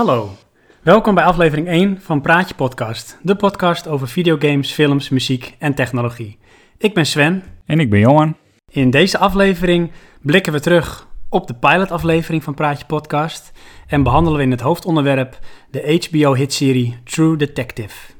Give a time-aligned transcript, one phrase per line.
[0.00, 0.30] Hallo,
[0.82, 6.38] welkom bij aflevering 1 van Praatje Podcast, de podcast over videogames, films, muziek en technologie.
[6.78, 7.42] Ik ben Sven.
[7.66, 8.36] En ik ben Johan.
[8.70, 9.90] In deze aflevering
[10.22, 13.52] blikken we terug op de pilotaflevering van Praatje Podcast
[13.86, 15.38] en behandelen we in het hoofdonderwerp
[15.70, 18.12] de HBO-hitserie True Detective.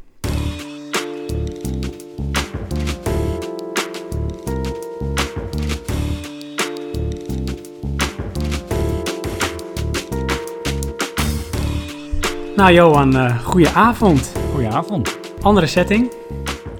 [12.60, 14.32] Nou Johan, uh, goeie avond.
[14.52, 15.19] Goedenavond.
[15.42, 16.12] Andere setting?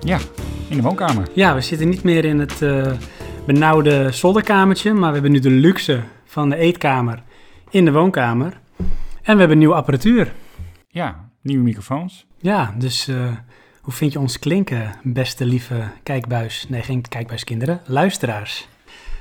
[0.01, 0.19] Ja,
[0.69, 1.29] in de woonkamer.
[1.35, 2.93] Ja, we zitten niet meer in het uh,
[3.47, 7.23] benauwde zolderkamertje, maar we hebben nu de luxe van de eetkamer
[7.71, 8.61] in de woonkamer.
[9.23, 10.33] En we hebben nieuwe apparatuur.
[10.89, 12.27] Ja, nieuwe microfoons.
[12.39, 13.17] Ja, dus uh,
[13.81, 16.67] hoe vind je ons klinken, beste lieve kijkbuis?
[16.69, 18.69] Nee, geen kijkbuiskinderen, luisteraars.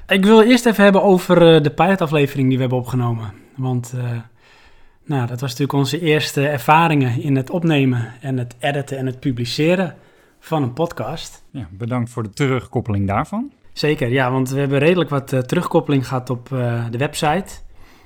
[0.08, 3.34] Ik wil eerst even hebben over de pilotaflevering die we hebben opgenomen.
[3.56, 3.94] Want
[5.10, 9.20] nou, dat was natuurlijk onze eerste ervaringen in het opnemen en het editen en het
[9.20, 9.96] publiceren
[10.40, 11.44] van een podcast.
[11.52, 13.52] Ja, bedankt voor de terugkoppeling daarvan.
[13.74, 17.46] Zeker, ja, want we hebben redelijk wat uh, terugkoppeling gehad op uh, de website.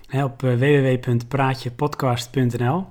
[0.06, 2.86] Hè, op uh, www.praatjepodcast.nl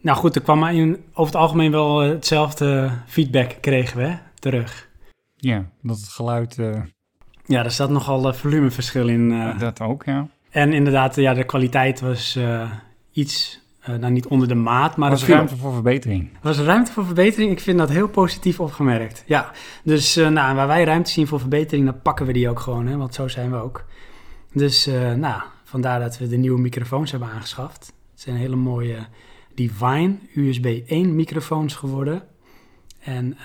[0.00, 4.88] Nou goed, er kwam in, over het algemeen wel hetzelfde feedback kregen we terug.
[5.36, 6.56] Ja, dat het geluid...
[7.46, 9.54] Ja, er zat nogal volumeverschil in.
[9.58, 10.28] dat ook, ja.
[10.50, 12.38] En inderdaad, ja, de kwaliteit was
[13.14, 15.12] iets, uh, nou niet onder de maat, maar...
[15.12, 16.32] Er was ruimte voor verbetering.
[16.32, 19.24] Er was ruimte voor verbetering, ik vind dat heel positief opgemerkt.
[19.26, 19.50] Ja,
[19.82, 22.86] dus uh, nou, waar wij ruimte zien voor verbetering, dan pakken we die ook gewoon,
[22.86, 23.84] hè, want zo zijn we ook.
[24.52, 27.92] Dus uh, nou, vandaar dat we de nieuwe microfoons hebben aangeschaft.
[28.12, 29.06] Het zijn hele mooie
[29.54, 32.22] Divine USB 1 microfoons geworden.
[33.00, 33.36] En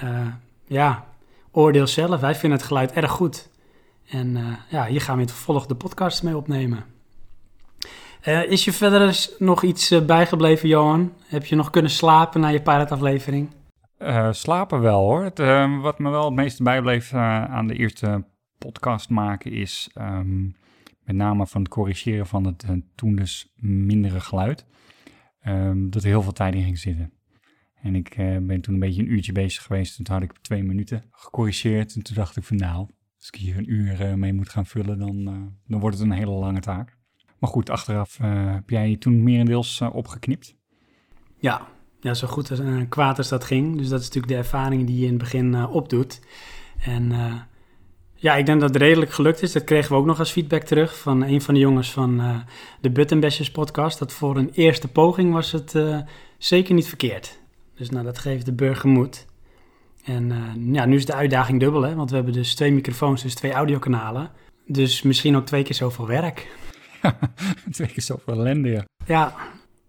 [0.68, 1.06] ja,
[1.52, 3.50] oordeel zelf, wij vinden het geluid erg goed.
[4.10, 6.86] En ja, hier gaan we in het vervolg de podcast mee opnemen.
[8.28, 11.14] Uh, is je verder nog iets uh, bijgebleven, Johan?
[11.26, 13.50] Heb je nog kunnen slapen na je pilotaflevering?
[14.00, 15.24] Uh, slapen wel hoor.
[15.24, 15.38] Het,
[15.82, 18.26] wat me wel het meeste bijbleef aan de eerste
[18.58, 20.56] podcast maken is um,
[21.04, 22.66] met name van het corrigeren van het
[22.96, 24.66] toen dus mindere geluid.
[25.48, 27.14] Um, dat er heel veel tijd in ging zitten.
[27.82, 29.98] En ik ben toen een beetje een uurtje bezig geweest.
[29.98, 31.96] En toen had ik twee minuten gecorrigeerd.
[31.96, 32.88] En toen dacht ik van nou,
[33.18, 35.24] als ik hier een uur mee moet gaan vullen, dan,
[35.68, 36.98] dan wordt het een hele lange taak.
[37.40, 40.56] Maar goed, achteraf uh, heb jij toen merendeels uh, opgeknipt?
[41.38, 41.68] Ja,
[42.00, 43.78] ja, zo goed als, uh, kwaad als dat ging.
[43.78, 46.22] Dus dat is natuurlijk de ervaring die je in het begin opdoet.
[46.80, 47.12] En
[48.16, 49.52] ja, ik denk dat het redelijk gelukt is.
[49.52, 52.44] Dat kregen we ook nog als feedback terug van een van de jongens van
[52.82, 54.00] de Buttonbashers podcast.
[54.00, 55.76] Dat voor een eerste poging was het
[56.38, 57.40] zeker niet verkeerd.
[57.76, 59.26] Dus nou, dat geeft de burger moed.
[60.04, 60.34] En
[60.72, 61.96] ja, nu is de uitdaging dubbel, hè?
[61.96, 64.32] want we hebben dus twee microfoons, dus twee audiokanalen.
[64.68, 66.48] Dus misschien ook twee keer zoveel werk.
[67.72, 68.86] twee keer zoveel ellende, ja.
[69.06, 69.34] Ja,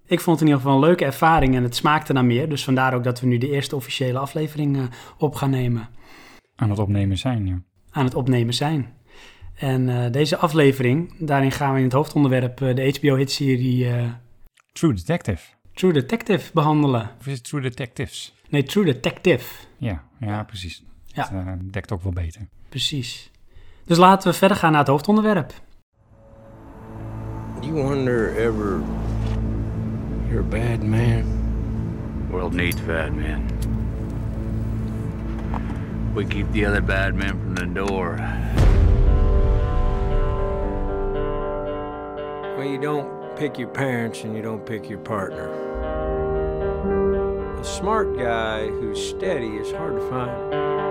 [0.06, 2.48] ik vond het in ieder geval een leuke ervaring en het smaakte naar meer.
[2.48, 4.82] Dus vandaar ook dat we nu de eerste officiële aflevering uh,
[5.18, 5.88] op gaan nemen.
[6.56, 7.62] Aan het opnemen zijn, ja.
[7.90, 8.92] Aan het opnemen zijn.
[9.54, 13.88] En uh, deze aflevering, daarin gaan we in het hoofdonderwerp uh, de HBO-hitserie...
[14.72, 15.42] True Detective.
[15.74, 17.10] True Detective behandelen.
[17.18, 18.34] Of is het True Detectives?
[18.48, 19.66] Nee, True Detective.
[19.78, 20.84] Ja, ja precies.
[21.06, 21.30] Ja.
[21.30, 22.48] Dat dekt ook wel beter.
[22.68, 23.30] Precies.
[23.84, 25.52] Dus laten we verder gaan naar het hoofdonderwerp.
[27.62, 28.82] You wonder ever
[30.30, 32.28] you're a bad man?
[32.30, 33.46] World needs bad men.
[36.14, 38.16] We keep the other bad men from the door.
[42.56, 45.50] Well, you don't pick your parents and you don't pick your partner.
[47.60, 50.89] A smart guy who's steady is hard to find.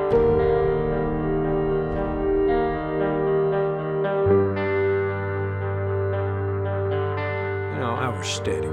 [8.20, 8.68] Are steady.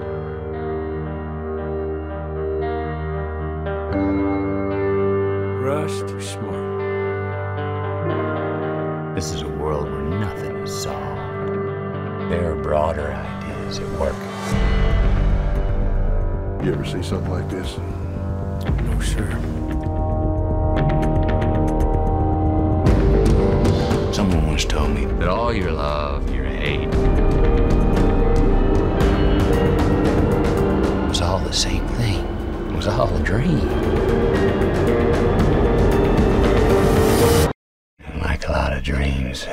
[5.65, 6.67] Rust too smart.
[9.15, 11.21] This is a world where nothing is solved.
[12.29, 14.17] There are broader ideas at work.
[16.65, 17.79] You ever see something like this?
[18.83, 19.31] No, sir.
[24.13, 26.91] Someone once told me that all your love, your hate,
[31.19, 32.19] was all the same thing.
[32.69, 33.69] It was all a dream.
[38.05, 39.47] And like a lot of dreams,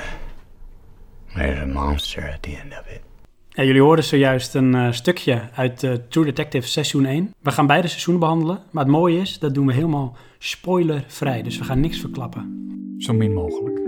[1.36, 3.02] there's a monster at the end of it.
[3.50, 7.34] Ja, jullie hoorden zojuist een uh, stukje uit uh, True Detective seizoen 1.
[7.40, 11.42] We gaan beide seizoenen behandelen, maar het mooie is, dat doen we helemaal spoilervrij.
[11.42, 12.96] Dus we gaan niks verklappen.
[12.98, 13.83] Zo min mogelijk.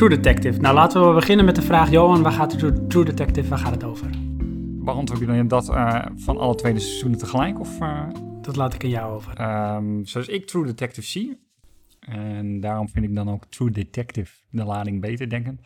[0.00, 0.60] True Detective.
[0.60, 3.74] Nou, laten we beginnen met de vraag, Johan, waar gaat True, True Detective, waar gaat
[3.74, 4.10] het over?
[4.84, 7.60] Beantwoord je dan dat eh, van alle tweede seizoenen tegelijk?
[7.60, 8.08] Of, eh,
[8.40, 9.36] Dat laat ik aan jou over.
[9.36, 11.38] ehm, zoals ik True Detective zie.
[12.00, 15.60] En daarom vind ik dan ook True Detective de lading beter denkend.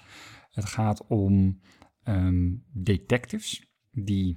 [0.50, 1.60] Het gaat om
[2.02, 4.36] ehm, detectives die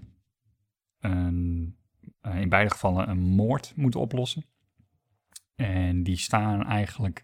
[1.00, 1.76] een,
[2.22, 4.46] eh, in beide gevallen een moord moeten oplossen.
[5.56, 7.24] En die staan eigenlijk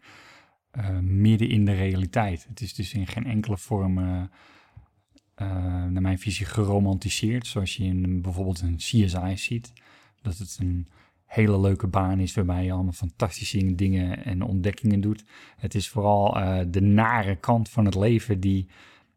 [0.74, 2.46] eh, midden in de realiteit.
[2.50, 4.22] Het is dus in geen enkele vorm, eh,
[5.36, 5.48] eh,
[5.86, 7.48] naar mijn visie, geromantiseerd.
[7.48, 9.74] Zoals je in bijvoorbeeld een CSI ziet.
[10.22, 10.88] Dat het een
[11.26, 15.24] hele leuke baan is waarbij je allemaal fantastische dingen en ontdekkingen doet.
[15.58, 16.34] Het is vooral
[16.72, 18.68] de nare kant van het leven die,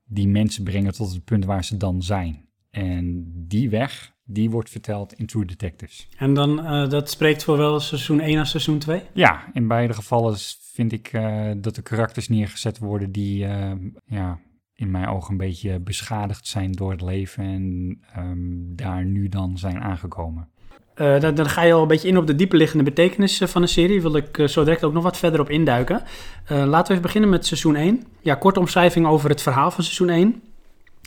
[0.05, 2.49] die mensen brengen tot het punt waar ze dan zijn.
[2.71, 6.09] En die weg, die wordt verteld in True Detectives.
[6.17, 6.57] En dan,
[6.89, 9.03] dat spreekt voor wel seizoen 1 en seizoen 2?
[9.13, 10.39] Ja, in beide gevallen
[10.77, 13.73] vind ik eh, dat de karakters neergezet worden die eh,
[14.07, 14.39] ja,
[14.75, 19.59] in mijn ogen een beetje beschadigd zijn door het leven en ehm, daar nu dan
[19.59, 20.49] zijn aangekomen.
[20.95, 23.69] Eh, dan, dan ga je al een beetje in op de dieperliggende betekenis van de
[23.69, 24.03] serie.
[24.03, 26.03] Wil ik zo direct ook nog wat verder op induiken.
[26.49, 28.03] Laten we even beginnen met seizoen 1.
[28.21, 30.43] Ja, korte omschrijving over het verhaal van seizoen 1.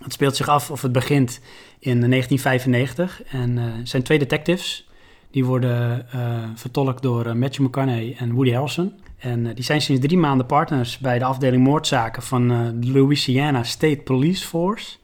[0.03, 1.41] Het speelt zich af, of het begint
[1.79, 3.23] in 1995.
[3.23, 4.89] En er zijn twee detectives.
[5.31, 6.05] Die worden
[6.55, 8.93] vertolkt door Matthew McConaughey en Woody Harrelson.
[9.19, 12.91] En eh, die zijn sinds drie maanden partners bij de afdeling moordzaken van eh, de
[12.91, 14.97] Louisiana State Police Force.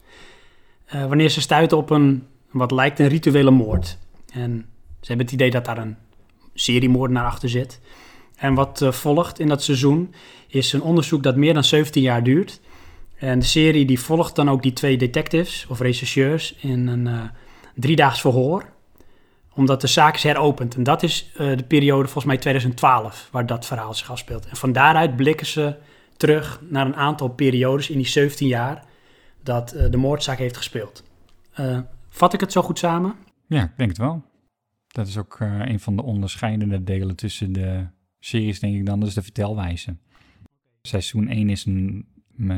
[0.86, 3.98] Eh, wanneer ze stuiten op een, wat lijkt een rituele moord.
[4.34, 4.66] En
[5.00, 5.98] ze hebben het idee dat daar een
[6.54, 7.80] seriemoordenaar achter zit.
[8.36, 10.14] En wat volgt in dat seizoen
[10.48, 12.62] is een onderzoek dat meer dan 17 jaar duurt.
[13.16, 17.24] En de serie die volgt dan ook die twee detectives of rechercheurs in een eh
[17.76, 18.66] driedaags verhoor.
[19.56, 20.76] Omdat de zaak is heropend.
[20.76, 24.46] En dat is eh, de periode volgens mij 2012 waar dat verhaal zich afspeelt.
[24.46, 25.76] En van daaruit blikken ze
[26.18, 28.84] terug naar een aantal periodes in die 17 jaar
[29.44, 31.04] dat eh, de moordzaak heeft gespeeld.
[31.54, 31.80] Eh,
[32.10, 33.16] vat ik het zo goed samen?
[33.48, 34.24] Ja, ik denk het wel.
[34.88, 37.88] Dat is ook een van de onderscheidende delen tussen de
[38.20, 39.06] series, denk ik dan.
[39.06, 39.98] Is de vertelwijze.
[40.82, 42.08] Seizoen 1 is een,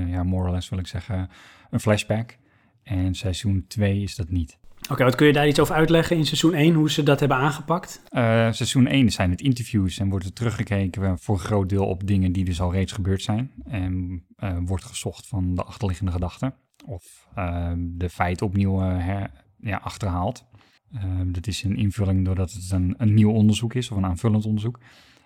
[0.07, 1.29] ja, more or less wil ik zeggen,
[1.69, 2.37] een flashback.
[2.83, 4.57] En seizoen 2 is dat niet.
[4.89, 7.37] Oké, wat kun je daar iets over uitleggen in seizoen 1, hoe ze dat hebben
[7.37, 8.01] aangepakt?
[8.09, 12.07] Eh, seizoen 1 zijn het interviews en wordt er teruggekeken voor een groot deel op
[12.07, 13.51] dingen die dus al reeds gebeurd zijn.
[13.65, 16.53] En eh, wordt gezocht van de achterliggende gedachten.
[16.85, 20.45] Of eh, de feiten opnieuw eh, her, ja, achterhaald.
[20.91, 24.45] Eh, dat is een invulling doordat het een, een nieuw onderzoek is of een aanvullend
[24.45, 24.79] onderzoek.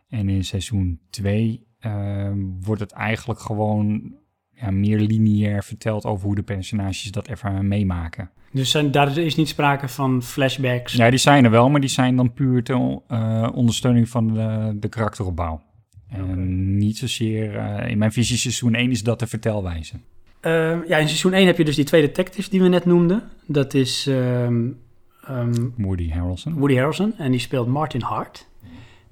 [0.09, 4.15] En in seizoen 2 eh, wordt het eigenlijk gewoon
[4.61, 8.29] ja, meer lineair verteld over hoe de personages dat even meemaken.
[8.51, 10.93] Dus zijn, daar is niet sprake van flashbacks.
[10.93, 14.77] Ja, die zijn er wel, maar die zijn dan puur ter eh, ondersteuning van de,
[14.79, 15.61] de karakteropbouw.
[16.09, 19.95] En niet zozeer, eh, in mijn visie seizoen 1 is dat de vertelwijze.
[20.39, 23.23] Eh, ja, in seizoen 1 heb je dus die twee detectives die we net noemden.
[23.45, 24.67] Dat is ehm,
[25.27, 26.53] ehm, Woody Harrelson.
[26.53, 28.49] Woody Harrelson en die speelt Martin Hart.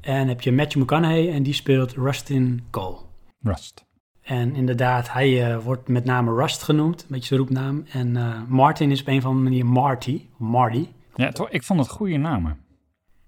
[0.02, 2.98] En heb je Matthew McConaughey en die speelt Rustin Cole.
[3.42, 3.89] Rust.
[4.30, 7.86] En inderdaad, hij eh, wordt met name Rust genoemd, een beetje zijn roepnaam.
[7.92, 10.88] En eh, Martin is op een of andere manier Marty, Marty.
[11.16, 12.58] Ja, toch, ik vond het goede namen.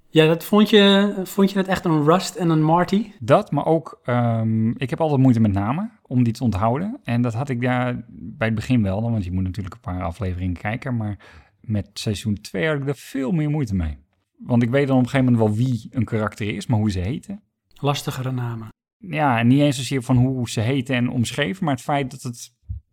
[0.09, 3.11] Ja, dat vond je, vond je het echt een Rust en een Marty?
[3.19, 6.99] Dat, maar ook, ehm, ik heb altijd moeite met namen om die te onthouden.
[7.03, 10.03] En dat had ik daar bij het begin wel, want je moet natuurlijk een paar
[10.03, 10.97] afleveringen kijken.
[10.97, 11.17] Maar
[11.61, 13.97] met seizoen 2 had ik er veel meer moeite mee.
[14.37, 16.91] Want ik weet dan op een gegeven moment wel wie een karakter is, maar hoe
[16.91, 17.41] ze heten.
[17.73, 18.67] Lastigere namen.
[19.01, 22.21] Ja, en niet eens zozeer van hoe ze heten en omschreven, maar het feit dat
[22.21, 22.51] het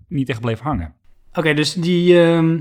[0.08, 0.94] niet echt bleef hangen.
[1.32, 2.58] Oké, dus die, ehm,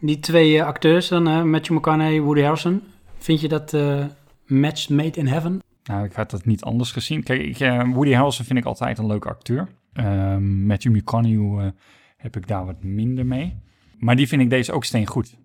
[0.00, 2.82] die twee eh, acteurs dan, eh, Matthew McConaughey, Woody Harrelson.
[3.18, 4.04] Vind je dat eh,
[4.46, 5.60] match made in heaven?
[5.84, 7.22] Nou, ik had dat niet anders gezien.
[7.22, 9.68] Kijk, ik, eh, Woody Harrelson vind ik altijd een leuke acteur.
[9.92, 11.72] Ehm Matthew McConaughey
[12.16, 13.58] heb ik daar wat minder mee.
[13.98, 15.38] Maar die vind ik deze ook steengoed.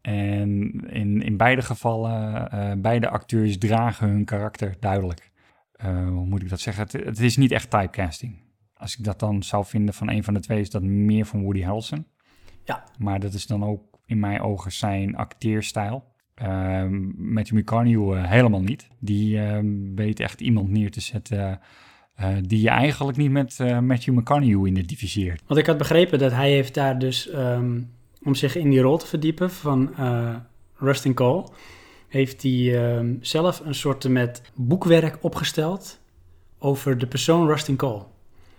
[0.00, 5.31] En in, in beide gevallen, beide acteurs dragen hun karakter duidelijk.
[5.82, 6.82] Eh, hoe moet ik dat zeggen?
[6.82, 8.40] Het, het is niet echt typecasting.
[8.74, 11.42] Als ik dat dan zou vinden van een van de twee, is dat meer van
[11.42, 12.06] Woody Harrelson.
[12.64, 12.84] Ja.
[12.98, 16.04] Maar dat is dan ook in mijn ogen zijn acteerstijl.
[16.34, 18.88] Ehm Matthew McConaughey eh, helemaal niet.
[18.98, 21.60] Die ehm, weet echt iemand neer te zetten
[22.14, 25.42] eh, die je eigenlijk niet met Matthew McConaughey identificeert.
[25.46, 27.80] Want ik had begrepen dat hij heeft daar dus, ehm,
[28.22, 29.94] om zich in die rol te verdiepen van
[30.76, 31.48] Rustin Cole,
[32.12, 36.00] heeft hij ehm, zelf een soort met boekwerk opgesteld
[36.58, 38.02] over de persoon Rustin Cole.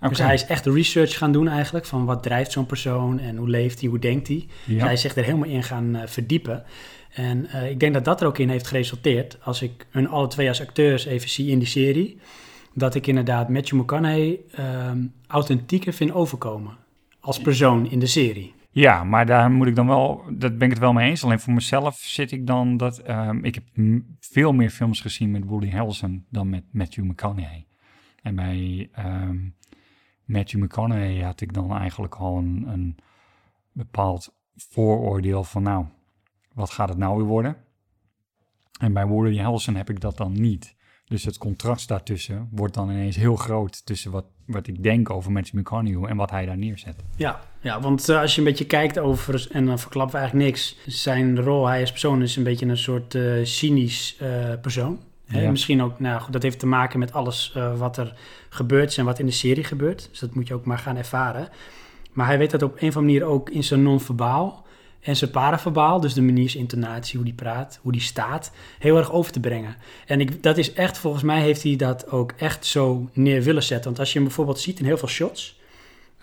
[0.09, 3.49] Dus hij is echt research gaan doen eigenlijk, van wat drijft zo'n persoon en hoe
[3.49, 4.47] leeft hij, hoe denkt hij.
[4.65, 6.63] Dus hij is zich er helemaal in gaan eh, verdiepen.
[7.13, 10.27] En eh, ik denk dat dat er ook in heeft geresulteerd, als ik hun alle
[10.27, 12.19] twee als acteurs even zie in die serie,
[12.73, 16.77] dat ik inderdaad Matthew McConaughey ehm, authentieker vind overkomen
[17.19, 18.53] als persoon in de serie.
[18.73, 21.23] Ja, maar daar moet ik dan wel, dat ben ik het wel mee eens.
[21.23, 23.63] Alleen voor mezelf zit ik dan dat, ehm, ik heb
[24.19, 27.65] veel meer films gezien met Woody Harrelson dan met Matthew McConaughey.
[28.21, 29.37] En bij ehm,
[30.25, 32.97] Matthew McConaughey had ik dan eigenlijk al een, een
[33.71, 35.85] bepaald vooroordeel van, nou,
[36.53, 37.57] wat gaat het nou weer worden?
[38.79, 40.75] En bij Woody Harrelson heb ik dat dan niet.
[41.05, 45.31] Dus het contrast daartussen wordt dan ineens heel groot tussen wat, wat ik denk over
[45.31, 47.03] Matthew McConaughey en wat hij daar neerzet.
[47.15, 50.49] Ja, ja want eh, als je een beetje kijkt over, en dan verklappen we eigenlijk
[50.49, 54.29] niks, zijn rol, hij als persoon is een beetje een soort eh, cynisch eh,
[54.61, 54.99] persoon.
[55.25, 55.51] Hè?
[55.51, 58.13] Misschien ook, nou goed, dat heeft te maken met alles wat er
[58.49, 60.07] gebeurd is en wat in de serie gebeurt.
[60.09, 61.49] Dus dat moet je ook maar gaan ervaren.
[62.11, 64.65] Maar hij weet dat op een of andere manier ook in zijn non-verbaal
[65.03, 68.97] en zijn paraverbaal, dus de manier, zijn intonatie, hoe die praat, hoe die staat, heel
[68.97, 69.75] erg over te brengen.
[70.05, 73.63] En ik, dat is echt, volgens mij heeft hij dat ook echt zo neer willen
[73.63, 73.85] zetten.
[73.85, 75.59] Want als je hem bijvoorbeeld ziet in heel veel shots,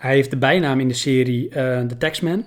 [0.01, 2.43] hij heeft de bijnaam in de serie eh de Taxman.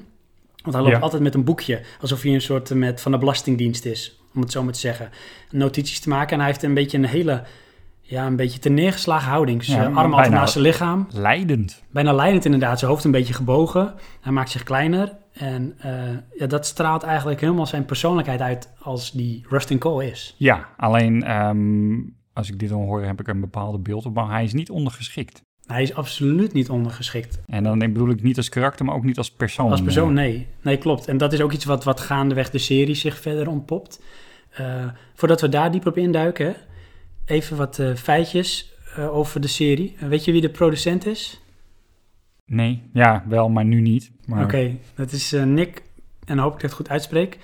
[0.63, 1.01] Want hij loopt Ja.
[1.03, 4.41] altijd met een boekje, alsof hij een soort eh, met, van de Belastingdienst is, om
[4.41, 5.11] het zo maar te zeggen.
[5.51, 7.43] Notities te maken en hij heeft een beetje een hele,
[8.01, 9.65] ja, een beetje te neergeslagen houding.
[9.65, 11.07] Zijn Ja, armen altijd naast zijn lichaam.
[11.11, 11.83] Leidend.
[11.91, 13.95] Bijna leidend inderdaad, zijn hoofd een beetje gebogen.
[14.21, 15.93] Hij maakt zich kleiner en eh,
[16.39, 20.35] ja, dat straalt eigenlijk helemaal zijn persoonlijkheid uit als die Rustin Cole is.
[20.39, 22.01] Ja, alleen ehm,
[22.33, 24.15] als ik dit dan hoor, heb ik een bepaalde beeld op.
[24.15, 25.43] Maar hij is niet ondergeschikt.
[25.67, 27.39] Hij is absoluut niet ondergeschikt.
[27.47, 29.71] En dan bedoel ik niet als karakter, maar ook niet als persoon.
[29.71, 30.47] Als persoon, Eh, nee.
[30.63, 31.09] Nee, klopt.
[31.09, 34.03] En dat is ook iets wat, wat gaandeweg de serie zich verder ontpopt.
[34.51, 36.57] Eh, voordat we daar dieper op induiken,
[37.25, 39.97] even wat eh, feitjes over de serie.
[40.01, 41.41] Weet je wie de producent is?
[42.47, 44.11] Nee, ja, wel, maar nu niet.
[44.27, 45.83] Maar, Oké, dat is Nick,
[46.25, 47.39] en dan hoop ik dat ik het goed uitspreek,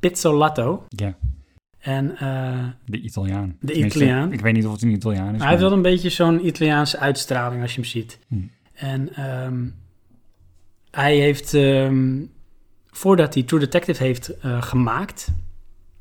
[0.00, 0.84] Pizzolatto.
[0.88, 1.16] Ja,
[1.84, 3.56] En eh, de Italiaan.
[3.60, 4.32] De Tenminste, Italiaan.
[4.32, 5.40] Ik weet niet of het een Italiaan is.
[5.40, 8.18] hij heeft wel een beetje zo'n Italiaanse uitstraling als je hem ziet.
[8.28, 8.36] Hm.
[8.74, 9.64] En ehm,
[10.90, 12.22] hij heeft, ehm,
[12.86, 15.32] voordat hij True Detective heeft eh, gemaakt,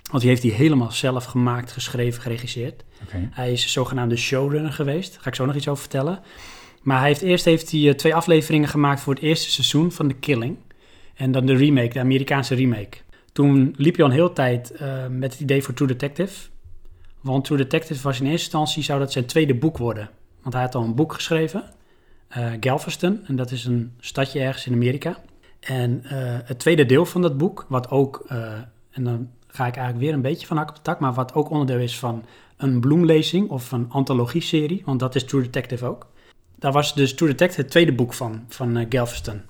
[0.09, 2.83] want die heeft hij helemaal zelf gemaakt, geschreven, geregisseerd.
[3.03, 3.29] Oké.
[3.31, 5.11] Hij is zogenaamde showrunner geweest.
[5.13, 6.19] Daar ga ik zo nog iets over vertellen.
[6.81, 10.07] Maar hij heeft, eerst heeft hij eh, twee afleveringen gemaakt voor het eerste seizoen van
[10.07, 10.57] The Killing.
[11.15, 12.97] En dan de remake, de Amerikaanse remake.
[13.33, 16.49] Toen liep hij al een hele tijd eh, met het idee voor True Detective.
[17.21, 20.09] Want True Detective was in eerste instantie, zou dat zijn tweede boek worden.
[20.41, 21.63] Want hij had al een boek geschreven,
[22.27, 23.25] eh, Galveston.
[23.25, 25.17] En dat is een stadje ergens in Amerika.
[25.59, 28.25] En eh, het tweede deel van dat boek, wat ook,
[28.89, 31.33] en dan ga ik eigenlijk weer een beetje van hak op de tak, maar wat
[31.33, 32.25] ook onderdeel is van
[32.57, 36.07] een bloemlezing of een antologie-serie, want dat is True Detective ook.
[36.55, 39.41] Daar was dus True Detective het tweede boek van, van Galveston.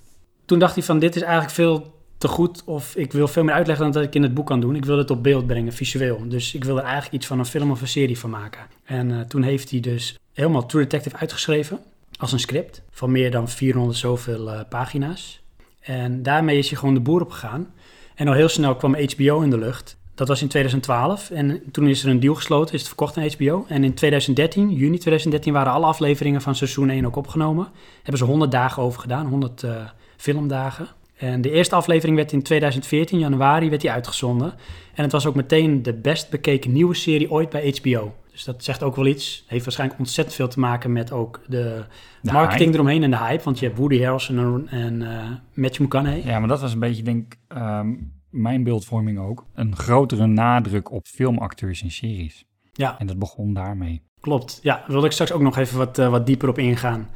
[0.46, 3.54] Toen dacht hij van, dit is eigenlijk veel te goed of ik wil veel meer
[3.54, 4.76] uitleggen dan dat ik in het boek kan doen.
[4.76, 6.22] Ik wil het op beeld brengen, visueel.
[6.28, 8.62] Dus ik wil er eigenlijk iets van een film of een serie van maken.
[8.84, 11.80] En eh, toen heeft hij dus helemaal True Detective uitgeschreven
[12.18, 15.42] als een script van meer dan 400 zoveel eh, pagina's.
[15.80, 17.74] En daarmee is hij gewoon de boer op gegaan.
[18.16, 19.98] En al heel snel kwam HBO in de lucht.
[20.16, 23.30] Dat was in 2012 en toen is er een deal gesloten, is het verkocht aan
[23.38, 23.66] HBO.
[23.68, 27.68] En in 2013, juni 2013, waren alle afleveringen van seizoen 1 ook opgenomen.
[27.96, 29.76] Hebben ze 100 dagen over gedaan, 100 eh,
[30.18, 30.88] filmdagen.
[31.32, 34.54] En de eerste aflevering werd in 2014, januari, werd die uitgezonden.
[34.94, 38.16] En het was ook meteen de best bekeken nieuwe serie ooit bij HBO.
[38.32, 39.44] Dus dat zegt ook wel iets.
[39.48, 41.86] Heeft waarschijnlijk ontzettend veel te maken met ook de,
[42.22, 42.74] De marketing hype.
[42.74, 43.44] eromheen en de hype.
[43.44, 46.24] Want je hebt Woody Harrelson en, eh, Matthew McConaughey.
[46.26, 47.94] Ja, maar dat was een beetje, denk ik, ehm,
[48.30, 49.46] mijn beeldvorming ook.
[49.54, 52.46] Een grotere nadruk op filmacteurs en series.
[52.74, 54.02] Ja, En dat begon daarmee.
[54.20, 54.60] klopt.
[54.62, 57.10] Ja, daar wilde ik straks ook nog even wat, eh, wat dieper op ingaan.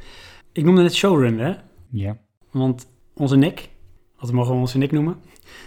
[0.52, 1.54] Ik noemde het showrunner, hè?
[1.90, 2.16] Ja.
[2.50, 3.68] Want onze Nick,
[4.18, 5.16] wat mogen we onze Nick noemen,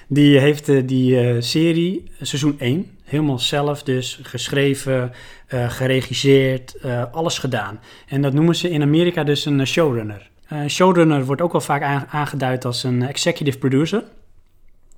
[0.07, 5.11] die heeft eh, die eh, serie, eh, seizoen 1, helemaal zelf dus geschreven,
[5.47, 6.75] eh, geregisseerd,
[7.11, 7.79] alles gedaan.
[8.07, 10.29] En dat noemen ze in Amerika dus een showrunner.
[10.67, 14.03] Showrunner wordt ook wel vaak aan- aangeduid als een executive producer.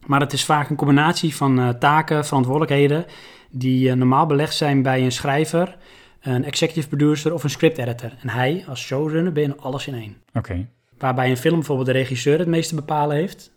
[0.06, 3.06] Maar het is vaak een combinatie van taken, verantwoordelijkheden,
[3.52, 5.78] die normaal belegd zijn bij een schrijver,
[6.22, 8.12] een executive producer of een script editor.
[8.22, 10.18] En hij, als showrunner, ben je alles in één.
[10.34, 10.68] Oké.
[11.04, 13.52] Waarbij een film bijvoorbeeld de regisseur het meeste bepalen heeft,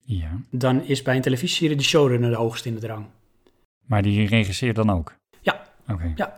[0.00, 0.40] Ja.
[0.50, 3.06] dan is bij een televisieserie de showrunner de hoogste in de drang.
[3.86, 5.14] Maar die regisseert dan ook?
[5.40, 5.62] Ja.
[5.88, 6.12] Oké.
[6.16, 6.36] Ja,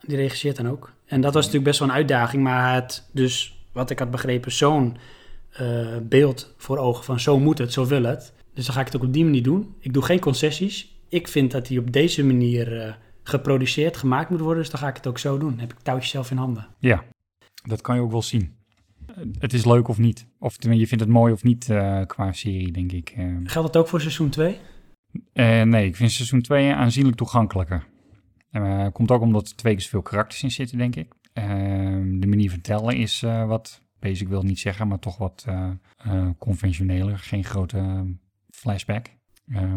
[0.00, 0.92] die regisseert dan ook.
[1.06, 4.52] En dat was natuurlijk best wel een uitdaging, maar het dus, wat ik had begrepen,
[4.52, 4.96] zo'n
[5.52, 8.32] eh, beeld voor ogen van zo moet het, zo wil het.
[8.54, 9.74] Dus dan ga ik het ook op die manier doen.
[9.78, 10.94] Ik doe geen concessies.
[11.08, 12.92] Ik vind dat die op deze manier eh,
[13.22, 15.50] geproduceerd, gemaakt moet worden, dus dan ga ik het ook zo doen.
[15.50, 16.66] Dan heb ik touwtjes zelf in handen.
[16.78, 17.04] Ja,
[17.62, 18.56] dat kan je ook wel zien.
[19.38, 20.26] Het is leuk of niet.
[20.38, 23.10] Of je vindt het mooi of niet eh, qua serie, denk ik.
[23.10, 24.56] Eh, Geldt dat ook voor seizoen 2?
[25.32, 27.86] eh, nee, ik vind seizoen 2 aanzienlijk toegankelijker.
[28.92, 31.12] Komt ook omdat er twee keer zoveel karakters in zitten, denk ik.
[32.20, 35.44] De manier van tellen is wat, basic wil niet zeggen, maar toch wat
[36.38, 37.18] conventioneler.
[37.18, 38.06] Geen grote
[38.50, 39.06] flashback.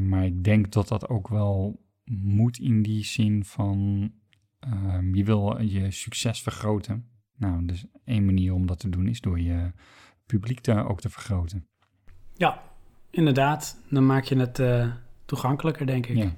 [0.02, 4.12] Maar ik denk dat dat ook wel moet in die zin van
[4.60, 7.06] ehm, je wil je succes vergroten.
[7.42, 9.72] Nou, dus één manier om dat te doen is door je
[10.26, 11.68] publiek te, ook te vergroten.
[12.34, 12.62] Ja,
[13.10, 13.78] inderdaad.
[13.90, 14.92] Dan maak je het eh,
[15.26, 16.18] toegankelijker, denk ik.
[16.18, 16.36] Ja.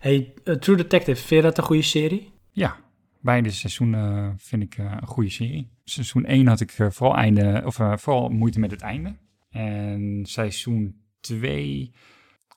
[0.00, 2.32] Hey, eh, True Detective, vind je dat een goede serie?
[2.52, 2.76] Ja,
[3.20, 5.70] beide seizoenen vind ik eh, een goede serie.
[5.84, 9.16] Seizoen 1 had ik vooral, einde, of, vooral moeite met het einde.
[9.50, 11.92] En seizoen 2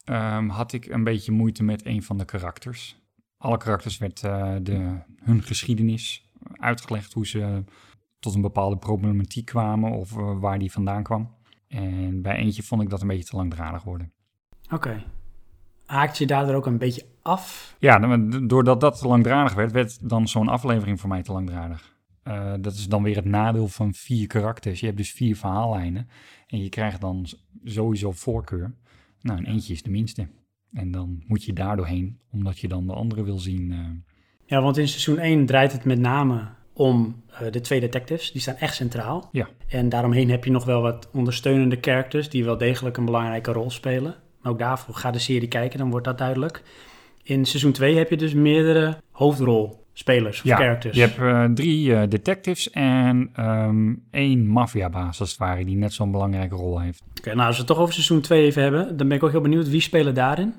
[0.03, 2.99] ehm, had ik een beetje moeite met een van de karakters.
[3.37, 7.63] Alle karakters werd de, hun geschiedenis uitgelegd, hoe ze
[8.19, 11.29] tot een bepaalde problematiek kwamen of eh, waar die vandaan kwam.
[11.67, 14.11] En bij eentje vond ik dat een beetje te langdradig worden.
[14.71, 15.03] Oké.
[15.85, 17.75] Haakt je daardoor ook een beetje af?
[17.79, 21.95] Ja, dan- doordat dat te langdradig werd, werd dan zo'n aflevering voor mij te langdradig.
[22.23, 24.79] Eh, dat is dan weer het nadeel van vier karakters.
[24.79, 26.07] Je hebt dus vier verhaallijnen
[26.47, 27.25] en je krijgt dan
[27.63, 28.73] sowieso voorkeur.
[29.21, 30.27] Nou, en eentje is de minste.
[30.73, 33.71] En dan moet je daar doorheen, omdat je dan de andere wil zien.
[33.71, 33.79] eh.
[34.51, 36.41] Ja, want in seizoen 1 draait het met name
[36.73, 38.31] om eh, de twee detectives.
[38.31, 39.29] Die staan echt centraal.
[39.31, 39.47] Ja.
[39.67, 43.69] En daaromheen heb je nog wel wat ondersteunende characters die wel degelijk een belangrijke rol
[43.69, 44.15] spelen.
[44.41, 46.63] Maar ook daarvoor ga de serie kijken, dan wordt dat duidelijk.
[47.23, 50.95] In seizoen 2 heb je dus meerdere hoofdrolspelers of ja, characters.
[50.95, 55.93] je hebt eh, drie eh, detectives en ehm, één maffiabaas, als het ware, die net
[55.93, 57.03] zo'n belangrijke rol heeft.
[57.17, 59.31] Oké, nou als we het toch over seizoen 2 even hebben, dan ben ik ook
[59.31, 60.53] heel benieuwd wie spelen daarin.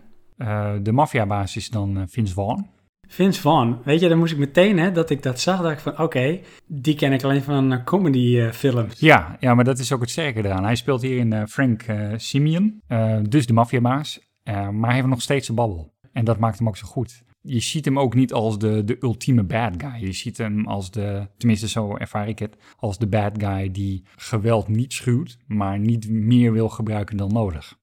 [0.82, 2.80] De maffiabaas is dan Vince Vaughn.
[3.12, 5.78] Vince Vaughn, weet je, dan moest ik meteen, hè, dat ik dat zag, dacht ik
[5.78, 8.84] van, oké, die ken ik alleen van uh, comedy eh.
[8.96, 10.64] Ja, ja, maar dat is ook het sterke eraan.
[10.64, 14.20] Hij speelt hier in eh, Frank eh, Simeon, eh, dus de maffiabaas.
[14.42, 15.92] Eh, maar hij heeft nog steeds een babbel.
[16.12, 17.22] En dat maakt hem ook zo goed.
[17.40, 20.06] Je ziet hem ook niet als de, de ultieme bad guy.
[20.06, 24.04] Je ziet hem als de, tenminste zo ervaar ik het, als de bad guy die
[24.16, 27.78] geweld niet schuwt, maar niet meer wil gebruiken dan nodig.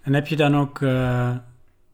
[0.00, 1.36] En heb je dan ook, eh,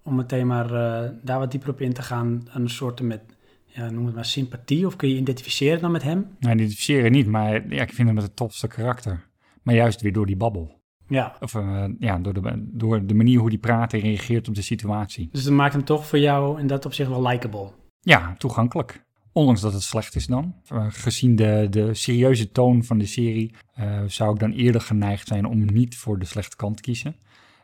[0.02, 3.20] om meteen maar eh, daar wat dieper op in te gaan, een soort met,
[3.66, 6.26] ja, noem het maar sympathie, of kun je identificeren dan met hem?
[6.38, 9.26] Nou, identificeren niet, maar ja, ik vind hem het tofste karakter.
[9.62, 10.80] Maar juist weer door die babbel.
[11.06, 14.54] Ja, Of eh, ja, door de, door de manier hoe hij praat en reageert op
[14.54, 15.28] de situatie.
[15.32, 17.70] dus dat maakt hem toch voor jou in dat opzicht wel likable.
[18.00, 19.04] Ja, toegankelijk.
[19.32, 20.54] Ondanks dat het slecht is dan.
[20.66, 23.54] Eh, gezien de, de serieuze toon van de serie
[24.06, 27.16] zou ik dan eerder geneigd zijn om niet voor de slechte kant te kiezen.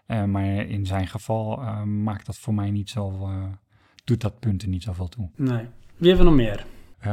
[0.08, 3.42] Eh, maar in zijn geval eh, maakt dat voor mij niet zo, eh,
[4.04, 5.30] doet dat punten niet zoveel toe.
[5.36, 5.64] Nee.
[5.96, 6.66] Wie hebben we nog meer?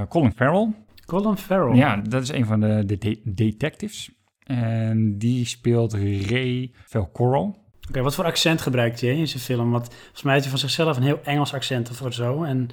[0.10, 0.74] Colin Farrell,
[1.06, 1.76] Colin Farrell.
[1.78, 4.12] ja, dat is een van de, de de- detectives.
[4.44, 7.56] En die speelt Ray Velcoro.
[7.90, 9.72] Oké, wat voor accent gebruikt hij in zijn film?
[9.72, 12.44] Want volgens mij heeft hij van zichzelf een heel Engels accent of zo.
[12.44, 12.68] En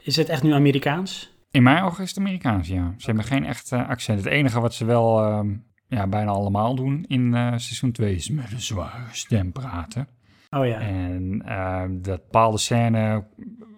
[0.00, 1.34] is het echt nu Amerikaans?
[1.50, 2.94] In mijn ogen is het Amerikaans, ja.
[2.96, 4.18] Ze hebben geen echt accent.
[4.24, 5.54] Het enige wat ze wel ehm,
[5.88, 10.08] ja, bijna allemaal doen in eh, seizoen 2 is met een zware stem praten.
[10.50, 10.80] Oh ja.
[10.80, 13.26] En ehm, dat bepaalde scène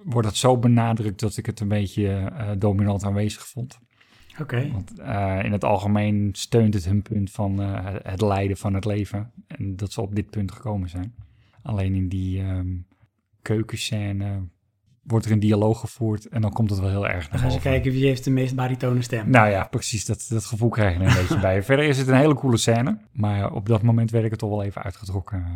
[0.04, 3.78] wordt het zo benadrukt dat ik het een beetje eh, dominant aanwezig vond.
[4.40, 4.70] Oké.
[4.72, 8.84] Want eh, in het algemeen steunt het hun punt van eh, het lijden van het
[8.84, 9.32] leven.
[9.46, 11.14] En dat ze op dit punt gekomen zijn.
[11.62, 12.76] Alleen in die ehm
[13.42, 14.48] keukenscène
[15.08, 17.58] wordt er een dialoog gevoerd en dan komt het wel heel erg naar gaan ze
[17.58, 19.30] kijken wie heeft de meest baritone stem.
[19.30, 20.04] Nou ja, precies.
[20.04, 21.62] Dat, dat gevoel krijg je er een beetje bij.
[21.62, 22.98] Verder is het een hele coole scène.
[23.12, 25.52] Maar op dat moment werd ik het toch wel even uitgetrokken eh,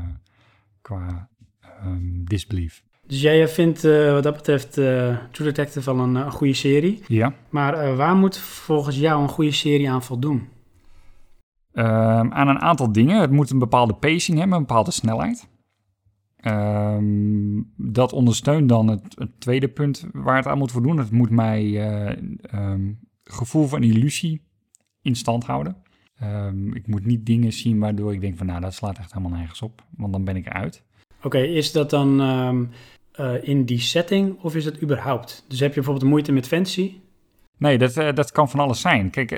[0.80, 1.28] qua
[1.60, 2.82] ehm, disbelief.
[3.06, 7.02] Dus jij vindt eh, wat dat betreft eh, True Detective wel een, een goede serie.
[7.06, 7.32] Ja.
[7.48, 10.48] Maar waar moet volgens jou een goede serie aan voldoen?
[11.72, 13.20] Ehm, aan een aantal dingen.
[13.20, 15.48] Het moet een bepaalde pacing hebben, een bepaalde snelheid.
[16.42, 20.98] Ehm, dat ondersteunt dan het, het tweede punt waar het aan moet voldoen.
[20.98, 22.92] Het moet mij eh, ehm,
[23.24, 24.42] gevoel van illusie
[25.02, 25.76] in stand houden.
[26.14, 29.38] Ehm, ik moet niet dingen zien waardoor ik denk van nou, dat slaat echt helemaal
[29.38, 29.84] nergens op.
[29.96, 30.84] Want dan ben ik eruit.
[31.22, 32.20] Oké, is dat dan
[33.12, 35.44] eh, in die setting of is dat überhaupt?
[35.48, 36.94] Dus heb je bijvoorbeeld moeite met fancy?
[37.58, 39.10] Nee, dat, eh, dat kan van alles zijn.
[39.10, 39.30] Kijk,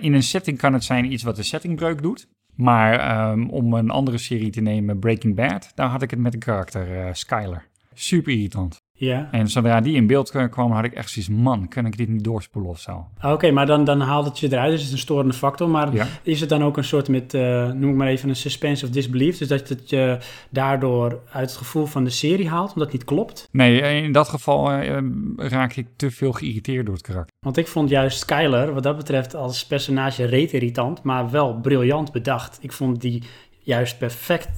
[0.00, 2.28] in een setting kan het zijn iets wat de settingbreuk doet.
[2.58, 6.34] Maar ehm, om een andere serie te nemen, Breaking Bad, daar had ik het met
[6.34, 7.66] een karakter, eh, Skyler.
[7.94, 8.87] Super irritant.
[9.00, 9.28] Ja.
[9.30, 12.24] En zodra die in beeld kwam, had ik echt zoiets, man, kan ik dit niet
[12.24, 13.06] doorspoelen of zo?
[13.22, 15.68] Oké, maar dan, dan haalt het je eruit, dus het is een storende factor.
[15.68, 16.06] Maar Ja.
[16.22, 18.90] is het dan ook een soort met, eh, noem ik maar even, een suspense of
[18.90, 19.38] disbelief?
[19.38, 20.18] Dus dat het je
[20.50, 23.48] daardoor uit het gevoel van de serie haalt, omdat het niet klopt?
[23.52, 24.98] Nee, eh, in dat geval eh,
[25.36, 27.34] raak ik te veel geïrriteerd door het karakter.
[27.40, 32.12] Want ik vond juist Skyler, wat dat betreft, als personage reet irritant, maar wel briljant
[32.12, 32.58] bedacht.
[32.60, 33.22] Ik vond die
[33.62, 34.48] juist perfect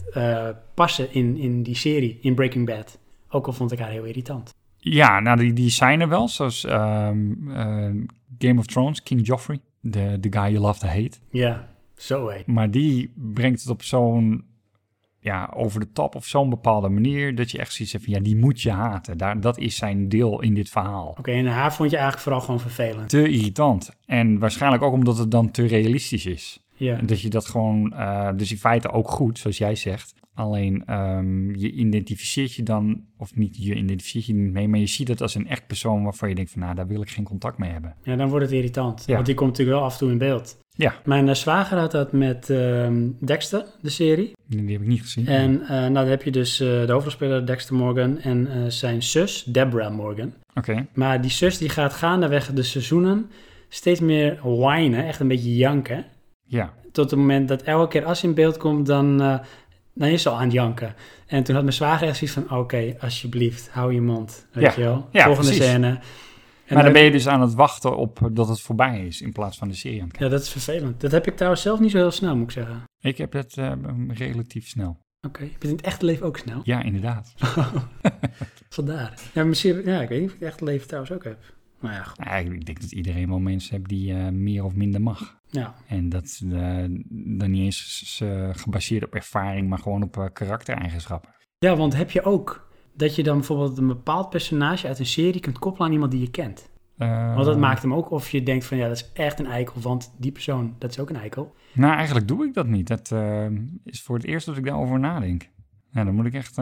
[0.74, 2.98] passen in, in die serie, in Breaking Bad.
[3.30, 4.54] Ook al vond ik haar heel irritant.
[4.76, 6.28] Ja, nou, die, die zijn er wel.
[6.28, 7.90] Zoals ehm, eh,
[8.38, 9.60] Game of Thrones, King Joffrey.
[9.80, 11.18] De, de guy you love to hate.
[11.30, 12.42] Ja, zo hé.
[12.46, 14.48] Maar die brengt het op zo'n...
[15.22, 17.34] Ja, over de top op zo'n bepaalde manier...
[17.34, 18.14] dat je echt zoiets hebt van...
[18.14, 19.18] Ja, die moet je haten.
[19.18, 21.14] Daar, dat is zijn deel in dit verhaal.
[21.18, 23.08] Oké, en haar vond je eigenlijk vooral gewoon vervelend.
[23.08, 23.90] Te irritant.
[24.06, 26.60] En waarschijnlijk ook omdat het dan te realistisch is.
[26.84, 26.96] Ja.
[27.02, 30.14] Dat je dat gewoon, eh, dus in feite ook goed, zoals jij zegt.
[30.34, 34.86] Alleen ehm, je identificeert je dan, of niet je identificeert je niet mee, maar je
[34.86, 37.24] ziet het als een echt persoon waarvan je denkt van, nou, daar wil ik geen
[37.24, 37.94] contact mee hebben.
[38.02, 39.02] ja, dan wordt het irritant.
[39.06, 39.14] Ja.
[39.14, 40.58] Want die komt natuurlijk wel af en toe in beeld.
[40.70, 44.32] Ja, Mijn eh, zwager had dat met ehm, Dexter, de serie.
[44.46, 45.26] die heb ik niet gezien.
[45.26, 49.94] En eh, nou, dan heb je dus de hoofdrolspeler Dexter Morgan en zijn zus Deborah
[49.94, 50.32] Morgan.
[50.54, 53.30] Oké, Maar die zus die gaat gaandeweg de seizoenen
[53.68, 56.04] steeds meer whinen, echt een beetje janken.
[56.50, 56.72] Ja.
[56.92, 59.38] Tot het moment dat elke keer als ze in beeld komt, dan, eh,
[59.94, 60.94] dan is ze al aan het janken.
[61.26, 64.46] En toen had mijn zwager echt zoiets van, oké, alsjeblieft, hou je mond.
[64.52, 64.72] Weet Ja.
[64.76, 65.08] je wel?
[65.12, 65.66] Ja, Volgende precies.
[65.66, 65.86] scène.
[66.66, 69.32] En maar dan ben je dus aan het wachten op dat het voorbij is, in
[69.32, 70.30] plaats van de serie aan het kijken.
[70.30, 71.00] Ja, dat is vervelend.
[71.00, 72.82] Dat heb ik trouwens zelf niet zo heel snel, moet ik zeggen.
[73.00, 73.72] Ik heb het eh,
[74.08, 74.98] relatief snel.
[75.26, 76.60] Oké, je bent in het echte leven ook snel.
[76.64, 77.34] Ja, inderdaad.
[78.68, 79.14] Vandaar.
[79.32, 81.38] Ja, misschien, ja, ik weet niet of ik het echte leven trouwens ook heb.
[81.80, 82.24] Maar ja, goed.
[82.24, 85.38] Ja, ik denk dat iedereen wel mensen heeft die eh, meer of minder mag.
[85.46, 85.74] Ja.
[85.86, 91.30] En dat eh, dan niet eens eh, gebaseerd op ervaring, maar gewoon op karaktereigenschappen.
[91.58, 95.40] ja, want heb je ook dat je dan bijvoorbeeld een bepaald personage uit een serie
[95.40, 96.68] kunt koppelen aan iemand die je kent?
[97.34, 99.80] Want dat maakt hem ook of je denkt van ja, dat is echt een eikel,
[99.80, 101.54] want die persoon, dat is ook een eikel.
[101.72, 102.86] Nou, eigenlijk doe ik dat niet.
[102.86, 103.14] Dat
[103.84, 105.48] is voor het eerst dat ik daarover nadenk.
[105.90, 106.56] Ja, dan moet ik echt...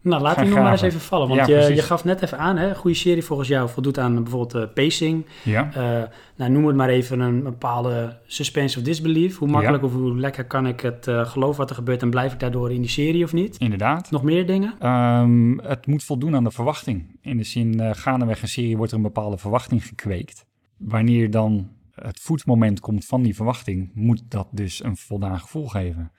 [0.00, 1.28] Nou, laat die nog maar eens even vallen.
[1.28, 3.98] Want Ja, je, je gaf net even aan, hè, een goede serie volgens jou voldoet
[3.98, 5.26] aan bijvoorbeeld eh, pacing.
[5.44, 9.38] ja, Eh, nou, noem het maar even een bepaalde suspense of disbelief.
[9.38, 12.32] Hoe makkelijk of hoe lekker kan ik het eh geloven wat er gebeurt en blijf
[12.32, 13.56] ik daardoor in die serie of niet?
[13.56, 14.10] inderdaad.
[14.10, 14.74] Nog meer dingen?
[14.78, 17.18] Ehm, het moet voldoen aan de verwachting.
[17.22, 20.46] In de zin, gaandeweg een serie wordt er een bepaalde verwachting gekweekt.
[20.76, 26.12] Wanneer dan het voetmoment komt van die verwachting, moet dat dus een voldaan gevoel geven.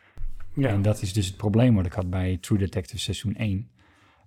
[0.60, 0.70] Ja.
[0.70, 3.70] En dat is dus het probleem wat ik had bij True Detective seizoen 1.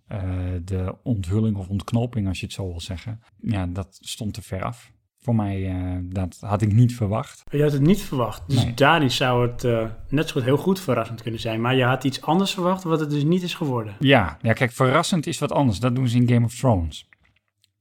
[0.06, 0.20] Eh,
[0.64, 3.20] de onthulling of ontknoping, als je het zo wil zeggen.
[3.40, 4.92] Ja, dat stond te ver af.
[5.18, 7.42] Voor mij, eh, dat had ik niet verwacht.
[7.50, 8.42] Je had het niet verwacht.
[8.48, 8.74] Dus Nee.
[8.74, 11.60] daarin zou het eh, net zo goed heel goed verrassend kunnen zijn.
[11.60, 13.96] Maar je had iets anders verwacht wat het dus niet is geworden.
[13.98, 15.80] Ja, ja, kijk, verrassend is wat anders.
[15.80, 17.08] Dat doen ze in Game of Thrones.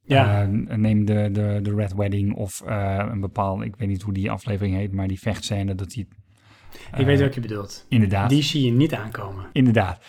[0.04, 4.32] Ja, neem de, de, de Red Wedding of een bepaalde, ik weet niet hoe die
[4.32, 6.08] aflevering heet, maar die vechtscène, dat die...
[6.98, 7.86] ik weet eh, wat je bedoelt.
[7.90, 9.46] Inderdaad, Die zie je niet aankomen.
[9.54, 10.00] inderdaad.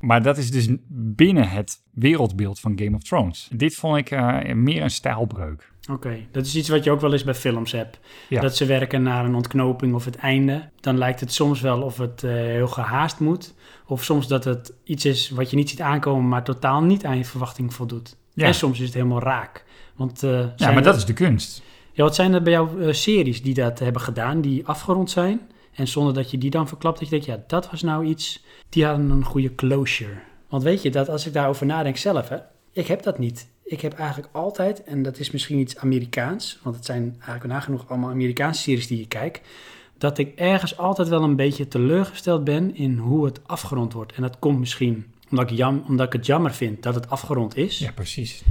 [0.00, 3.48] Maar dat is dus binnen het wereldbeeld van Game of Thrones.
[3.54, 5.72] Dit vond ik eh, meer een stijlbreuk.
[5.90, 7.98] Oké, dat is iets wat je ook wel eens bij films hebt.
[8.28, 8.40] Ja.
[8.40, 10.68] Dat ze werken naar een ontknoping of het einde.
[10.80, 13.54] Dan lijkt het soms wel of het eh, heel gehaast moet.
[13.86, 17.16] Of soms dat het iets is wat je niet ziet aankomen, maar totaal niet aan
[17.16, 18.16] je verwachting voldoet.
[18.34, 18.46] Ja.
[18.46, 19.64] En soms is het helemaal raak.
[19.96, 21.62] Want, Ja, maar er- dat is de kunst.
[21.92, 25.40] Ja, wat zijn er bij jou series die dat hebben gedaan, die afgerond zijn?
[25.76, 28.44] En zonder dat je die dan verklapt, dat je denkt, ja, dat was nou iets,
[28.68, 30.18] die hadden een goede closure.
[30.48, 32.36] Want weet je, dat als ik daarover nadenk zelf, hè,
[32.72, 33.48] ik heb dat niet.
[33.64, 37.88] Ik heb eigenlijk altijd, en dat is misschien iets Amerikaans, want het zijn eigenlijk nagenoeg
[37.88, 39.48] allemaal Amerikaanse series die je kijkt,
[39.98, 44.12] dat ik ergens altijd wel een beetje teleurgesteld ben in hoe het afgerond wordt.
[44.12, 47.56] En dat komt misschien omdat ik, jam, omdat ik het jammer vind dat het afgerond
[47.56, 47.78] is.
[47.78, 48.42] Ja, precies.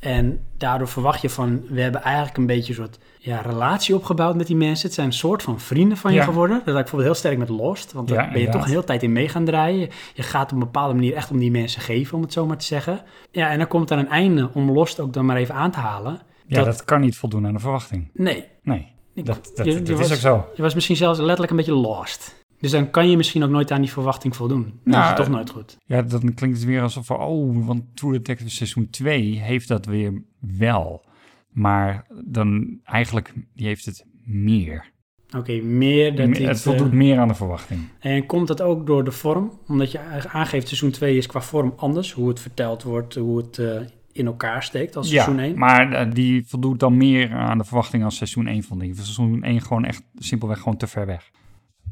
[0.00, 4.36] En daardoor verwacht je van, we hebben eigenlijk een beetje een soort ja, relatie opgebouwd
[4.36, 4.86] met die mensen.
[4.86, 6.24] Het zijn een soort van vrienden van je Ja.
[6.24, 6.56] geworden.
[6.56, 7.92] Dat had ik bijvoorbeeld heel sterk met Lost.
[7.92, 9.88] Want daar Ja, ben je toch een hele tijd in mee gaan draaien.
[10.14, 12.56] Je gaat op een bepaalde manier echt om die mensen geven, om het zo maar
[12.58, 13.02] te zeggen.
[13.30, 15.78] Ja, en dan komt er een einde om Lost ook dan maar even aan te
[15.78, 16.20] halen.
[16.46, 18.10] Ja, dat, kan niet voldoen aan de verwachting.
[18.14, 20.46] Nee, Nee, Ik- dat, dat, je- dat je is was- ook zo.
[20.56, 22.39] je was misschien zelfs letterlijk een beetje lost.
[22.60, 24.62] Dus dan kan je misschien ook nooit aan die verwachting voldoen.
[24.62, 25.78] Dan is Nou, het toch nooit goed.
[25.86, 30.22] Ja, dan klinkt het weer alsof, oh, want True Detective seizoen 2 heeft dat weer
[30.38, 31.04] wel.
[31.50, 34.90] Maar dan eigenlijk, heeft het meer.
[35.36, 37.80] Oké, meer dat het iets, voldoet eh, meer aan de verwachting.
[38.00, 39.58] En komt dat ook door de vorm?
[39.66, 42.12] Omdat je aangeeft, seizoen 2 is qua vorm anders.
[42.12, 43.80] Hoe het verteld wordt, hoe het eh,
[44.12, 45.58] in elkaar steekt als Ja, seizoen 1.
[45.58, 48.94] maar eh, die voldoet dan meer aan de verwachting als seizoen 1 vond ik.
[48.94, 51.30] Seizoen 1 gewoon echt simpelweg gewoon te ver weg.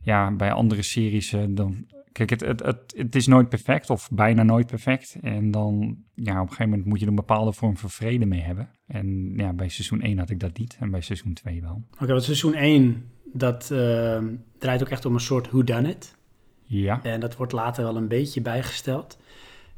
[0.09, 1.87] Ja, bij andere series eh, dan...
[2.13, 5.17] Kijk, het, het, het, het is nooit perfect of bijna nooit perfect.
[5.23, 8.27] En dan, ja, op een gegeven moment moet je er een bepaalde vorm van vrede
[8.27, 8.71] mee hebben.
[8.87, 11.83] En ja, bij seizoen 1 had ik dat niet en bij seizoen 2 wel.
[11.95, 14.23] Oké, want seizoen 1, dat eh,
[14.59, 16.17] draait ook echt om een soort whodunit.
[16.65, 19.19] Ja, En dat wordt later wel een beetje bijgesteld.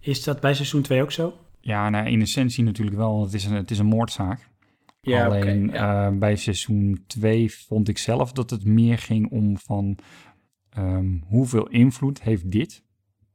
[0.00, 1.34] Is dat bij seizoen 2 ook zo?
[1.60, 4.48] ja nou, in essentie natuurlijk wel, het is een, het is een moordzaak.
[5.00, 6.06] Ja, oké, Alleen ja.
[6.06, 9.98] eh, bij seizoen 2 vond ik zelf dat het meer ging om van
[10.70, 12.84] ehm, hoeveel invloed heeft dit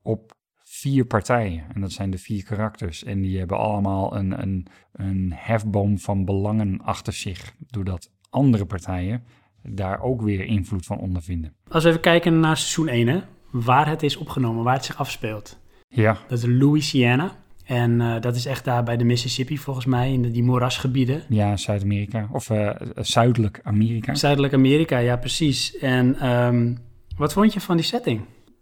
[0.01, 1.63] op vier partijen.
[1.73, 3.03] En dat zijn de vier karakters.
[3.03, 7.55] En die hebben allemaal een, een, een hefboom van belangen achter zich.
[7.67, 9.23] Doordat andere partijen
[9.63, 11.55] daar ook weer invloed van ondervinden.
[11.67, 13.19] Als we even kijken naar seizoen 1, hè,
[13.51, 15.59] waar het is opgenomen, waar het zich afspeelt.
[15.87, 17.31] Ja, Dat is Louisiana.
[17.65, 21.23] En eh, dat is echt daar bij de Mississippi, volgens mij, in de, die moerasgebieden.
[21.29, 22.29] ja Zuid-Amerika.
[22.31, 24.15] Of eh, Zuidelijk Amerika.
[24.15, 25.77] Zuidelijk Amerika, ja, precies.
[25.77, 26.73] En ehm,
[27.17, 28.21] wat vond je van die setting?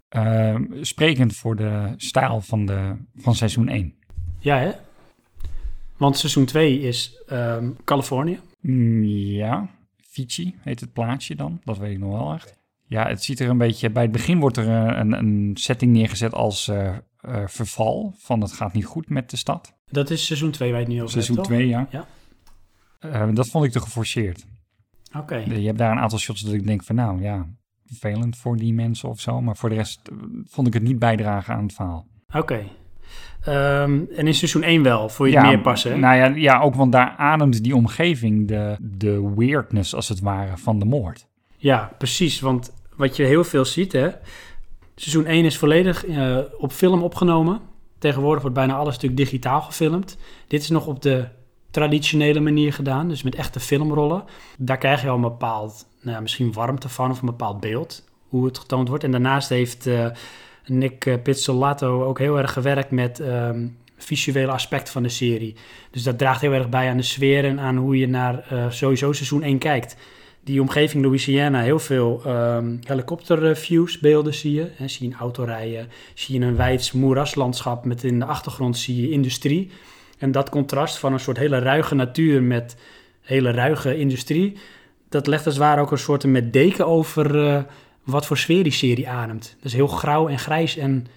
[0.09, 3.93] Eh, sprekend voor de stijl van, de, van seizoen 1.
[4.39, 4.71] Ja, hè?
[5.97, 8.39] Want seizoen 2 is ehm, Californië.
[8.59, 11.61] Mm, ja, Fiji heet het plaatsje dan.
[11.63, 12.57] Dat weet ik nog wel echt.
[12.87, 13.89] Ja, het ziet er een beetje...
[13.89, 16.71] Bij het begin wordt er eh, een, een setting neergezet als
[17.23, 18.13] eh, verval.
[18.17, 19.73] Van het gaat niet goed met de stad.
[19.91, 21.57] Dat is seizoen 2 waar je het nu over Seizoen hebt, toch?
[21.57, 21.87] 2, ja.
[21.89, 22.05] Ja.
[22.99, 24.45] Eh, dat vond ik te geforceerd.
[25.17, 25.35] Oké.
[25.35, 27.47] Je hebt daar een aantal shots dat ik denk van nou ja,
[27.85, 29.41] vervelend voor die mensen of zo.
[29.41, 32.07] Maar voor de rest eh, vond ik het niet bijdragen aan het verhaal.
[32.33, 32.63] Oké.
[33.41, 35.99] Ehm, en in seizoen 1 wel, voor je het meer passen.
[35.99, 40.57] Nou ja, ja, ook want daar ademt die omgeving de, de weirdness als het ware
[40.57, 41.27] van de moord.
[41.57, 42.39] Ja, precies.
[42.39, 44.09] Want wat je heel veel ziet, hè.
[44.95, 47.61] Seizoen 1 is volledig eh, op film opgenomen.
[47.97, 50.17] Tegenwoordig wordt bijna alles natuurlijk digitaal gefilmd.
[50.47, 51.27] Dit is nog op de
[51.71, 54.23] traditionele manier gedaan, dus met echte filmrollen.
[54.57, 58.45] Daar krijg je al een bepaald, nou misschien warmte van of een bepaald beeld, hoe
[58.45, 59.03] het getoond wordt.
[59.03, 60.07] En daarnaast heeft eh,
[60.65, 65.55] Nick eh, Pizzolatto ook heel erg gewerkt met ehm, visuele aspecten van de serie.
[65.91, 68.69] Dus dat draagt heel erg bij aan de sfeer en aan hoe je naar eh,
[68.69, 69.95] sowieso seizoen 1 kijkt.
[70.43, 74.71] Die omgeving Louisiana, heel veel ehm helikopterviews, beelden zie je.
[74.75, 78.77] Hè, zie je een auto rijden, zie je een wijds moeraslandschap met in de achtergrond
[78.77, 79.71] zie je industrie.
[80.17, 82.77] En dat contrast van een soort hele ruige natuur met
[83.21, 84.57] hele ruige industrie,
[85.09, 87.63] dat legt als het ware ook een soort met deken over eh,
[88.03, 89.55] wat voor sfeer die serie ademt.
[89.61, 91.07] Is heel grauw en grijs en,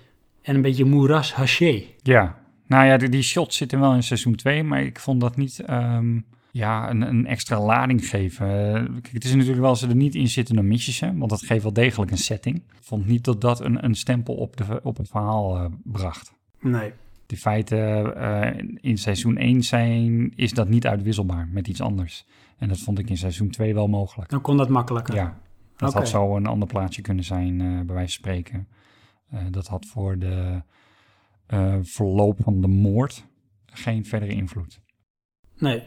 [0.43, 1.83] en een beetje moeras haché.
[2.03, 5.37] Ja, nou ja, die, die shots zitten wel in seizoen 2, maar ik vond dat
[5.37, 6.19] niet ehm,
[6.57, 8.75] ja, een, een extra lading geven.
[8.75, 10.93] Eh, kijk, het is natuurlijk wel, als ze er niet in zitten, dan mis je
[10.93, 12.57] ze, want dat geeft wel degelijk een setting.
[12.57, 16.35] Ik vond niet dat dat een, een stempel op, de, op het verhaal eh, bracht.
[16.61, 16.93] Nee.
[17.27, 22.27] De feiten eh, in seizoen 1 zijn, is dat niet uitwisselbaar met iets anders.
[22.59, 24.31] En dat vond ik in seizoen 2 wel mogelijk.
[24.31, 25.15] Dan kon dat makkelijker.
[25.15, 25.39] Ja,
[25.77, 28.69] dat had zo een ander plaatsje kunnen zijn, bij wijze van spreken.
[29.51, 30.63] Dat had voor de
[31.83, 33.25] verloop van de moord
[33.67, 34.81] geen verdere invloed.
[35.59, 35.83] Nee,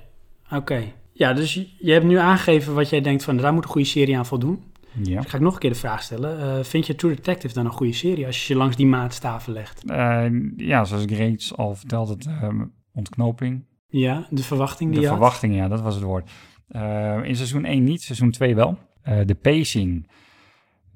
[0.51, 0.83] oké.
[1.13, 4.17] Ja, dus je, hebt nu aangegeven wat jij denkt van daar moet een goede serie
[4.17, 4.63] aan voldoen.
[5.03, 5.15] Ja.
[5.15, 6.39] Dan ga ik nog een keer de vraag stellen.
[6.39, 9.53] Eh, vind je True Detective dan een goede serie als je je langs die maatstaven
[9.53, 9.83] legt?
[9.85, 10.25] Eh,
[10.57, 13.65] ja, zoals ik reeds al vertelde, ehm, ontknoping.
[13.87, 15.17] Ja, de verwachting die De je had?
[15.17, 16.29] verwachtingen, ja, dat was het woord.
[16.67, 18.77] Eh, in seizoen 1 niet, seizoen 2 wel.
[19.25, 20.09] De pacing,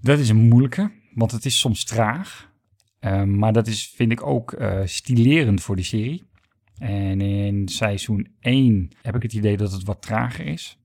[0.02, 2.52] dat is een moeilijke, want het is soms traag.
[3.26, 6.24] Maar dat is, vind ik, ook stilerend voor die serie.
[6.78, 10.78] En in seizoen 1 heb ik het idee dat het wat trager is.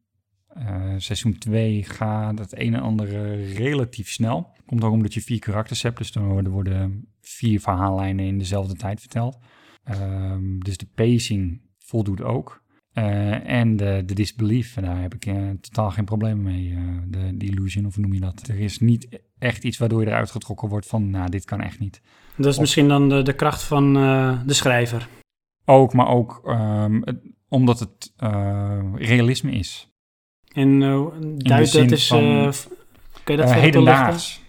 [0.49, 3.09] Eh, seizoen 2 gaat het een en ander
[3.53, 4.51] relatief snel.
[4.67, 9.01] Komt ook omdat je vier karakters hebt, dus dan worden, vier verhaallijnen in dezelfde tijd
[9.01, 9.39] verteld.
[9.85, 12.67] Ehm, dus de pacing voldoet ook.
[12.93, 16.77] Eh, en de, de disbelief, daar heb ik eh, totaal geen probleem mee.
[17.07, 18.49] de, de illusion, of noem je dat?
[18.49, 21.79] Er is niet echt iets waardoor je eruit getrokken wordt van, nou, dit kan echt
[21.79, 22.01] niet.
[22.37, 23.93] Dat is misschien dan de, de kracht van
[24.47, 25.09] de schrijver.
[25.71, 29.91] Ook, maar ook ehm, het- omdat het eh, realisme is.
[30.53, 32.07] En uh, duid, zin dat is...
[32.07, 32.53] van, eh,
[33.25, 34.43] kun je dat Eh, hedendaags.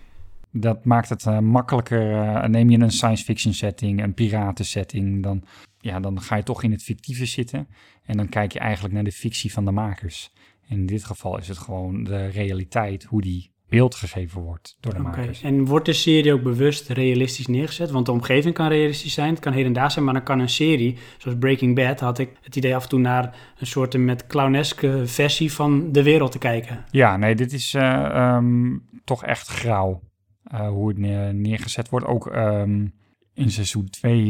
[0.51, 2.11] Dat maakt het eh, makkelijker.
[2.13, 5.43] eh, neem je een science fiction setting, een piraten setting, dan,
[5.79, 7.67] ja, dan ga je toch in het fictieve zitten.
[8.03, 10.31] En dan kijk je eigenlijk naar de fictie van de makers.
[10.67, 14.93] En in dit geval is het gewoon de realiteit, hoe die beeld gegeven wordt door
[14.93, 15.41] de Oké, makers.
[15.41, 17.91] En wordt de serie ook bewust realistisch neergezet?
[17.91, 20.97] Want de omgeving kan realistisch zijn, het kan hedendaags zijn, maar dan kan een serie,
[21.17, 25.01] zoals Breaking Bad, had ik het idee af en toe naar een soort met clowneske
[25.07, 26.85] versie van de wereld te kijken.
[26.91, 30.01] Ja, nee, dit is eh, ehm, toch echt grauw.
[30.43, 32.05] eh, hoe het neer- neergezet wordt.
[32.05, 32.87] Ook ehm,
[33.33, 34.23] in seizoen 2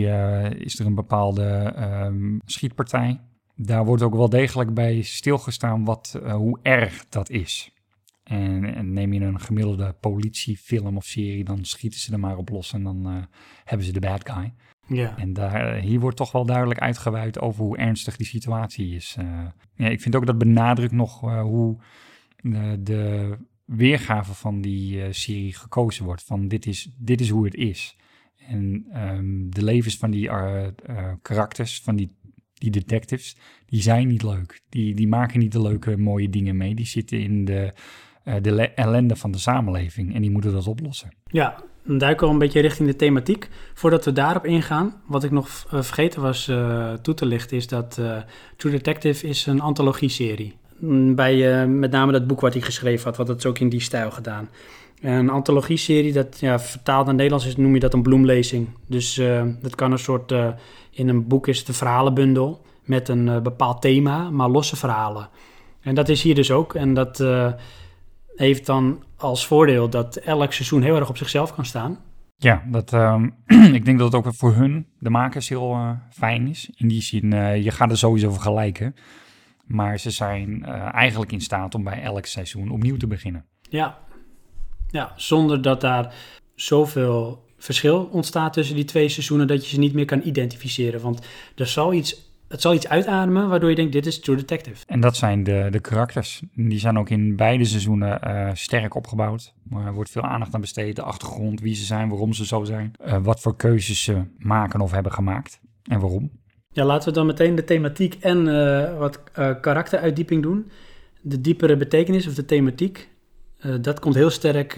[0.57, 3.19] is er een bepaalde ehm, schietpartij.
[3.55, 7.71] Daar wordt ook wel degelijk bij stilgestaan wat, eh, hoe erg dat is.
[8.29, 12.49] En, en neem je een gemiddelde politiefilm of serie, dan schieten ze er maar op
[12.49, 13.23] los en dan eh,
[13.63, 14.53] hebben ze de bad guy.
[14.87, 15.17] Ja.
[15.17, 19.15] En daar, hier wordt toch wel duidelijk uitgeweid over hoe ernstig die situatie is.
[19.17, 21.77] Eh, ja, ik vind ook dat benadrukt nog eh, hoe
[22.41, 26.23] de, de weergave van die eh, serie gekozen wordt.
[26.23, 27.97] Van dit is, dit is hoe het is.
[28.47, 32.15] En ehm, de levens van die eh, eh, karakters, van die,
[32.53, 34.61] die detectives, die zijn niet leuk.
[34.69, 36.75] Die, die maken niet de leuke, mooie dingen mee.
[36.75, 37.71] Die zitten in de, eh,
[38.41, 41.09] de le- ellende van de samenleving en die moeten dat oplossen.
[41.23, 43.49] Ja, Dan duiken we een beetje richting de thematiek.
[43.73, 47.67] Voordat we daarop ingaan, wat ik nog eh, vergeten was eh, toe te lichten, is
[47.67, 48.17] dat eh,
[48.57, 50.55] True Detective is een antologie-serie.
[50.79, 53.69] Mm, Bij eh, met name dat boek wat hij geschreven had, wat het ook in
[53.69, 54.49] die stijl gedaan.
[55.01, 58.67] Een antologie-serie, dat ja, vertaald naar Nederlands is, noem je dat een bloemlezing.
[58.87, 60.47] Dus eh, dat kan een soort, eh,
[60.91, 65.29] in een boek is het een verhalenbundel met een eh, bepaald thema, maar losse verhalen.
[65.81, 66.73] En dat is hier dus ook.
[66.75, 67.51] En dat eh,
[68.39, 71.97] heeft dan als voordeel dat elk seizoen heel erg op zichzelf kan staan.
[72.37, 73.29] Ja, dat, ehm,
[73.77, 76.69] ik denk dat het ook voor hun, de makers, heel eh, fijn is.
[76.75, 78.95] In die zin, eh, je gaat er sowieso vergelijken.
[79.65, 83.45] Maar ze zijn eh, eigenlijk in staat om bij elk seizoen opnieuw te beginnen.
[83.69, 83.97] Ja.
[84.87, 86.13] ja, zonder dat daar
[86.55, 91.01] zoveel verschil ontstaat tussen die twee seizoenen dat je ze niet meer kan identificeren.
[91.01, 94.83] Want er zal iets, het zal iets uitademen waardoor je denkt, dit is True Detective.
[94.87, 96.41] En dat zijn de, de karakters.
[96.55, 99.53] Die zijn ook in beide seizoenen eh, sterk opgebouwd.
[99.85, 100.95] Er wordt veel aandacht aan besteed.
[100.95, 102.91] De achtergrond, wie ze zijn, waarom ze zo zijn.
[102.99, 105.59] eh, wat voor keuzes ze maken of hebben gemaakt.
[105.83, 106.31] En waarom.
[106.71, 109.23] Ja, laten we dan meteen de thematiek en eh, wat
[109.61, 110.71] karakteruitdieping doen.
[111.21, 113.09] De diepere betekenis of de thematiek,
[113.81, 114.75] dat komt heel sterk,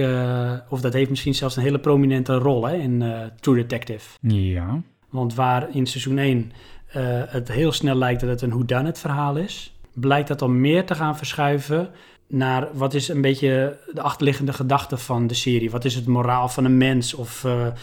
[0.70, 3.04] of dat heeft misschien zelfs een hele prominente rol hè, in
[3.40, 4.18] True Detective.
[4.22, 6.52] Ja, Want waar in seizoen 1
[6.91, 10.86] eh, het heel snel lijkt dat het een whodunit verhaal is, blijkt dat dan meer
[10.86, 11.89] te gaan verschuiven
[12.27, 15.71] naar wat is een beetje de achterliggende gedachte van de serie.
[15.71, 17.73] Wat is het moraal van een mens of eh, eh,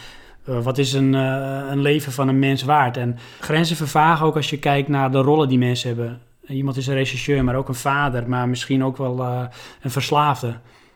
[0.44, 2.96] wat is een, een leven van een mens waard?
[2.96, 6.20] En grenzen vervagen ook als je kijkt naar de rollen die mensen hebben.
[6.46, 9.20] Iemand is een regisseur, maar ook een vader, maar misschien ook wel
[9.82, 10.54] een verslaafde.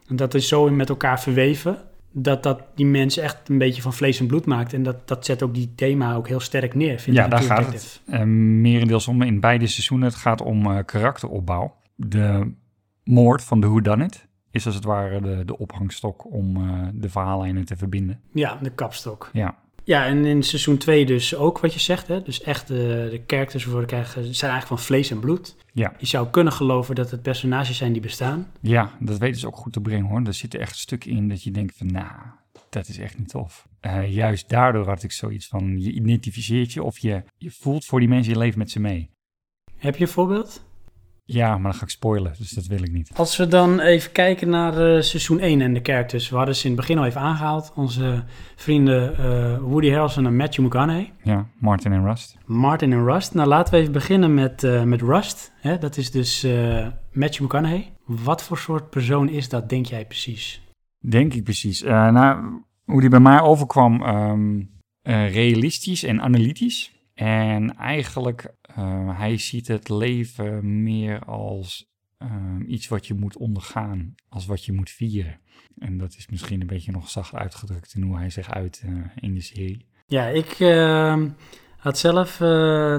[0.08, 1.78] En dat is zo met elkaar verweven
[2.12, 4.72] dat dat die mensen echt een beetje van vlees en bloed maakt.
[4.72, 7.30] En dat, dat zet ook die thema ook heel sterk neer, vind ja ik.
[7.30, 7.98] daar gaat Detective.
[8.04, 8.20] het.
[8.20, 8.26] Uh,
[8.60, 10.08] merendeels om in beide seizoenen.
[10.08, 11.76] Het gaat om eh, karakteropbouw.
[11.94, 12.52] De
[13.04, 17.64] moord van de Whodunit is als het ware de, de ophangstok om eh, de verhaallijnen
[17.64, 18.20] te verbinden.
[18.32, 19.30] Ja, de kapstok.
[19.32, 22.06] Ja, Ja, en in seizoen 2 dus ook wat je zegt.
[22.06, 22.22] Hè?
[22.22, 25.56] Dus echt de, de characters worden krijgen, zijn eigenlijk van vlees en bloed.
[25.72, 25.94] ja.
[25.98, 28.52] Je zou kunnen geloven dat het personages zijn die bestaan.
[28.60, 30.22] Ja, dat weten ze ook goed te brengen hoor.
[30.26, 32.12] Er zitten echt stukken in dat je denkt van, nou,
[32.68, 33.66] dat is echt niet tof.
[33.80, 38.00] Eh, juist daardoor had ik zoiets van, je identificeert je of je, je voelt voor
[38.00, 39.10] die mensen, je leeft met ze mee.
[39.76, 40.64] Heb je een voorbeeld?
[41.24, 43.10] Ja, maar dan ga ik spoilen, dus dat wil ik niet.
[43.14, 46.28] Als we dan even kijken naar eh, seizoen 1 en de characters.
[46.28, 47.72] We hadden ze in het begin al even aangehaald.
[47.74, 48.24] Onze
[48.56, 51.12] vrienden eh, Woody Harrelson en Matthew McConaughey.
[51.22, 52.38] Ja, Martin en Rust.
[52.46, 53.34] Martin en Rust.
[53.34, 55.52] Nou, laten we even beginnen met, eh, met Rust.
[55.60, 55.78] Hè?
[55.78, 56.46] Dat is dus
[57.12, 57.92] Matthew McConaughey.
[58.04, 60.62] Wat voor soort persoon is dat, denk jij precies?
[60.98, 61.82] Denk ik precies.
[61.82, 64.60] Nou, hoe die bij mij overkwam, ehm,
[65.02, 66.92] eh, realistisch en analytisch.
[67.14, 74.14] En eigenlijk, eh, hij ziet het leven meer als ehm, iets wat je moet ondergaan,
[74.28, 75.40] als wat je moet vieren.
[75.78, 78.92] En dat is misschien een beetje nog zacht uitgedrukt in hoe hij zich uit eh,
[79.14, 79.86] in de serie.
[80.06, 81.22] Ja, ik eh,
[81.76, 82.38] had zelf eh,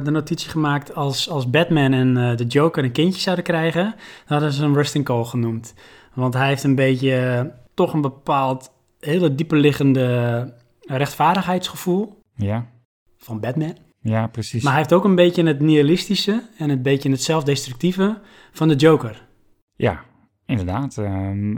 [0.04, 3.84] de notitie gemaakt als, als Batman en eh, de Joker een kindje zouden krijgen.
[3.84, 3.94] Dan
[4.26, 5.74] hadden ze hem Rustin Cole genoemd.
[6.14, 12.70] Want hij heeft een beetje toch een bepaald hele diepe liggende rechtvaardigheidsgevoel Ja,
[13.18, 13.78] van Batman.
[14.04, 14.64] Ja precies.
[14.64, 18.76] Maar hij heeft ook een beetje het nihilistische en een beetje het zelfdestructieve van de
[18.76, 19.28] Joker.
[19.76, 20.04] Ja,
[20.46, 20.98] inderdaad.
[20.98, 21.58] ehm,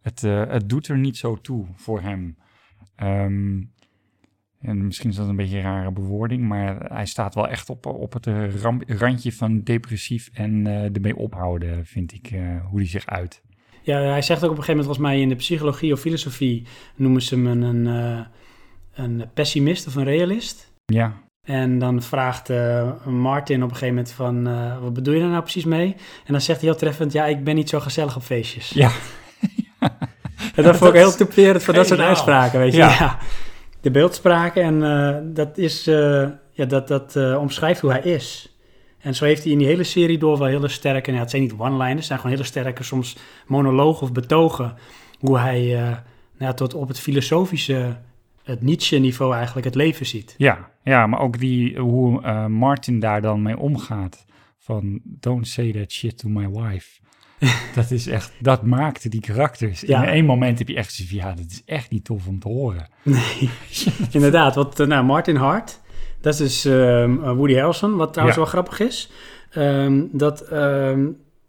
[0.00, 2.36] het, eh, het doet er niet zo toe voor hem.
[2.96, 3.62] Ehm,
[4.60, 7.86] en misschien is dat een beetje een rare bewoording, maar hij staat wel echt op,
[7.86, 8.26] op het
[8.86, 13.42] randje van depressief en eh ermee ophouden, vind ik, eh, hoe hij zich uit.
[13.82, 16.66] Ja, hij zegt ook op een gegeven moment, volgens mij in de psychologie of filosofie,
[16.96, 18.26] noemen ze hem een, een,
[18.94, 20.74] een pessimist of een realist.
[20.92, 25.20] Ja, En dan vraagt eh, Martin op een gegeven moment van, eh, wat bedoel je
[25.20, 25.94] daar nou precies mee?
[26.24, 28.68] En dan zegt hij heel treffend, ja, ik ben niet zo gezellig op feestjes.
[28.68, 28.90] ja,
[30.54, 32.78] En dat vond ik heel typerend voor dat soort uitspraken, weet je.
[32.78, 32.88] Ja.
[32.88, 33.18] Ja.
[33.80, 35.84] De beeldspraken en eh, dat, is,
[36.52, 38.56] ja, dat, dat omschrijft hoe hij is.
[38.98, 41.42] En zo heeft hij in die hele serie door wel hele sterke, nou, het zijn
[41.42, 43.16] niet one-liners, het zijn gewoon hele sterke soms
[43.46, 44.74] monologen of betogen.
[45.20, 45.94] Hoe hij
[46.38, 47.96] nou, tot op het filosofische,
[48.46, 50.34] het Nietzsche-niveau eigenlijk het leven ziet.
[50.36, 54.24] ja, ja, maar ook die, hoe eh, Martin daar dan mee omgaat.
[54.58, 57.00] Van, don't say that shit to my wife.
[57.74, 59.80] dat is echt, dat maakte die karakters.
[59.80, 60.02] Ja.
[60.02, 62.48] In één moment heb je echt zoiets ja, dat is echt niet tof om te
[62.48, 62.88] horen.
[63.02, 63.50] Nee,
[64.10, 64.54] inderdaad.
[64.54, 65.80] Want eh, nou, Martin Hart,
[66.20, 68.42] dat is dus ehm, eh, Woody Harrelson, wat trouwens Ja.
[68.44, 69.10] wel grappig is.
[69.50, 71.06] Ehm, dat ehm,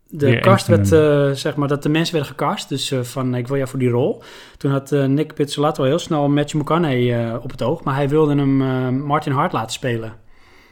[0.10, 2.70] de cast werd, eh, zeg maar, dat de mensen werden gecast.
[2.70, 4.22] Dus eh, van, ik wil jou voor die rol.
[4.58, 7.84] Toen had eh, Nick Pizzolatto heel snel Matthew McConaughey op het oog.
[7.84, 8.58] Maar hij wilde hem
[9.00, 10.14] Martin Hart laten spelen.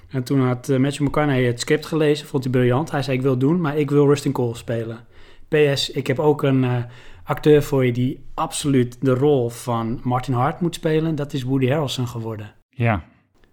[0.09, 2.91] En toen had Matthew McConaughey het script gelezen, vond hij briljant.
[2.91, 4.99] Hij zei, ik wil het doen, maar ik wil Rustin Cole spelen.
[5.47, 6.86] PS, ik heb ook een,
[7.25, 11.67] acteur voor je die absoluut de rol van Martin Hart moet spelen, dat is Woody
[11.67, 12.53] Harrelson geworden.
[12.69, 13.03] Ja,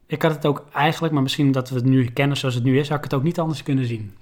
[0.06, 2.78] Ik had het ook eigenlijk, maar misschien omdat we het nu kennen zoals het nu
[2.78, 4.12] is, had ik het ook niet anders kunnen zien.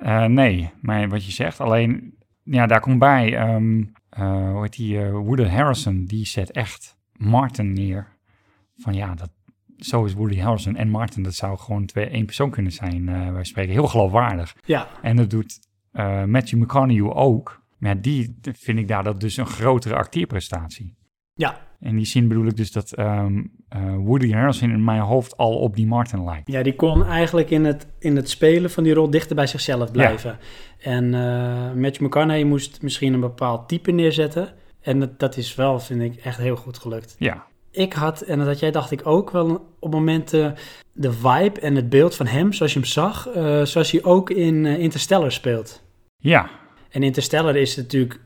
[0.00, 3.56] Eh, nee, maar wat je zegt, alleen, ja, daar komt bij, eh,
[4.50, 8.06] hoe heet die, eh, Woody Harrison, die zet echt Martin neer.
[8.76, 9.30] Van ja, dat,
[9.76, 13.32] zo is Woody Harrison en Martin, dat zou gewoon twee, één persoon kunnen zijn.
[13.32, 14.56] wij spreken heel geloofwaardig.
[14.64, 15.58] Ja, En dat doet
[16.26, 17.62] Matthew McConaughey ook.
[17.78, 20.96] Maar die vind ik daar dat dus een grotere acteerprestatie.
[21.34, 25.36] ja, In die zin bedoel ik dus dat ehm, eh, Woody Harrelson in mijn hoofd
[25.36, 26.50] al op die Martin lijkt.
[26.50, 29.90] Ja, die kon eigenlijk in het, in het spelen van die rol dichter bij zichzelf
[29.92, 30.38] blijven.
[30.78, 34.48] En eh Matthew McConaughey moest misschien een bepaald type neerzetten.
[34.80, 37.16] En dat, dat is wel, vind ik, echt heel goed gelukt.
[37.18, 40.54] Ja, Ik had, en dat jij dacht ik ook wel op momenten,
[40.92, 44.30] de vibe en het beeld van hem, zoals je hem zag, eh, zoals hij ook
[44.30, 45.82] in Interstellar speelt.
[46.18, 46.50] ja,
[46.90, 48.20] En Interstellar is natuurlijk,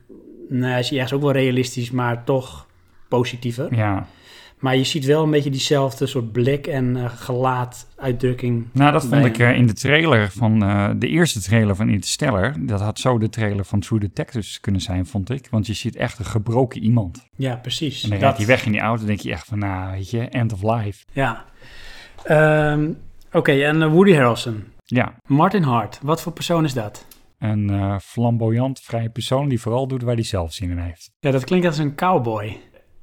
[0.49, 2.67] nou, hij is ergens ook wel realistisch, maar toch
[3.09, 3.75] positiever.
[3.75, 4.07] ja.
[4.65, 8.67] Maar je ziet wel een beetje diezelfde soort blik en eh gelaatuitdrukking.
[8.71, 12.53] Nou, dat vond ik eh, in de trailer van eh, de eerste trailer van Interstellar.
[12.59, 15.47] Dat had zo de trailer van True Detectives kunnen zijn, vond ik.
[15.51, 17.27] Want je ziet echt een gebroken iemand.
[17.35, 18.03] Ja, precies.
[18.03, 19.05] En dan Dat- rijdt hij weg in die auto.
[19.05, 21.03] denk je echt van, nou, weet je, end of life.
[21.11, 21.45] Ja.
[22.23, 22.91] Ehm,
[23.31, 24.63] Oké, en Woody Harrelson.
[24.85, 27.05] Ja, Martin Hart, wat voor persoon is dat?
[27.39, 31.11] een flamboyant, vrije persoon die vooral doet waar hij zelf zin in heeft.
[31.19, 32.57] Ja, dat klinkt als een cowboy.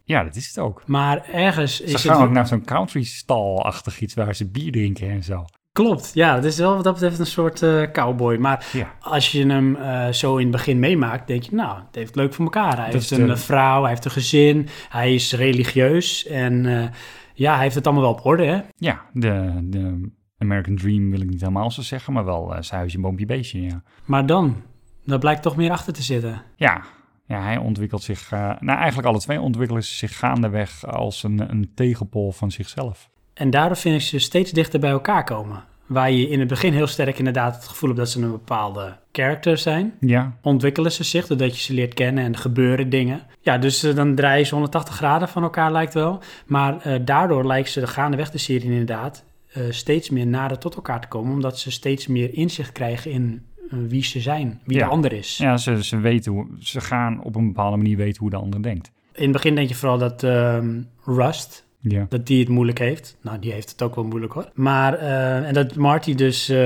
[0.04, 0.82] Ja, dat is het ook.
[0.86, 2.26] Maar ergens Ze is gaan het...
[2.28, 5.44] ook naar zo'n country stal-achtig iets waar ze bier drinken en zo.
[5.72, 8.36] Klopt, ja, het is wel wat dat betreft een soort eh, cowboy.
[8.36, 11.94] Maar Ja, als je hem eh, zo in het begin meemaakt, denk je, nou, het
[11.94, 12.74] heeft leuk voor elkaar.
[12.76, 16.66] Hij Dat heeft is een de- vrouw, hij heeft een gezin, hij is religieus en
[16.66, 16.88] eh,
[17.34, 18.60] ja, hij heeft het allemaal wel op orde, hè?
[18.76, 23.00] ja de, de American Dream wil ik niet helemaal zo zeggen, maar wel zijn huisje,
[23.00, 23.82] boompje, beestje, ja.
[24.04, 24.62] Maar dan,
[25.04, 26.42] daar blijkt toch meer achter te zitten.
[26.56, 26.82] Ja,
[27.26, 28.32] ja hij ontwikkelt zich...
[28.32, 33.10] eh, nou, eigenlijk alle twee ontwikkelen ze zich gaandeweg als een, een tegenpol van zichzelf.
[33.34, 35.64] En daardoor vind ik ze steeds dichter bij elkaar komen.
[35.86, 38.96] Waar je in het begin heel sterk inderdaad het gevoel hebt dat ze een bepaalde
[39.12, 39.94] character zijn.
[40.00, 43.22] Ja, Ontwikkelen ze zich doordat je ze leert kennen en er gebeuren dingen.
[43.40, 46.22] Ja, dus eh, dan draaien ze 180 graden van elkaar lijkt wel.
[46.46, 49.24] Maar eh, daardoor lijkt ze gaandeweg de serie inderdaad
[49.70, 51.32] steeds meer nader tot elkaar te komen.
[51.32, 53.46] Omdat ze steeds meer inzicht krijgen in
[53.88, 54.84] wie ze zijn, wie Ja.
[54.84, 55.36] de ander is.
[55.36, 56.46] ja ze, ze weten hoe...
[56.58, 58.90] Ze gaan op een bepaalde manier weten hoe de ander denkt.
[59.14, 62.06] In het begin denk je vooral dat ehm, Rust, Ja.
[62.08, 63.16] dat die het moeilijk heeft.
[63.22, 64.50] Nou, die heeft het ook wel moeilijk hoor.
[64.54, 66.56] Maar, eh, en dat Marty dus eh,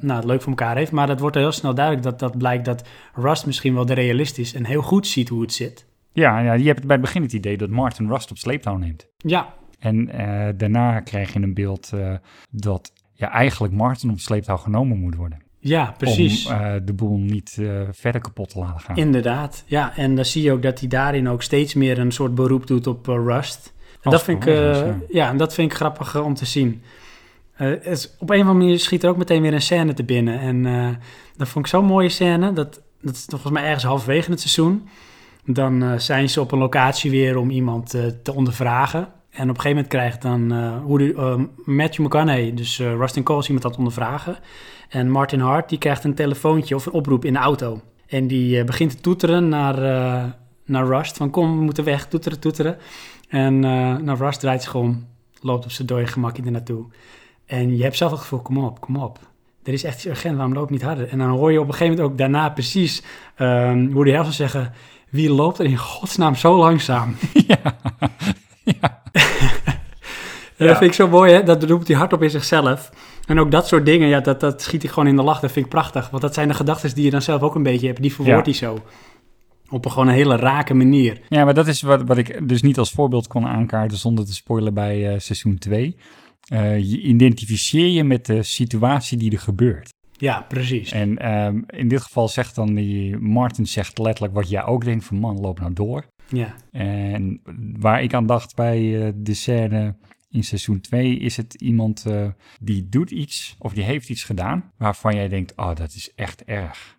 [0.00, 0.92] nou, het leuk voor elkaar heeft.
[0.92, 4.38] Maar dat wordt heel snel duidelijk dat dat blijkt dat Rust misschien wel de realist
[4.38, 5.86] is en heel goed ziet hoe het zit.
[6.12, 9.06] Ja, ja, je hebt bij het begin het idee dat Martin Rust op sleeptouw neemt.
[9.16, 11.92] Ja, En eh, daarna krijg je een beeld
[12.50, 15.38] dat ja, eigenlijk Martin op sleeptouw genomen moet worden.
[15.66, 16.46] Ja precies.
[16.46, 18.96] Om eh, de boel niet eh, verder kapot te laten gaan.
[18.96, 19.96] Inderdaad, ja.
[19.96, 22.86] En dan zie je ook dat hij daarin ook steeds meer een soort beroep doet
[22.86, 23.74] op eh, Rust.
[24.00, 25.28] En dat vind ik, vervolgens, ja.
[25.28, 26.82] en dat vind ik grappig om te zien.
[27.52, 30.04] Het is- op een of andere manier schiet er ook meteen weer een scène te
[30.04, 30.40] binnen.
[30.40, 30.62] En
[31.36, 32.52] dat vond ik zo'n mooie scène.
[32.52, 34.88] Dat, dat is volgens mij ergens halverwege het seizoen.
[35.44, 37.90] Dan zijn ze op een locatie weer om iemand
[38.22, 39.08] te ondervragen.
[39.36, 42.94] En op een gegeven moment krijgt dan eh, hoe de, eh, Matthew McConaughey, dus eh
[42.94, 44.36] Rustin Cole, is iemand het ondervragen.
[44.88, 47.80] En Martin Hart, die krijgt een telefoontje of een oproep in de auto.
[48.06, 49.76] En die begint te toeteren naar,
[50.64, 51.16] naar Rust.
[51.16, 52.76] Van kom, we moeten weg, toeteren, toeteren.
[53.28, 53.60] En
[54.04, 55.06] naar Rust draait zich om,
[55.40, 56.86] loopt op zijn dode gemakje er naartoe.
[57.46, 59.18] En je hebt zelf het gevoel, kom op, kom op.
[59.62, 61.08] Er is echt iets urgent, waarom loopt niet harder?
[61.08, 63.02] En dan hoor je op een gegeven moment ook daarna precies
[63.38, 64.72] um, Woody Harrelson zeggen...
[65.10, 67.16] Wie loopt er in godsnaam zo langzaam?
[67.46, 67.76] ja.
[68.80, 69.02] Ja.
[70.58, 70.66] Ja.
[70.66, 71.42] Dat vind ik zo mooi, hè?
[71.42, 72.90] Dat roept hij hardop in zichzelf.
[73.26, 75.40] En ook dat soort dingen, ja, dat, dat schiet hij gewoon in de lach.
[75.40, 76.10] Dat vind ik prachtig.
[76.10, 78.02] Want dat zijn de gedachten die je dan zelf ook een beetje hebt.
[78.02, 78.52] Die verwoordt Ja.
[78.52, 78.84] hij zo.
[79.68, 81.20] Op een gewoon een hele rake manier.
[81.28, 84.34] ja, maar dat is wat, wat ik dus niet als voorbeeld kon aankaarten zonder te
[84.34, 85.96] spoilen bij eh, seizoen 2.
[86.48, 89.92] Eh, je identificeer je met de situatie die er gebeurt.
[90.12, 90.92] Ja, precies.
[90.92, 95.04] En ehm, in dit geval zegt dan die Martin zegt letterlijk wat jij ook denkt
[95.04, 96.06] van man, loop nou door.
[96.28, 97.40] Ja, En
[97.78, 99.94] waar ik aan dacht bij eh, de scène
[100.30, 102.28] in seizoen 2 is het iemand eh,
[102.60, 106.44] die doet iets of die heeft iets gedaan waarvan jij denkt, oh dat is echt
[106.44, 106.98] erg.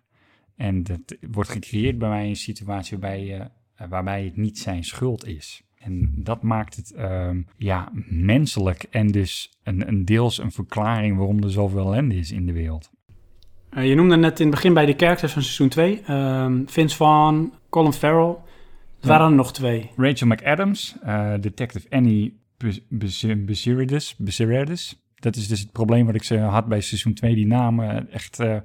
[0.56, 5.26] En dat wordt gecreëerd bij mij een situatie waarbij, eh, waarbij het niet zijn schuld
[5.26, 5.62] is.
[5.78, 11.42] En dat maakt het ehm, ja, menselijk en dus een, een deels een verklaring waarom
[11.42, 12.90] er zoveel ellende is in de wereld.
[13.76, 16.02] Je noemde net in het begin bij de characters van seizoen 2.
[16.06, 18.36] ehm, Vince Vaughn, Colin Farrell.
[19.00, 19.90] Er waren er nog twee.
[19.96, 25.02] Rachel McAdams, eh, detective Annie Bez- Bez- Beziridis, Beziridis.
[25.14, 27.34] Dat is dus het probleem wat ik ze had bij seizoen 2.
[27.34, 28.40] Die namen echt...
[28.40, 28.56] eh,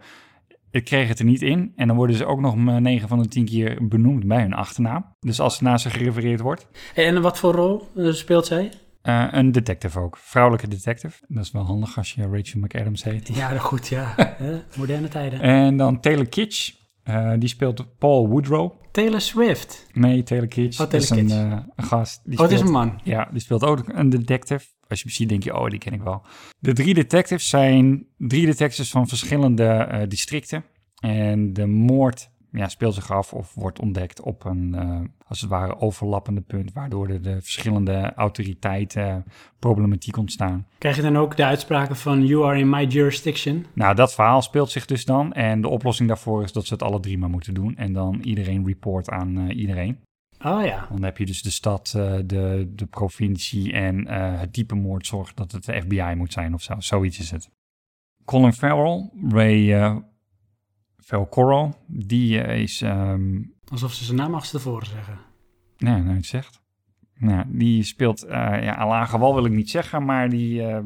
[0.72, 1.74] Ik kreeg het er niet in.
[1.76, 5.06] En dan worden ze ook nog 9 van de 10 keer benoemd bij hun achternaam.
[5.20, 6.68] Dus als naar ze gerefereerd wordt.
[6.96, 8.72] En wat voor rol eh, speelt zij?
[9.02, 10.18] Eh, een detective ook.
[10.18, 11.18] Vrouwelijke detective.
[11.28, 13.36] Dat is wel handig als je Rachel McAdams heet.
[13.36, 14.16] Ja, goed, ja.
[14.78, 15.40] Moderne tijden.
[15.42, 16.74] En dan Taylor Kitsch.
[17.04, 18.72] Eh, die speelt Paul Woodrow.
[18.92, 19.88] Taylor Swift.
[19.94, 20.80] Nee, Taylor Kitsch.
[20.80, 22.22] Oh, dat is Taylor een, eh, een gast.
[22.24, 23.00] Die Oh, het is een man.
[23.04, 24.66] Ja, die speelt ook een detective.
[24.88, 26.22] Als je hem ziet, denk je, oh, die ken ik wel.
[26.60, 30.64] De drie detectives zijn drie detectives van verschillende eh, districten.
[31.00, 35.50] En de moord ja, speelt zich af of wordt ontdekt op een, eh, als het
[35.50, 36.74] ware, overlappende punt.
[36.74, 39.26] Waardoor er de verschillende autoriteiten
[39.60, 40.68] problematiek ontstaan.
[40.78, 43.66] Krijg je dan ook de uitspraken van you are in my jurisdiction?
[43.74, 45.34] Nou, dat verhaal speelt zich dus dan.
[45.34, 47.76] En de oplossing daarvoor is dat ze het alle drie maar moeten doen.
[47.76, 50.00] En dan iedereen report aan eh, iedereen.
[50.46, 50.88] Oh ja.
[50.92, 55.06] Dan heb je dus de stad, eh, de, de provincie en eh, het type moord
[55.06, 56.76] zorgt dat het de FBI moet zijn of zo.
[56.80, 57.50] Zoiets is het.
[58.26, 59.74] Colin Farrell, Ray
[61.04, 62.82] uh, Velcoro, die eh, is...
[62.82, 63.42] ehm
[63.72, 65.18] Alsof ze zijn naam achterstevoren zeggen.
[65.78, 66.62] nee, nou, het zegt.
[67.16, 70.80] Nou, die speelt, eh ja, aan lage wal wil ik niet zeggen, maar die eh,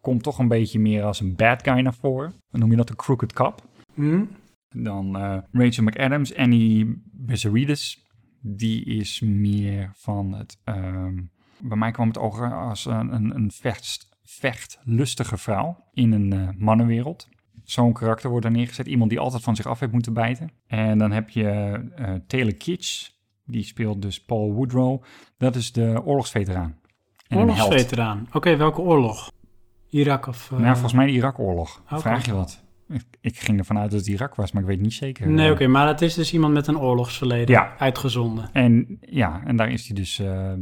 [0.00, 2.34] komt toch een beetje meer als een bad guy naar voren.
[2.50, 3.62] Dan noem je dat een crooked cop.
[3.94, 4.24] Hm?
[4.68, 8.06] Dan eh, Rachel McAdams, Annie Bezzerides.
[8.40, 10.58] Die is meer van het...
[10.64, 11.16] ehm,
[11.58, 17.28] bij mij kwam het over als een, een, een vecht, vechtlustige vrouw in een mannenwereld.
[17.70, 18.86] Zo'n karakter wordt er neergezet.
[18.86, 20.50] Iemand die altijd van zich af heeft moeten bijten.
[20.66, 21.48] En dan heb je
[21.96, 23.08] eh, Taylor Kitsch.
[23.46, 25.02] Die speelt dus Paul Woodrow.
[25.38, 26.76] Dat is de oorlogsveteraan.
[27.28, 27.38] En.
[27.38, 28.28] Oorlogsveteraan.
[28.32, 29.30] Oké, welke oorlog?
[29.88, 30.50] Irak of...
[30.52, 31.82] eh, Nou, volgens mij de Irak-oorlog.
[31.90, 32.00] Oké.
[32.00, 32.64] Vraag je wat?
[32.88, 35.30] Ik, ik ging ervan uit dat het Irak was, maar ik weet niet zeker.
[35.30, 37.74] Nee, oké, maar het is dus iemand met een oorlogsverleden Ja.
[37.78, 38.50] uitgezonden.
[38.52, 40.52] En ja, en daar is hij dus eh,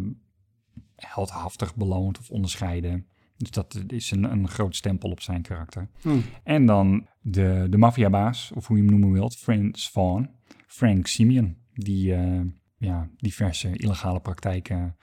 [0.96, 3.06] heldhaftig beloond of onderscheiden.
[3.36, 5.88] Dus dat is een, een groot stempel op zijn karakter.
[6.00, 6.18] Hm.
[6.42, 10.30] En dan de, de maffiabaas, of hoe je hem noemen wilt, Franz Vaughn,
[10.66, 12.40] Frank Simeon, die eh,
[12.78, 14.96] ja, diverse illegale praktijken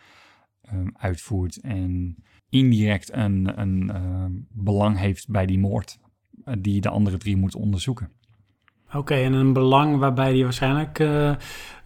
[0.62, 2.16] eh, uitvoert en
[2.50, 6.00] indirect een, een eh, belang heeft bij die moord,
[6.44, 8.12] eh, die de andere drie moeten onderzoeken.
[8.94, 11.00] Oké, en een belang waarbij hij waarschijnlijk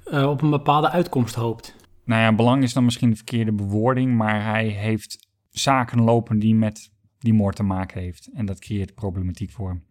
[0.05, 1.75] op een bepaalde uitkomst hoopt.
[2.05, 5.26] Nou ja, belang is dan misschien de verkeerde bewoording, maar hij heeft
[5.59, 8.29] zaken lopen die met die moord te maken heeft.
[8.33, 9.83] En dat creëert problematiek voor hem.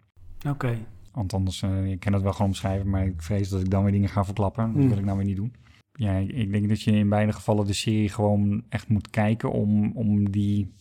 [0.53, 0.79] Oké.
[1.13, 3.83] Want anders, eh ik kan dat wel gewoon omschrijven, maar ik vrees dat ik dan
[3.83, 4.65] weer dingen ga verklappen.
[4.67, 4.89] Dat Hmm.
[4.89, 5.53] wil ik nou weer niet doen.
[5.93, 9.53] Ja, ik- ik denk dat je in beide gevallen de serie gewoon echt moet kijken
[9.53, 10.73] om, om die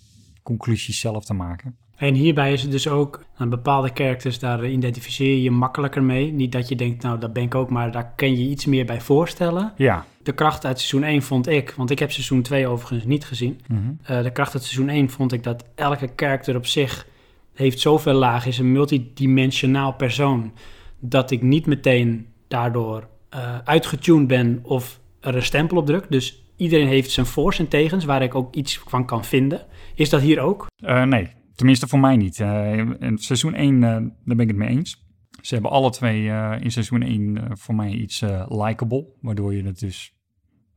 [0.43, 1.77] conclusies zelf te maken.
[1.95, 6.31] En hierbij is het dus ook, aan bepaalde characters, daar identificeer je je makkelijker mee.
[6.31, 8.85] Niet dat je denkt, nou dat ben ik ook, maar daar kan je iets meer
[8.85, 9.73] bij voorstellen.
[9.75, 10.05] Ja.
[10.23, 13.61] De kracht uit seizoen 1 vond ik, want ik heb seizoen 2 overigens niet gezien.
[13.67, 13.79] Mhm.
[14.03, 17.07] Eh, de kracht uit seizoen 1 vond ik dat elke karakter op zich
[17.53, 20.51] heeft zoveel laag, is een multidimensionaal persoon,
[20.99, 26.05] dat ik niet meteen daardoor eh uitgetuned ben of er een stempel op druk.
[26.09, 29.65] Dus iedereen heeft zijn voor's en tegens, waar ik ook iets van kan vinden.
[29.95, 30.67] Is dat hier ook?
[30.83, 32.39] Eh, nee, tenminste voor mij niet.
[32.39, 35.03] Eh, in seizoen 1, eh, daar ben ik het mee eens.
[35.41, 39.63] Ze hebben alle twee eh, in seizoen 1 eh, voor mij iets likable, waardoor je
[39.63, 40.15] het dus,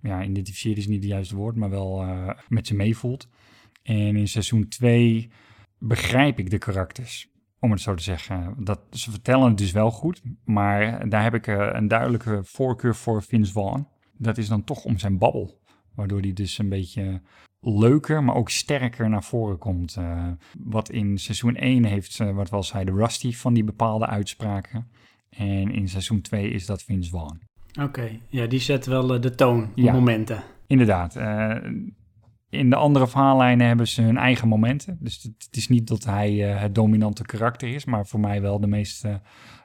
[0.01, 2.05] ja, identificeert is niet het juiste woord, maar wel
[2.49, 3.29] met ze meevoelt.
[3.83, 5.31] En in seizoen 2
[5.79, 8.55] begrijp ik de karakters, om het zo te zeggen.
[8.59, 13.23] Dat, ze vertellen het dus wel goed, maar daar heb ik een duidelijke voorkeur voor
[13.23, 13.89] Vince Vaughn.
[14.13, 15.61] Dat is dan toch om zijn babbel,
[15.95, 17.23] waardoor die dus een beetje
[17.61, 19.97] leuker, maar ook sterker naar voren komt.
[19.97, 20.27] Eh,
[20.59, 24.89] wat in seizoen 1 heeft, eh, wat was hij, de Rusty van die bepaalde uitspraken.
[25.31, 27.41] En in seizoen 2 is dat Vince Vaughn.
[27.83, 29.93] Oké, ja, die zet wel eh, de toon op Ja.
[29.93, 30.43] momenten.
[30.67, 31.17] Inderdaad.
[32.51, 34.99] in de andere verhaallijnen hebben ze hun eigen momenten.
[35.01, 38.61] Dus het, het is niet dat hij het dominante karakter is, maar voor mij wel
[38.61, 39.05] de meest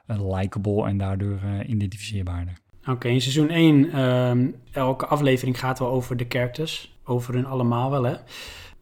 [0.06, 2.58] likable en daardoor identificeerbaarder.
[2.86, 6.93] Oké, in seizoen 1, ehm, elke aflevering gaat wel over de characters.
[7.04, 8.14] Over hun allemaal wel, hè.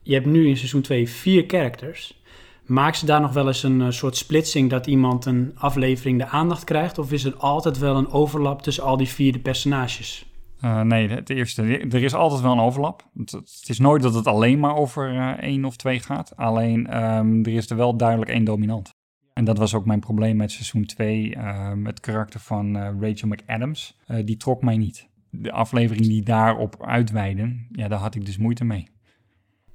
[0.03, 2.23] Je hebt nu in seizoen 2 vier characters.
[2.67, 6.27] Maakt ze daar nog wel eens een eh, soort splitsing dat iemand een aflevering de
[6.27, 6.99] aandacht krijgt?
[6.99, 10.27] Of is er altijd wel een overlap tussen al die vier de personages?
[10.61, 11.63] Eh, nee, het eerste.
[11.79, 13.09] Er is altijd wel een overlap.
[13.17, 16.37] Het, is nooit dat het alleen maar over eh, één of twee gaat.
[16.37, 18.91] Alleen ehm, er is er wel duidelijk één dominant.
[19.33, 21.35] En dat was ook mijn probleem met seizoen 2.
[21.35, 23.99] ehm het karakter van Rachel McAdams.
[24.25, 25.09] die trok mij niet.
[25.35, 28.89] De afleveringen die daarop uitweiden, ja, daar had ik dus moeite mee.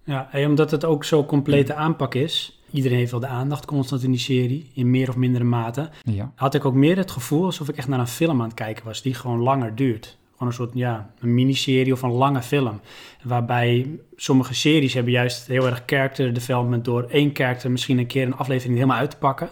[0.04, 2.62] Ja, en omdat het ook zo'n complete aanpak is.
[2.72, 5.90] Iedereen heeft wel de aandacht constant in die serie, in meer of mindere mate.
[6.04, 6.32] Ja.
[6.36, 8.86] Had ik ook meer het gevoel alsof ik echt naar een film aan het kijken
[8.86, 10.18] was, die gewoon langer duurt.
[10.32, 12.80] Gewoon een soort, ja, een miniserie of een lange film.
[13.24, 18.26] Waarbij sommige series hebben juist heel erg character development door één character misschien een keer
[18.26, 19.50] een aflevering helemaal uit te pakken.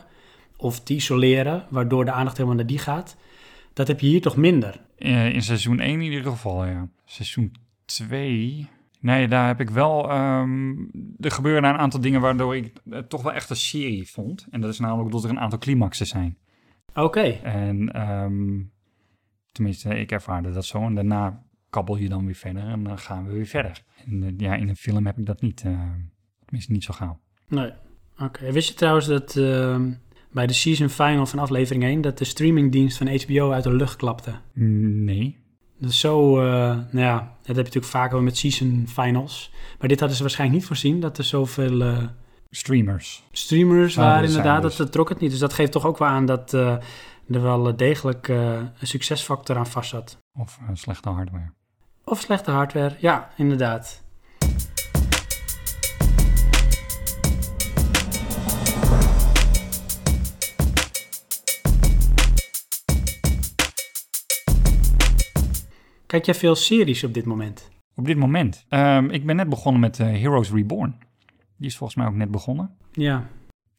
[0.57, 3.15] of te isoleren, waardoor de aandacht helemaal naar die gaat.
[3.73, 4.79] Dat heb je hier toch minder.
[4.97, 6.87] Eh, in seizoen 1 in ieder geval, ja.
[7.05, 7.53] Seizoen
[7.85, 8.69] 2...
[8.99, 10.09] Nee, daar heb ik wel...
[10.09, 10.69] ehm,
[11.19, 14.47] er gebeuren daar een aantal dingen waardoor ik het toch wel echt een serie vond.
[14.51, 16.37] En dat is namelijk dat er een aantal climaxen zijn.
[16.93, 18.61] Oké, En ehm,
[19.51, 20.85] tenminste, ik ervaarde dat zo.
[20.85, 23.83] En daarna kabbel je dan weer verder en dan gaan we weer verder.
[24.05, 25.61] En eh, ja, in een film heb ik dat niet.
[25.61, 25.91] eh,
[26.45, 27.19] tenminste, niet zo gauw.
[27.47, 27.71] nee.
[28.19, 29.91] Oké, wist je trouwens dat ehm,
[30.36, 32.01] bij de season final van aflevering 1...
[32.01, 34.31] dat de streamingdienst van HBO uit de lucht klapte?
[34.53, 35.38] Nee.
[35.79, 39.51] Dus zo, eh, nou ja, dat heb je natuurlijk vaker met season finals.
[39.79, 42.03] Maar dit hadden ze waarschijnlijk niet voorzien, dat er zoveel eh,
[42.49, 43.23] Streamers.
[43.31, 44.61] streamers waren er inderdaad.
[44.61, 44.75] dus.
[44.75, 45.29] Dat, dat trok het niet.
[45.31, 46.77] Dus dat geeft toch ook wel aan dat eh,
[47.29, 50.17] er wel degelijk een succesfactor aan vast zat.
[50.33, 51.51] Of slechte hardware.
[52.03, 54.03] Of slechte hardware, ja, inderdaad.
[66.07, 67.69] Kijk jij veel series op dit moment?
[67.95, 68.65] Op dit moment.
[68.69, 70.95] Ehm, ik ben net begonnen met eh, Heroes Reborn.
[71.57, 72.69] Die is volgens mij ook net begonnen.
[72.91, 73.27] Ja.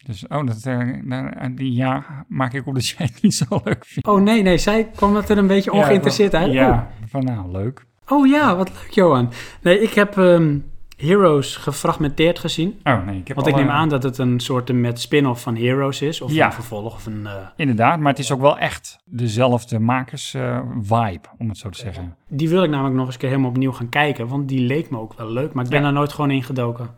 [0.05, 3.45] Dus, oh, dat, eh, daar- die ja maak ik op dat jij het niet zo
[3.65, 4.09] leuk vindt.
[4.09, 6.53] Oh nee, nee, zij kwam het er een beetje ongeïnteresseerd uit.
[6.53, 7.87] Ja, van nou, leuk.
[8.09, 8.19] Oh.
[8.19, 9.33] oh ja, wat leuk Johan.
[9.63, 10.59] Nee, ik heb ehm,
[10.97, 12.81] Heroes gefragmenteerd gezien.
[12.85, 15.43] Oh nee, ik heb Want ik neem eh, aan dat het een soort met spin-off
[15.43, 16.21] van Heroes is.
[16.21, 16.47] Of Ja.
[16.47, 17.27] een vervolg of een...
[17.27, 22.17] eh, Inderdaad, maar het is ook wel echt dezelfde makers-vibe, om het zo te zeggen.
[22.29, 24.29] Die wil ik namelijk nog eens een keer helemaal opnieuw gaan kijken.
[24.29, 25.53] Want die leek me ook wel leuk.
[25.53, 25.85] Maar ik ben Ja.
[25.85, 26.89] daar nooit gewoon ingedoken.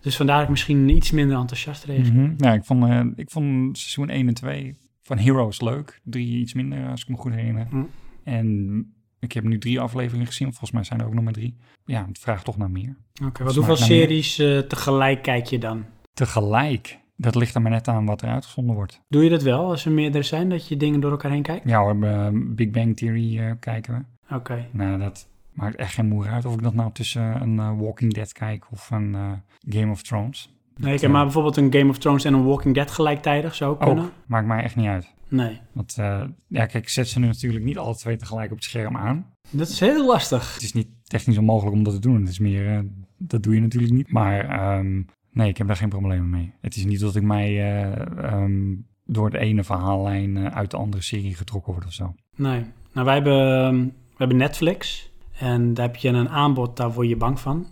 [0.00, 2.12] Dus vandaar dat ik misschien iets minder enthousiast reageer.
[2.12, 2.32] Mhm.
[2.36, 6.00] Ja, ik vond, eh, ik vond seizoen 1 en 2 van Heroes leuk.
[6.04, 7.66] Drie iets minder, als ik me goed herinner.
[7.70, 7.82] Hm.
[8.24, 8.94] En
[9.26, 10.48] ik heb nu drie afleveringen gezien.
[10.48, 11.56] Volgens mij zijn er ook nog maar drie.
[11.84, 12.96] Ja, het vraagt toch naar meer.
[13.24, 15.84] Oké, wat Smaakt hoeveel series eh, tegelijk kijk je dan?
[16.14, 19.00] Tegelijk, dat ligt er maar net aan wat er uitgezonden wordt.
[19.08, 21.68] Doe je dat wel als er meerdere zijn, dat je dingen door elkaar heen kijkt?
[21.68, 24.34] Ja hoor, eh, Big Bang Theory eh, kijken we.
[24.34, 24.66] Oké.
[24.70, 28.32] Nou, dat maakt echt geen moer uit of ik dat nou tussen een Walking Dead
[28.32, 30.54] kijk of een Game of Thrones.
[30.76, 34.04] Nee, heb maar bijvoorbeeld een Game of Thrones en een Walking Dead gelijktijdig zou kunnen.
[34.04, 35.14] Ook, maakt mij echt niet uit.
[35.28, 38.56] Nee, Want eh, ja, kijk, ik zet ze nu natuurlijk niet alle twee tegelijk op
[38.56, 39.26] het scherm aan.
[39.50, 40.54] dat is heel lastig.
[40.54, 42.20] Het is niet technisch onmogelijk om dat te doen.
[42.20, 42.78] Het is meer, eh,
[43.18, 44.12] dat doe je natuurlijk niet.
[44.12, 45.02] Maar ehm,
[45.32, 46.52] nee, ik heb daar geen problemen mee.
[46.60, 48.74] Het is niet dat ik mij eh, ehm,
[49.04, 52.14] door het ene verhaallijn uit de andere serie getrokken word of zo.
[52.36, 52.64] Nee.
[52.92, 55.10] Nou, wij hebben, ehm, we hebben Netflix.
[55.38, 57.66] En daar heb je een aanbod, daar word je bang van.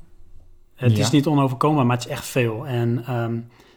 [0.74, 1.02] Het Ja.
[1.02, 2.66] is niet onoverkombaar, maar het is echt veel.
[2.66, 3.04] En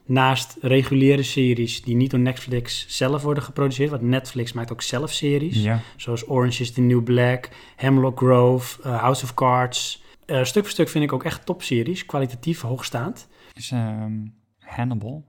[0.08, 3.90] naast reguliere series die niet door Netflix zelf worden geproduceerd...
[3.90, 5.64] want Netflix maakt ook zelf series...
[5.64, 10.06] Ja, zoals Orange is the New Black, Hemlock Grove, eh, House of Cards...
[10.26, 13.28] Eh, stuk voor stuk vind ik ook echt topseries, kwalitatief hoogstaand.
[13.54, 14.14] is ehm,
[14.60, 15.26] Hannibal.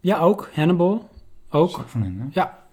[0.00, 0.50] Ja, ook.
[0.54, 1.08] Hannibal,
[1.50, 1.84] ook.
[1.86, 2.30] van hen?
[2.32, 2.66] Ja,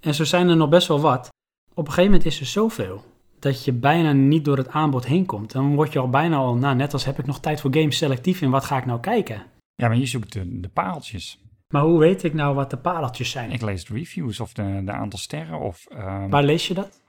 [0.00, 1.28] en zo zijn er nog best wel wat.
[1.74, 3.04] Op een gegeven moment is er zoveel
[3.38, 5.52] dat je bijna niet door het aanbod heen komt.
[5.52, 7.96] Dan word je al bijna al, nou net als heb ik nog tijd voor games
[7.96, 9.42] selectief in wat ga ik nou kijken.
[9.80, 11.40] Ja, maar je zoekt de, de pareltjes.
[11.68, 13.50] Maar hoe weet ik nou wat de pareltjes zijn?
[13.50, 17.02] Ik lees de reviews of de, de aantal sterren of ehm, Waar lees je dat?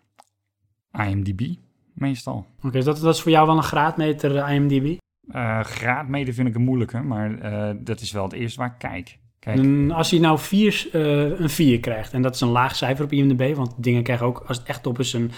[0.92, 1.42] IMDb
[1.94, 2.46] meestal.
[2.64, 4.98] Oké, dat, dat is voor jou wel een graadmeter eh, IMDb.
[5.32, 8.78] Eh graadmede vind ik een moeilijke, maar eh, dat is wel het eerste waar ik
[8.78, 9.20] kijk.
[9.40, 12.76] Kijk, En als hij nou vier, eh, een 4 krijgt, en dat is een laag
[12.76, 15.32] cijfer op IMDb, want dingen krijgen ook, als het echt op is, een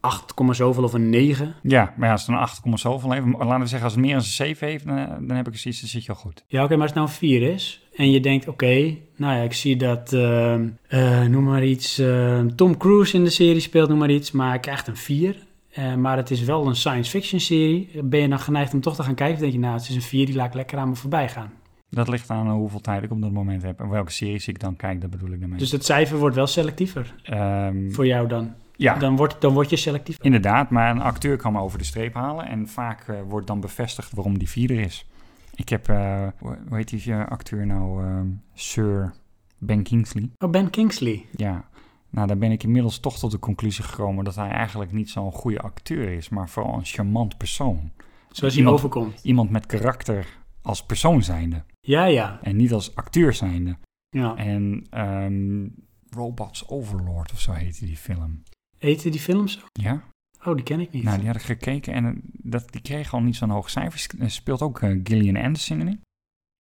[0.00, 1.54] 8, zoveel of een 9.
[1.62, 4.14] Ja, maar ja, als het een 8, zoveel heeft, laten we zeggen als het meer
[4.14, 6.44] dan een 7 heeft, dan, dan heb ik zoiets, dan zit je al goed.
[6.46, 9.42] Ja, oké, maar als het nou een 4 is en je denkt, oké, nou ja,
[9.42, 13.88] ik zie dat, ehm, eh, noem maar iets, eh, Tom Cruise in de serie speelt,
[13.88, 15.46] noem maar iets, maar hij krijgt een 4.
[15.68, 17.90] Eh, maar het is wel een science fiction serie.
[18.04, 19.34] Ben je dan geneigd om toch te gaan kijken?
[19.34, 21.28] Of denk je, nou, het is een 4, die laat ik lekker aan me voorbij
[21.28, 21.52] gaan.
[21.90, 24.76] Dat ligt aan hoeveel tijd ik op dat moment heb en welke series ik dan
[24.76, 25.58] kijk, dat bedoel ik daarmee.
[25.58, 28.54] Dus het cijfer wordt wel selectiever Ehm, voor jou dan.
[28.78, 30.16] Ja, Dan, wordt, dan word je selectief.
[30.20, 33.60] inderdaad, maar een acteur kan me over de streep halen en vaak eh, wordt dan
[33.60, 35.06] bevestigd waarom die vierde is.
[35.54, 39.12] Ik heb, eh, hoe heet die eh, acteur nou, Ehm, Sir
[39.58, 40.30] Ben Kingsley.
[40.38, 41.26] Oh, Ben Kingsley.
[41.36, 41.68] Ja,
[42.10, 45.32] nou daar ben ik inmiddels toch tot de conclusie gekomen dat hij eigenlijk niet zo'n
[45.32, 47.90] goede acteur is, maar vooral een charmant persoon.
[48.30, 49.20] Zoals hij Iemand- overkomt.
[49.22, 50.26] Iemand met karakter
[50.62, 52.38] als persoon zijnde Ja, ja.
[52.42, 53.76] en niet als acteur zijnde.
[54.08, 54.36] ja.
[54.36, 55.66] En ehm,
[56.10, 58.42] Robots Overlord of zo heette die film.
[58.78, 59.60] Eten die films?
[59.72, 60.02] Ja,
[60.44, 61.02] Oh, die ken ik niet.
[61.02, 64.06] nou die had ik gekeken en eh, dat, die kreeg al niet zo'n hoog cijfer.
[64.18, 66.00] Er speelt ook eh, Gillian Anderson in.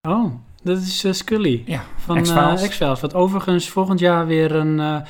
[0.09, 1.63] Oh, dat is eh, Scully.
[1.67, 2.79] Ja, van X-Files.
[2.79, 2.97] eh.
[2.97, 5.01] Wat overigens volgend jaar weer een, eh,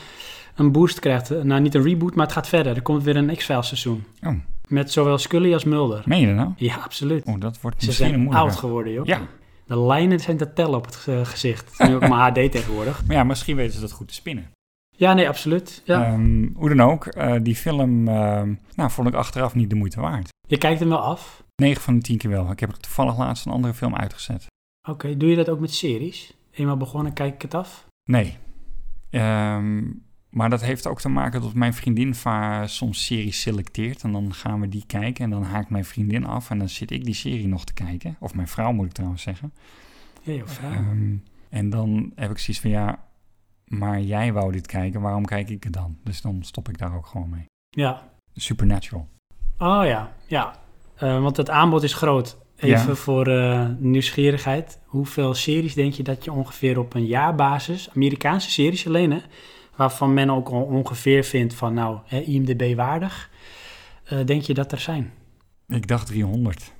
[0.54, 1.30] een boost krijgt.
[1.30, 2.76] Eh, Nou, niet een reboot, maar het gaat verder.
[2.76, 4.04] Er komt weer een X-Files seizoen.
[4.22, 4.34] Oh,
[4.68, 6.02] Met zowel Scully als Mulder.
[6.06, 6.52] meen je dat nou?
[6.56, 7.24] Ja, absoluut.
[7.24, 9.06] Oh, dat wordt Ze misschien zijn oud geworden, joh.
[9.06, 9.20] Ja,
[9.66, 11.78] De lijnen zijn te tellen op het ge- gezicht.
[11.78, 13.06] Nu ook maar HD tegenwoordig.
[13.06, 14.50] Maar ja, misschien weten ze dat goed te spinnen.
[14.96, 15.82] Ja, nee, absoluut.
[15.84, 16.04] Ja.
[16.04, 20.00] Ehm, hoe dan ook, eh, die film ehm, nou, vond ik achteraf niet de moeite
[20.00, 20.28] waard.
[20.48, 21.44] Je kijkt hem wel af.
[21.56, 22.50] 9 van de 10 keer wel.
[22.50, 24.46] Ik heb er toevallig laatst een andere film uitgezet.
[24.88, 26.34] Oké, doe je dat ook met series?
[26.50, 27.86] Eenmaal begonnen, kijk ik het af?
[28.04, 28.36] Nee.
[29.10, 29.82] Ehm,
[30.30, 32.14] maar dat heeft ook te maken dat mijn vriendin
[32.64, 34.02] soms series selecteert.
[34.02, 36.50] En dan gaan we die kijken en dan haakt mijn vriendin af.
[36.50, 38.16] En dan zit ik die serie nog te kijken.
[38.20, 39.52] Of mijn vrouw moet ik trouwens zeggen.
[40.22, 40.72] Ja, of vrouw.
[41.48, 43.05] En dan heb ik zoiets van ja,
[43.66, 45.96] maar jij wou dit kijken, waarom kijk ik het dan?
[46.04, 47.44] Dus dan stop ik daar ook gewoon mee.
[47.68, 48.10] Ja.
[48.34, 49.08] Supernatural.
[49.58, 50.56] Oh ja, ja.
[50.96, 52.36] Eh, want het aanbod is groot.
[52.56, 52.94] Even Ja.
[52.94, 54.78] voor eh, nieuwsgierigheid.
[54.84, 59.18] Hoeveel series denk je dat je ongeveer op een jaarbasis, Amerikaanse series alleen hè,
[59.76, 63.30] waarvan men ook al ongeveer vindt van nou, hè, IMDB waardig,
[64.04, 65.12] eh, denk je dat er zijn?
[65.68, 66.72] Ik dacht 300.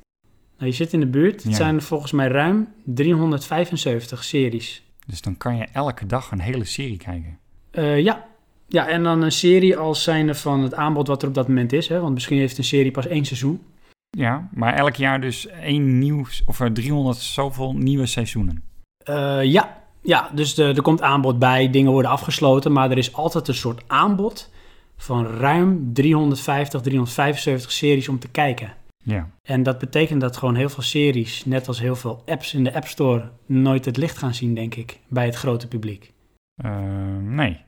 [0.58, 1.42] Nou, je zit in de buurt.
[1.42, 1.56] Het Ja.
[1.56, 4.82] zijn volgens mij ruim 375 series.
[5.06, 7.38] Dus dan kan je elke dag een hele serie kijken.
[7.70, 8.26] Eh, ja.
[8.66, 11.72] ja, en dan een serie als zijnde van het aanbod wat er op dat moment
[11.72, 11.88] is.
[11.88, 12.00] Hè?
[12.00, 13.62] Want misschien heeft een serie pas één seizoen.
[14.10, 18.62] Ja, maar elk jaar dus één nieuw, of er 300 zoveel nieuwe seizoenen.
[18.98, 19.82] Eh, ja.
[20.00, 23.54] ja, dus de, er komt aanbod bij, dingen worden afgesloten, maar er is altijd een
[23.54, 24.50] soort aanbod
[24.96, 28.74] van ruim 350, 375 series om te kijken.
[29.06, 29.28] Ja.
[29.42, 32.74] En dat betekent dat gewoon heel veel series, net als heel veel apps in de
[32.74, 36.12] App Store, nooit het licht gaan zien, denk ik, bij het grote publiek.
[36.54, 37.60] Eh, nee.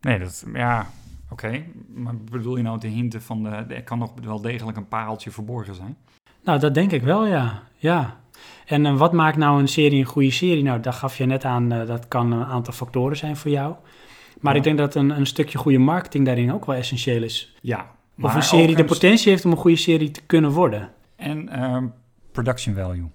[0.00, 0.86] Nee, dat, ja,
[1.30, 1.62] oké.
[1.94, 5.30] Maar bedoel je nou de hinten van de, er kan nog wel degelijk een pareltje
[5.30, 5.96] verborgen zijn?
[6.44, 7.62] Nou, dat denk ik wel, ja.
[7.76, 8.20] ja.
[8.66, 10.62] En eh, wat maakt nou een serie een goede serie?
[10.62, 13.74] Nou, daar gaf je net aan, eh, dat kan een aantal factoren zijn voor jou.
[14.40, 14.58] Maar Ja.
[14.58, 17.56] ik denk dat een, een stukje goede marketing daarin ook wel essentieel is.
[17.60, 17.94] Ja.
[18.20, 20.90] Of een serie de potentie heeft om een goede serie te kunnen worden.
[21.16, 21.86] En ehm,
[22.32, 23.10] production value.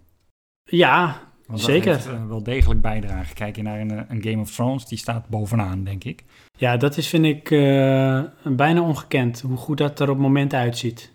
[0.63, 1.91] Ja, Want Zeker.
[1.93, 3.35] Dat heeft, eh, wel degelijk bijdragen.
[3.35, 6.23] Kijk je naar een, eh, een Game of Thrones, die staat bovenaan, denk ik.
[6.57, 11.11] ja dat is, vind ik, eh, bijna ongekend hoe goed dat er op momenten uitziet.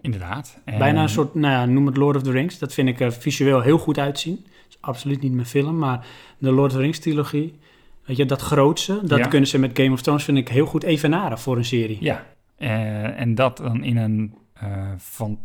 [0.00, 0.58] Inderdaad.
[0.64, 2.58] En- Bijna een soort, nou ja, noem het Lord of the Rings.
[2.58, 4.34] Dat vind ik er visueel heel goed uitzien.
[4.36, 6.06] Dat is absoluut niet mijn film, maar
[6.38, 7.58] de Lord of the Rings trilogie.
[8.04, 9.26] Weet je, dat grootste, dat Ja.
[9.26, 11.98] kunnen ze met Game of Thrones, vind ik heel goed evenaren voor een serie.
[12.00, 12.26] Ja.
[12.60, 15.38] Eh, en dat dan in een eh, van,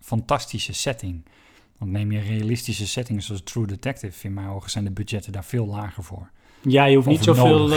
[0.00, 1.24] fantastische setting.
[1.78, 5.44] Want neem je realistische settings zoals True Detective, in mijn ogen zijn de budgetten daar
[5.44, 6.30] veel lager voor.
[6.60, 7.72] Ja, je hoeft niet zoveel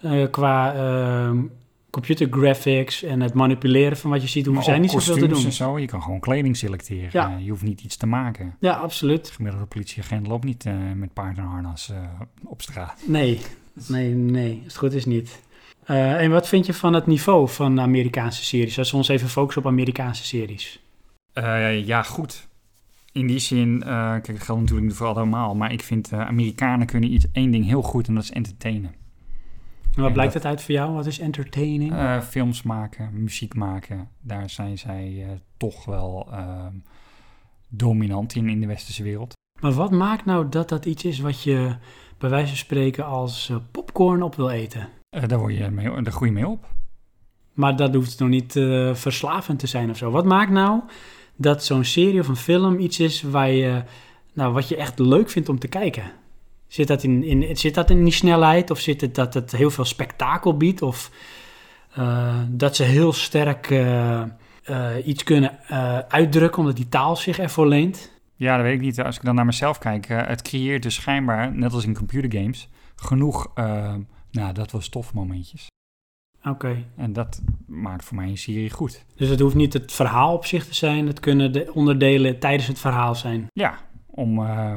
[0.00, 1.42] eh, qua ehm,
[1.90, 5.26] computer graphics en het manipuleren van wat je ziet, hoeven Maar zij niet zoveel te
[5.26, 5.44] doen.
[5.44, 7.10] en zo, je kan gewoon kleding selecteren.
[7.12, 7.36] Ja.
[7.36, 8.56] Je hoeft niet iets te maken.
[8.60, 9.26] Ja, absoluut.
[9.26, 11.96] De gemiddelde politieagent loopt niet met paard en harnas eh,
[12.44, 13.02] op straat.
[13.06, 13.40] Nee,
[13.88, 15.40] nee, nee, als het goed is niet.
[15.84, 18.78] Eh, en wat vind je van het niveau van Amerikaanse series?
[18.78, 20.80] Als we ons even focussen op Amerikaanse series.
[21.32, 22.48] Eh, ja, goed.
[23.12, 26.86] In die zin, eh, kijk, dat geldt natuurlijk niet voor allemaal, maar ik vind Amerikanen
[26.86, 28.94] kunnen iets, één ding heel goed en dat is entertainen.
[29.96, 30.92] En wat blijkt dat- het uit voor jou?
[30.92, 32.22] Wat is entertaining?
[32.22, 35.26] Films maken, muziek maken, daar zijn zij
[35.56, 36.66] toch wel eh,
[37.68, 39.32] dominant in in de westerse wereld.
[39.60, 41.76] Maar wat maakt nou dat dat iets is wat je
[42.18, 44.88] bij wijze van spreken als popcorn op wil eten?
[45.12, 46.66] Eh, daar, word je mee, daar groei je mee op.
[47.52, 50.10] Maar dat hoeft nog niet eh, verslavend te zijn of zo.
[50.10, 50.80] Wat maakt nou
[51.36, 53.82] dat zo'n serie of een film iets is waar je,
[54.32, 56.02] nou, wat je echt leuk vindt om te kijken?
[56.66, 58.70] Zit dat in, in, zit dat in die snelheid?
[58.70, 60.82] Of zit het dat het heel veel spektakel biedt?
[60.82, 61.10] Of
[61.94, 63.74] eh, dat ze heel sterk
[65.04, 65.58] iets kunnen
[66.08, 68.10] uitdrukken omdat die taal zich ervoor leent?
[68.36, 69.00] Ja, dat weet ik niet.
[69.00, 73.52] Als ik dan naar mezelf kijk, het creëert dus schijnbaar, net als in computergames, genoeg,
[74.32, 75.66] nou, dat was stofmomentjes.
[76.44, 76.84] Oké.
[76.96, 79.04] En dat maakt voor mij een serie goed.
[79.16, 81.06] Dus het hoeft niet het verhaal op zich te zijn.
[81.06, 83.46] Het kunnen de onderdelen tijdens het verhaal zijn.
[83.52, 84.76] Ja, om eh,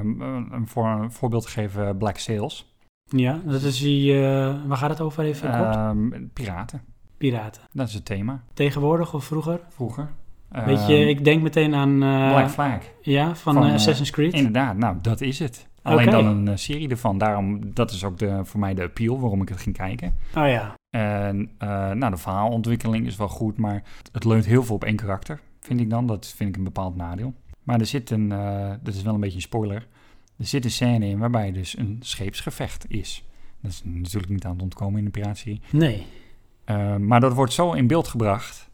[0.52, 2.74] een, voor, een voorbeeld te geven, Black Sails.
[3.04, 4.14] Ja, dat is die...
[4.14, 5.76] eh, waar gaat het over even kort?
[5.76, 6.82] Ehm, piraten,
[7.18, 7.62] Piraten.
[7.72, 8.44] dat is het thema.
[8.54, 9.60] Tegenwoordig of vroeger?
[9.70, 10.10] Vroeger.
[10.50, 12.04] Weet je, Ehm, ik denk meteen aan...
[12.04, 12.80] eh, Black Flag.
[13.02, 14.34] Ja, van, Van, eh, eh, Assassin's Creed.
[14.34, 15.68] Inderdaad, nou, dat is het.
[15.86, 17.18] Alleen dan een eh, serie ervan.
[17.18, 20.16] Daarom, dat is ook de, voor mij de appeal waarom ik het ging kijken.
[20.36, 20.74] Oh ja.
[20.90, 24.96] En eh, nou, de verhaalontwikkeling is wel goed, maar het leunt heel veel op één
[24.96, 26.08] karakter, vind ik dan.
[26.08, 27.34] Dat vind ik een bepaald nadeel.
[27.64, 29.88] Maar er zit een, eh dat is wel een beetje een spoiler,
[30.38, 33.26] er zit een scène in waarbij dus een scheepsgevecht is.
[33.62, 35.62] Dat is natuurlijk niet aan het ontkomen in de piraatserie.
[35.72, 36.06] Nee.
[36.66, 38.70] Uh, maar dat wordt zo in beeld gebracht,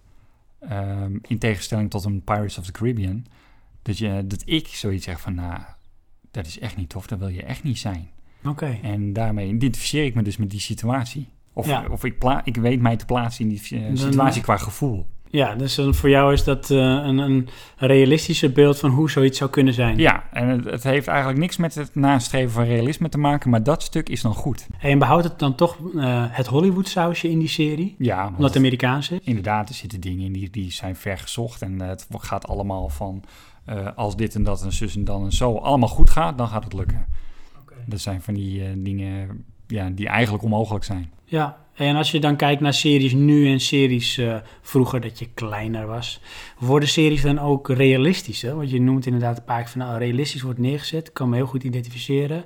[0.72, 3.26] um, in tegenstelling tot een Pirates of the Caribbean,
[3.82, 5.62] dat, je, dat ik zoiets zeg van, nou,
[6.32, 8.10] dat is echt niet tof, dat wil je echt niet zijn.
[8.40, 8.50] Oké.
[8.50, 8.80] Okay.
[8.84, 11.28] En daarmee identificeer ik me dus met die situatie.
[11.54, 11.86] Of, Ja.
[11.90, 15.06] of ik, pla ik weet mij te plaatsen in die uh, situatie qua gevoel.
[15.30, 19.50] Ja, dus voor jou is dat eh, een, een realistischer beeld van hoe zoiets zou
[19.50, 19.98] kunnen zijn.
[19.98, 23.64] Ja, en het, het heeft eigenlijk niks met het nastreven van realisme te maken, maar
[23.64, 24.68] dat stuk is dan goed.
[24.80, 27.96] En behoudt het dan toch eh, het Hollywood sausje in die serie?
[27.98, 29.20] Ja, Omdat het Amerikaans is?
[29.24, 33.24] inderdaad, er zitten dingen in die, die zijn vergezocht en eh, het gaat allemaal van
[33.66, 36.48] eh, als dit en dat en zus en dan en zo allemaal goed gaat, dan
[36.48, 37.06] gaat het lukken.
[37.86, 41.12] Dat zijn van die eh, dingen ja, die eigenlijk onmogelijk zijn.
[41.26, 45.28] Ja, en als je dan kijkt naar series nu en series eh, vroeger dat je
[45.34, 46.22] kleiner was,
[46.60, 48.56] worden series dan ook realistischer?
[48.56, 51.36] Want je noemt inderdaad een paar keer van nou, realistisch wordt neergezet, ik kan me
[51.36, 52.44] heel goed identificeren.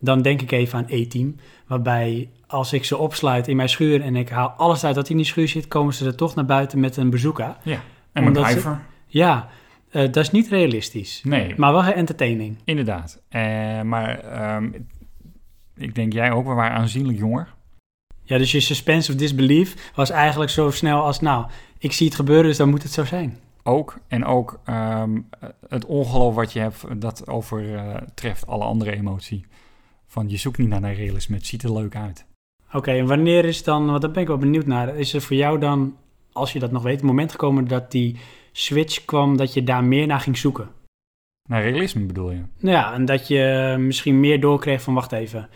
[0.00, 1.36] Dan denk ik even aan E-Team,
[1.66, 5.16] waarbij als ik ze opsluit in mijn schuur en ik haal alles uit dat in
[5.16, 7.58] die schuur zit, komen ze er toch naar buiten met een bazooka.
[7.62, 7.80] Ja,
[8.12, 8.80] en ze- MacGyver?
[9.06, 9.48] Ja,
[9.90, 12.58] eh, dat is niet realistisch, Nee, maar wel entertaining.
[12.64, 13.22] inderdaad.
[13.28, 14.70] Eh, maar ehm,
[15.76, 17.54] ik denk jij ook, we waren aanzienlijk jonger.
[18.22, 21.46] Ja, dus je suspense of disbelief was eigenlijk zo snel als, nou,
[21.78, 23.38] ik zie het gebeuren, dus dan moet het zo zijn.
[23.62, 23.98] Ook.
[24.08, 25.20] En ook ehm,
[25.68, 29.46] het ongeloof wat je hebt, dat overtreft alle andere emotie.
[30.06, 32.24] Van je zoekt niet naar een realisme, het ziet er leuk uit.
[32.72, 35.36] Oké, en wanneer is dan, want daar ben ik wel benieuwd naar, is er voor
[35.36, 35.96] jou dan,
[36.32, 38.16] als je dat nog weet, het moment gekomen dat die
[38.58, 40.68] switch kwam, dat je daar meer naar ging zoeken?
[41.48, 42.42] Naar realisme bedoel je?
[42.58, 45.48] Nou ja, en dat je misschien meer doorkreeg van, wacht even,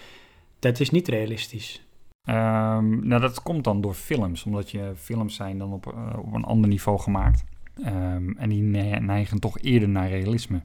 [0.58, 1.84] dat is niet realistisch.
[2.28, 6.32] Ehm, nou, dat komt dan door films, omdat je films zijn dan op, eh, op
[6.32, 7.44] een ander niveau gemaakt.
[7.84, 10.60] Ehm, en die ne- neigen toch eerder naar realisme.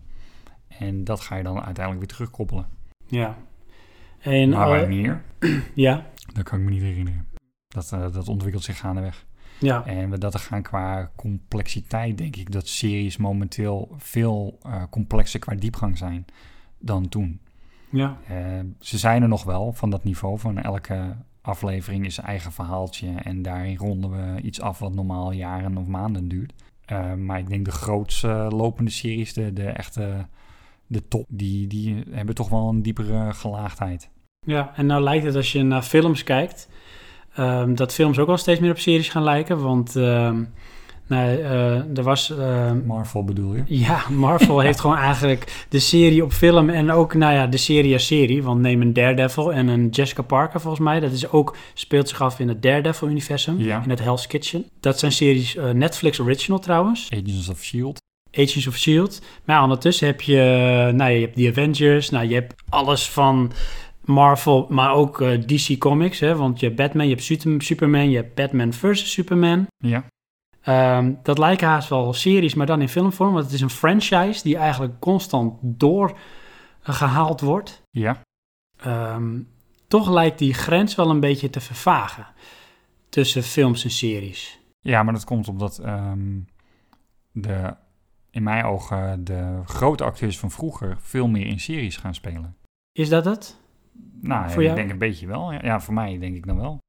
[0.67, 2.67] En dat ga je dan uiteindelijk weer terugkoppelen.
[3.07, 3.37] Ja.
[4.19, 5.21] En, maar eh, wanneer?
[5.73, 7.27] ja, Dat kan ik me niet herinneren.
[7.67, 9.25] Dat, eh, dat ontwikkelt zich gaandeweg.
[9.59, 14.83] Ja, En we dat er gaan qua complexiteit, denk ik dat series momenteel veel eh,
[14.89, 16.25] complexer qua diepgang zijn
[16.79, 17.39] dan toen.
[17.89, 18.35] ja, Eh,
[18.79, 20.39] ze zijn er nog wel van dat niveau.
[20.39, 23.07] Van elke aflevering is zijn eigen verhaaltje.
[23.23, 26.53] En daarin ronden we iets af wat normaal jaren of maanden duurt.
[26.85, 30.25] Eh, maar ik denk de grootste lopende series, de, de echte
[30.87, 34.09] de top, die, die hebben toch wel een diepere gelaagdheid.
[34.45, 34.71] ja.
[34.75, 36.69] En nou lijkt het als je naar films kijkt,
[37.35, 40.43] ehm, dat films ook wel steeds meer op series gaan lijken, want ehm,
[41.07, 42.29] nou, eh, er was...
[42.37, 43.63] ehm, Marvel bedoel je?
[43.65, 47.93] Ja, Marvel heeft gewoon eigenlijk de serie op film en ook, nou ja, de serie
[47.93, 48.43] als serie.
[48.43, 50.99] Want neem een Daredevil en een Jessica Parker volgens mij.
[50.99, 53.81] Dat is ook, speelt zich af in het Daredevil-universum, Ja.
[53.83, 54.65] in het Hell's Kitchen.
[54.79, 57.97] Dat zijn series eh, Netflix original trouwens, Agents of S.H.I.E.L.D.
[58.31, 59.21] Agents of S.H.I.E.L.D.
[59.45, 60.39] Maar ondertussen heb je,
[60.87, 63.51] eh, nou, je hebt The Avengers, nou, je hebt alles van
[64.05, 66.35] Marvel, maar ook eh, DC Comics, hè.
[66.35, 69.67] Want je hebt Batman, je hebt Super- Superman, je hebt Batman versus Superman.
[69.77, 70.05] Ja.
[70.61, 73.33] Ehm, dat lijken haast wel series, maar dan in filmvorm.
[73.33, 77.81] Want het is een franchise die eigenlijk constant doorgehaald wordt.
[77.91, 78.21] Ja.
[78.77, 79.39] Ehm,
[79.87, 82.27] toch lijkt die grens wel een beetje te vervagen
[83.09, 84.59] tussen films en series.
[84.81, 86.39] Ja, maar dat komt omdat ehm,
[87.31, 87.75] de,
[88.31, 92.55] in mijn ogen de grote acteurs van vroeger veel meer in series gaan spelen.
[92.91, 93.57] Is dat het?
[94.27, 94.75] Nou, Voor ik jou?
[94.75, 95.51] denk een beetje wel.
[95.51, 96.79] Ja, voor mij denk ik dan wel.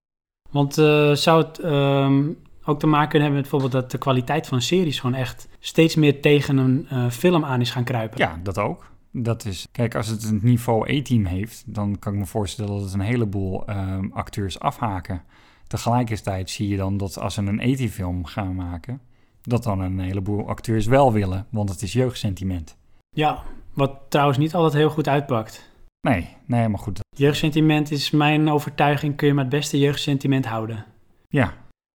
[0.51, 2.28] Want eh, zou het ehm,
[2.64, 5.95] ook te maken kunnen hebben met bijvoorbeeld dat de kwaliteit van series gewoon echt steeds
[5.95, 8.18] meer tegen een eh, film aan is gaan kruipen?
[8.18, 8.91] Ja, dat ook.
[9.11, 12.82] Dat is, kijk, als het een niveau E-team heeft, dan kan ik me voorstellen dat
[12.82, 15.22] het een heleboel ehm, acteurs afhaken.
[15.66, 19.01] Tegelijkertijd zie je dan dat als ze een E-team-film gaan maken,
[19.43, 22.76] dat dan een heleboel acteurs wel willen, want het is jeugdsentiment.
[23.11, 25.70] Ja, wat trouwens niet altijd heel goed uitpakt.
[26.11, 27.00] Nee, nee, maar goed.
[27.16, 30.84] Jeugdsentiment is mijn overtuiging, kun je maar het beste jeugdsentiment houden.
[31.28, 31.52] Ja,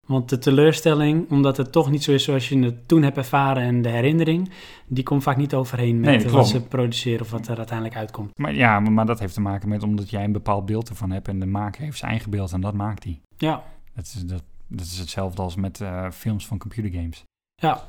[0.07, 3.63] Want de teleurstelling, omdat het toch niet zo is zoals je het toen hebt ervaren
[3.63, 4.51] en de herinnering,
[4.87, 8.39] die komt vaak niet overheen met Nee, wat ze produceren of wat er uiteindelijk uitkomt.
[8.39, 11.11] maar, ja maar, maar dat heeft te maken met omdat jij een bepaald beeld ervan
[11.11, 13.21] hebt en de maker heeft zijn eigen beeld en dat maakt hij.
[13.37, 13.63] Ja,
[13.95, 17.23] Dat is, dat, dat is hetzelfde als met eh, films van computergames.
[17.55, 17.83] ja,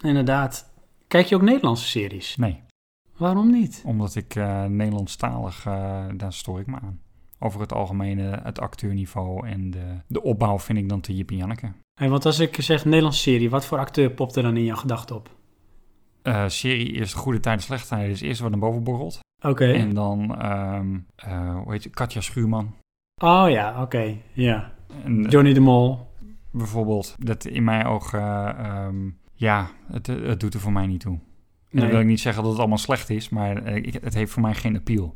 [0.00, 0.70] inderdaad.
[1.08, 2.36] Kijk je ook Nederlandse series?
[2.36, 2.60] Nee,
[3.18, 3.82] Waarom niet?
[3.86, 7.00] omdat ik eh, Nederlandstalig, eh, daar stoor ik me aan.
[7.38, 11.36] Over het algemene, het acteurniveau en de, de opbouw vind ik dan te Jip en
[11.36, 11.72] Janneke.
[11.94, 14.76] Hey, want als ik zeg Nederlandse serie, wat voor acteur popt er dan in jouw
[14.76, 15.36] gedachten op?
[16.22, 18.10] Eh, serie is goede tijden, slechte tijden.
[18.10, 19.18] is eerst wat naar boven borrelt.
[19.44, 19.72] Oké.
[19.72, 22.74] En dan, ehm, eh, hoe heet je, Katja Schuurman.
[23.22, 24.16] Oh ja, oké.
[24.32, 24.72] Ja.
[25.28, 26.06] Johnny de Mol.
[26.50, 31.00] bijvoorbeeld, dat in mijn ogen, eh, ehm, ja, het, het doet er voor mij niet
[31.00, 31.18] toe.
[31.70, 34.32] En dan wil ik niet zeggen dat het allemaal slecht is, maar eh, het heeft
[34.32, 35.14] voor mij geen appeal.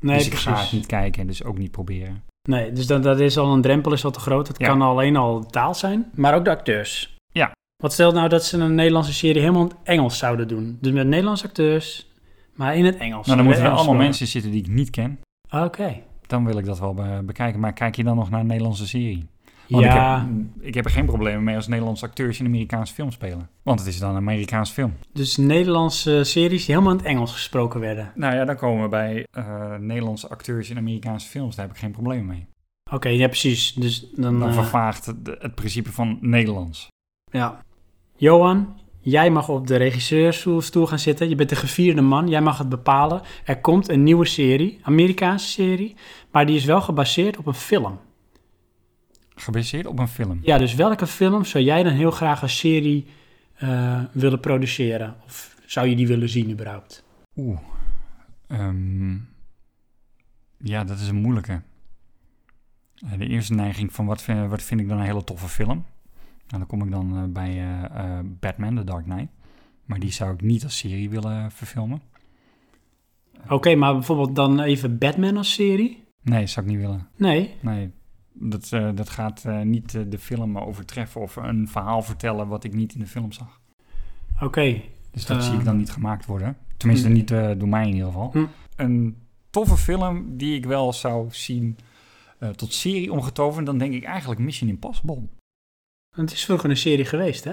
[0.00, 2.22] Nee, dus ik ga het niet kijken en dus ook niet proberen.
[2.48, 4.48] Nee, dus dat, dat is al een drempel, is al te groot.
[4.48, 4.66] Het Ja.
[4.66, 7.16] kan alleen al de taal zijn, maar ook de acteurs.
[7.32, 7.50] Ja.
[7.82, 10.78] Wat stelt nou dat ze een Nederlandse serie helemaal in het Engels zouden doen?
[10.80, 12.12] Dus met Nederlandse acteurs,
[12.54, 13.26] maar in het Engels.
[13.26, 15.18] Nou, dan moeten er Engels allemaal mensen zitten die ik niet ken.
[15.50, 16.00] Oké.
[16.26, 17.60] Dan wil ik dat wel be- bekijken.
[17.60, 19.26] Maar kijk je dan nog naar een Nederlandse serie?
[19.68, 22.94] Want ja, ik, heb, ik heb er geen problemen mee als Nederlandse acteurs in Amerikaanse
[22.94, 23.48] film spelen.
[23.62, 24.94] Want het is dan een Amerikaanse film.
[25.12, 28.12] dus Nederlandse series die helemaal in het Engels gesproken werden.
[28.14, 31.56] Nou ja, dan komen we bij eh, Nederlandse acteurs in Amerikaanse films.
[31.56, 32.46] Daar heb ik geen probleem mee.
[32.92, 33.72] Oké, ja precies.
[33.72, 34.38] Dus dan...
[34.38, 36.88] Dan eh, vervaagt het, het principe van Nederlands.
[37.30, 37.62] Ja.
[38.16, 41.28] Johan, jij mag op de regisseursstoel stoel gaan zitten.
[41.28, 42.28] Je bent de gevierde man.
[42.28, 43.22] Jij mag het bepalen.
[43.44, 45.96] Er komt een nieuwe serie, Amerikaanse serie,
[46.30, 47.98] maar die is wel gebaseerd op een film.
[49.34, 50.38] Gebaseerd op een film.
[50.42, 53.06] Ja, dus welke film zou jij dan heel graag als serie
[53.54, 55.16] eh, willen produceren?
[55.24, 57.04] Of zou je die willen zien überhaupt?
[57.36, 57.58] Oeh.
[58.46, 59.14] Ehm,
[60.56, 61.62] ja, dat is een moeilijke.
[62.94, 65.84] Eh, de eerste neiging van wat vind, wat vind ik dan een hele toffe film?
[66.46, 67.80] Nou, dan kom ik dan eh, bij
[68.40, 69.32] Batman, The Dark Knight.
[69.84, 72.02] Maar die zou ik niet als serie willen verfilmen.
[73.48, 76.04] Oké, maar bijvoorbeeld dan even Batman als serie?
[76.22, 77.08] Nee, zou ik niet willen.
[77.16, 77.54] Nee.
[77.60, 77.90] Nee,
[78.34, 82.64] dat, eh, dat gaat eh, niet eh, de film overtreffen of een verhaal vertellen wat
[82.64, 83.60] ik niet in de film zag.
[84.40, 84.82] Oké.
[85.10, 86.56] Dus dat Eh, zie ik dan niet gemaakt worden.
[86.76, 87.12] Tenminste, hm.
[87.12, 88.30] niet door mij in ieder geval.
[88.32, 88.46] Hm.
[88.76, 89.16] Een
[89.50, 91.76] toffe film die ik wel zou zien
[92.56, 95.22] tot serie omgetoverd, dan denk ik eigenlijk Mission Impossible.
[96.16, 97.52] Het is vroeger een serie geweest, hè?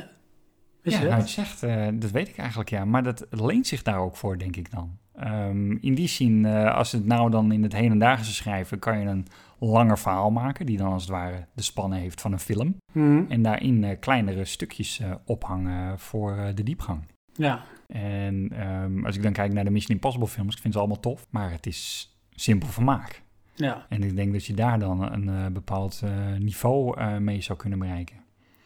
[0.82, 1.18] Wist ja, je dat?
[1.18, 1.62] het zegt,
[2.02, 2.86] dat weet ik eigenlijk ja.
[2.86, 4.98] Maar dat leent zich daar ook voor, denk ik dan.
[5.16, 9.06] Ehm, in die zin, eh, als het nou dan in het hedendaagse schrijven, kan je
[9.06, 9.28] een
[9.64, 12.78] langer verhaal maken, die dan als het ware de spannen heeft van een film.
[12.92, 13.24] Hm.
[13.30, 17.08] En daarin eh, kleinere stukjes eh, ophangen voor eh, de diepgang.
[17.34, 17.64] Ja.
[17.88, 21.00] En ehm, als ik dan kijk naar de Mission Impossible films, ik vind ze allemaal
[21.00, 23.24] tof, maar het is simpel vermaak.
[23.56, 23.86] Ja.
[23.90, 26.02] En ik denk dat je daar dan een bepaald
[26.40, 28.16] niveau mee zou kunnen bereiken.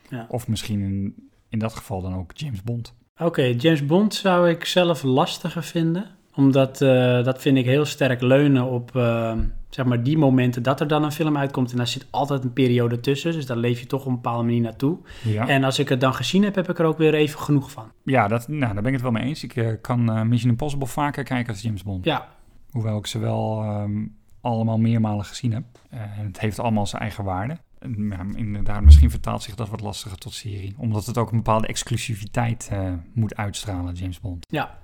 [0.09, 0.25] Ja.
[0.29, 2.93] Of misschien in, in dat geval dan ook James Bond.
[3.17, 6.15] Oké, James Bond zou ik zelf lastiger vinden.
[6.35, 6.77] Omdat
[7.25, 9.37] dat vind ik heel sterk leunen op eh,
[9.75, 11.71] zeg maar die momenten dat er dan een film uitkomt.
[11.71, 13.31] En daar zit altijd een periode tussen.
[13.31, 14.97] Dus daar leef je toch op een bepaalde manier naartoe.
[15.23, 17.71] Ja, En als ik het dan gezien heb, heb ik er ook weer even genoeg
[17.71, 17.91] van.
[18.03, 19.43] ja dat, nou, daar ben ik het wel mee eens.
[19.43, 22.05] Ik eh, kan eh, Mission Impossible vaker kijken als James Bond.
[22.05, 22.27] Ja,
[22.71, 24.05] Hoewel ik ze wel ehm,
[24.41, 25.63] allemaal meermalen gezien heb.
[25.89, 27.57] Eh, en het heeft allemaal zijn eigen waarde.
[27.79, 30.75] En, ja, inderdaad, misschien vertaalt zich dat wat lastiger tot serie.
[30.77, 32.71] Omdat het ook een bepaalde exclusiviteit
[33.13, 34.45] moet uitstralen, James Bond.
[34.49, 34.77] ja.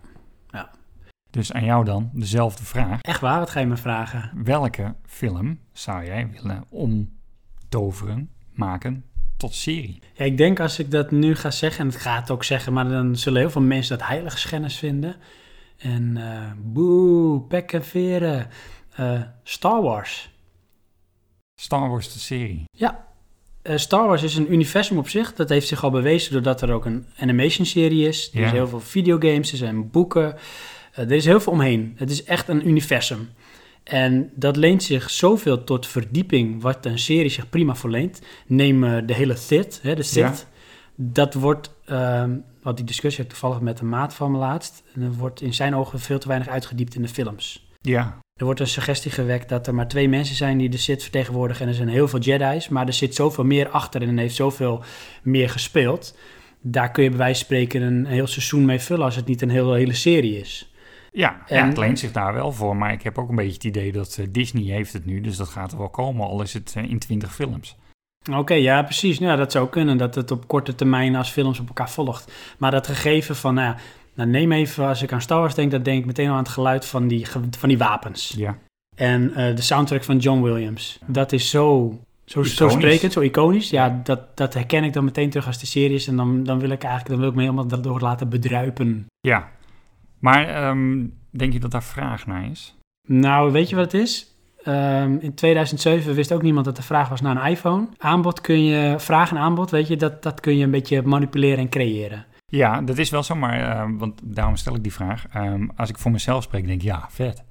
[0.51, 0.69] Ja.
[1.31, 3.01] Dus aan jou dan dezelfde vraag.
[3.01, 3.39] Echt waar?
[3.39, 4.31] Wat ga je me vragen?
[4.43, 9.03] Welke film zou jij willen omtoveren, maken
[9.37, 9.99] tot serie?
[10.13, 12.87] Ja, ik denk als ik dat nu ga zeggen, en het gaat ook zeggen, maar
[12.89, 15.15] dan zullen heel veel mensen dat heiligschennis vinden.
[15.77, 18.47] En eh boe, pek en veren.
[18.95, 20.29] Eh, Star Wars.
[21.61, 22.63] Star Wars de serie.
[23.61, 25.33] Eh, Star Wars is een universum op zich.
[25.33, 28.31] Dat heeft zich al bewezen doordat er ook een animation-serie is.
[28.33, 28.45] Er Ja.
[28.45, 30.35] is heel veel videogames, er zijn boeken.
[30.91, 31.93] Eh, er is heel veel omheen.
[31.95, 33.29] Het is echt een universum.
[33.83, 38.21] En dat leent zich zoveel tot verdieping, wat een serie zich prima voor leent.
[38.47, 40.47] Neem eh, de hele Sith, hè, de Sith.
[40.95, 42.31] Dat wordt, ehm
[42.61, 44.83] wat die discussie heb ik toevallig met een maat van me laatst.
[44.93, 47.69] En er wordt in zijn ogen veel te weinig uitgediept in de films.
[47.81, 51.01] Ja, Er wordt een suggestie gewekt dat er maar twee mensen zijn die de Sith
[51.01, 51.63] vertegenwoordigen.
[51.63, 54.83] En er zijn heel veel Jedi's, maar er zit zoveel meer achter en heeft zoveel
[55.23, 56.17] meer gespeeld.
[56.61, 59.41] Daar kun je bij wijze van spreken een heel seizoen mee vullen als het niet
[59.41, 60.70] een hele, hele serie is.
[61.11, 62.75] Ja, ja, het leent zich daar wel voor.
[62.75, 65.21] Maar ik heb ook een beetje het idee dat eh, Disney heeft het nu.
[65.21, 67.75] Dus dat gaat er wel komen, al is het eh, in 20 films.
[68.31, 69.19] Oké, ja, precies.
[69.19, 72.31] Nou, dat zou kunnen, dat het op korte termijn als films op elkaar volgt.
[72.57, 73.75] Maar dat gegeven van, nou,
[74.13, 76.43] nou neem even, als ik aan Star Wars denk, dan denk ik meteen al aan
[76.43, 78.33] het geluid van die, van die wapens.
[78.37, 78.57] Ja,
[78.95, 80.99] En eh, de soundtrack van John Williams.
[81.05, 83.69] Dat is zo, zo, zo sprekend, zo iconisch.
[83.69, 86.07] Ja, dat, dat herken ik dan meteen terug als de serie is.
[86.07, 89.05] En dan, dan wil ik eigenlijk dan wil ik me helemaal daardoor laten bedruipen.
[89.19, 89.51] ja.
[90.21, 92.77] Maar ehm, denk je dat daar vraag naar is?
[93.07, 94.35] Nou, weet je wat het is?
[94.63, 97.87] Ehm, in 2007 wist ook niemand dat de vraag was naar een iPhone.
[97.97, 101.57] Aanbod kun je, vraag en aanbod, weet je, dat, dat kun je een beetje manipuleren
[101.57, 102.25] en creëren.
[102.45, 105.25] Ja, dat is wel zo, maar ehm, want daarom stel ik die vraag.
[105.75, 107.43] Als ik voor mezelf spreek, denk ik ja, vet.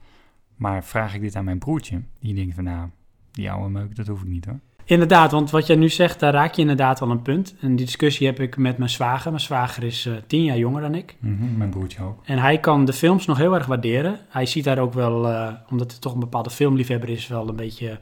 [0.57, 2.89] Maar vraag ik dit aan mijn broertje, die denkt van nou,
[3.31, 4.61] die oude meuk, dat hoef ik niet hoor.
[4.91, 7.55] Inderdaad, want wat jij nu zegt, daar raak je inderdaad wel een punt.
[7.61, 9.31] En die discussie heb ik met mijn zwager.
[9.31, 11.17] Mijn zwager is eh, tien jaar jonger dan ik.
[11.19, 12.21] Mhm, mijn broertje ook.
[12.25, 14.19] En hij kan de films nog heel erg waarderen.
[14.29, 17.57] Hij ziet daar ook wel, eh, omdat hij toch een bepaalde filmliefhebber is, wel een
[17.57, 17.99] beetje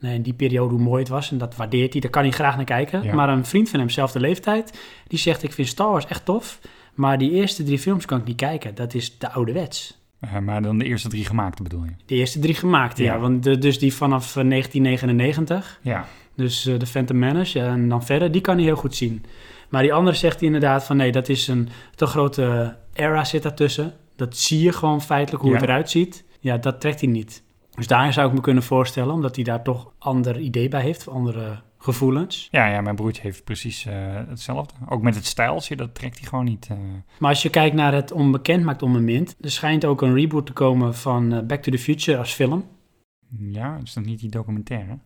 [0.00, 1.30] in die periode hoe mooi het was.
[1.30, 3.02] En dat waardeert hij, daar kan hij graag naar kijken.
[3.02, 3.14] Ja.
[3.14, 6.60] Maar een vriend van hem, zelfde leeftijd, die zegt: Ik vind Star Wars echt tof.
[6.94, 8.74] Maar die eerste drie films kan ik niet kijken.
[8.74, 9.97] Dat is de ouderwets.
[10.20, 11.90] Eh, maar dan de eerste drie gemaakte bedoel je?
[12.06, 13.04] De eerste drie gemaakt, ja.
[13.14, 13.18] Ja.
[13.18, 15.78] Want de, dus die vanaf eh, 1999.
[15.82, 18.94] Ja, Dus eh, de Phantom Menace ja, en dan verder, die kan hij heel goed
[18.96, 19.24] zien.
[19.68, 23.42] Maar die andere zegt hij inderdaad van nee, dat is een te grote era zit
[23.42, 23.92] daartussen.
[24.16, 25.58] Dat zie je gewoon feitelijk hoe Ja.
[25.58, 26.24] het eruit ziet.
[26.40, 27.42] Ja, dat trekt hij niet.
[27.70, 31.08] Dus daar zou ik me kunnen voorstellen, omdat hij daar toch ander idee bij heeft,
[31.08, 32.48] andere gevoelens.
[32.50, 33.94] Ja, ja, mijn broertje heeft precies eh,
[34.28, 34.74] hetzelfde.
[34.88, 36.66] Ook met het stijltje, dat trekt hij gewoon niet.
[36.70, 36.76] eh.
[37.18, 40.52] Maar als je kijkt naar het onbekend maakt onbemind, er schijnt ook een reboot te
[40.52, 42.64] komen van eh, Back to the Future als film.
[43.38, 44.98] Ja, is dat niet die documentaire?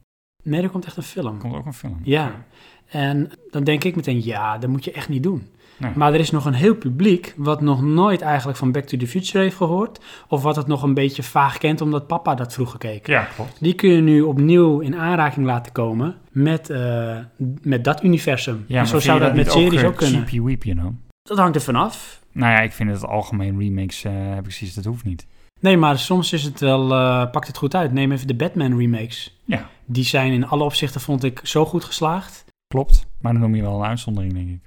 [0.43, 1.35] Nee, er komt echt een film.
[1.35, 2.01] Er komt ook een film.
[2.03, 2.45] Ja,
[2.87, 5.47] en dan denk ik meteen, ja, dat moet je echt niet doen.
[5.77, 5.91] Nee.
[5.95, 9.07] Maar er is nog een heel publiek wat nog nooit eigenlijk van Back to the
[9.07, 10.01] Future heeft gehoord.
[10.29, 13.07] Of wat het nog een beetje vaag kent omdat papa dat vroeger keek.
[13.07, 13.57] Ja, klopt.
[13.61, 17.18] Die kun je nu opnieuw in aanraking laten komen met, eh,
[17.62, 18.64] met dat universum.
[18.66, 20.20] Ja, en maar zo zou dat met series eh, ook kunnen.
[20.20, 21.01] cheapy weepy dan?
[21.23, 22.20] Dat hangt er vanaf.
[22.33, 25.27] Nou ja, ik vind het algemeen remakes, eh, heb ik precies, dat hoeft niet.
[25.61, 27.93] Nee, maar soms is het wel, eh, pakt het goed uit.
[27.93, 29.41] Neem even de Batman remakes.
[29.45, 29.68] Ja.
[29.85, 32.45] Die zijn in alle opzichten, vond ik, zo goed geslaagd.
[32.66, 34.61] Klopt, maar dan noem je wel een uitzondering, denk ik.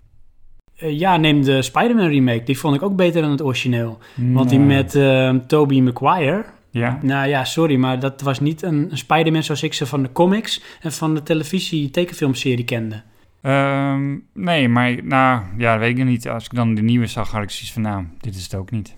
[0.77, 2.43] Eh, ja, neem de Spider-Man remake.
[2.43, 3.97] Die vond ik ook beter dan het origineel.
[4.15, 6.45] Want die met eh Tobey Maguire...
[6.69, 10.03] Ja, Nou ja, sorry, maar dat was niet een, een Spider-Man zoals ik ze van
[10.03, 10.63] de comics...
[10.81, 13.01] en van de televisie-tekenfilmserie kende.
[13.41, 16.29] Ehm, nee, maar nou, ja, weet ik niet.
[16.29, 18.71] Als ik dan de nieuwe zag, had ik zoiets van, nou, dit is het ook
[18.71, 18.95] niet.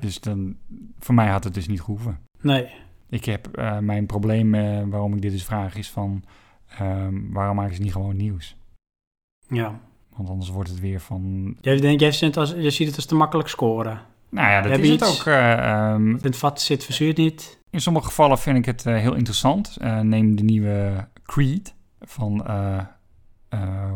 [0.00, 0.56] Dus dan,
[0.98, 2.18] voor mij had het dus niet gehoeven.
[2.40, 2.68] Nee.
[3.08, 6.24] Ik heb eh, mijn probleem eh, waarom ik dit dus vraag is van,
[6.78, 8.56] ehm, waarom maken ze niet gewoon nieuws?
[9.48, 9.80] Ja.
[10.18, 12.96] Want anders wordt het weer van, Jij, denkt, jij, ziet het als, jij ziet het
[12.96, 14.00] als te makkelijk scoren.
[14.30, 15.26] nou ja, dat Heb is het iets- ook.
[15.98, 17.58] in het vat zit, verzuurt niet.
[17.70, 19.76] in sommige gevallen vind ik het eh, heel interessant.
[19.80, 22.42] Eh, neem de nieuwe Creed van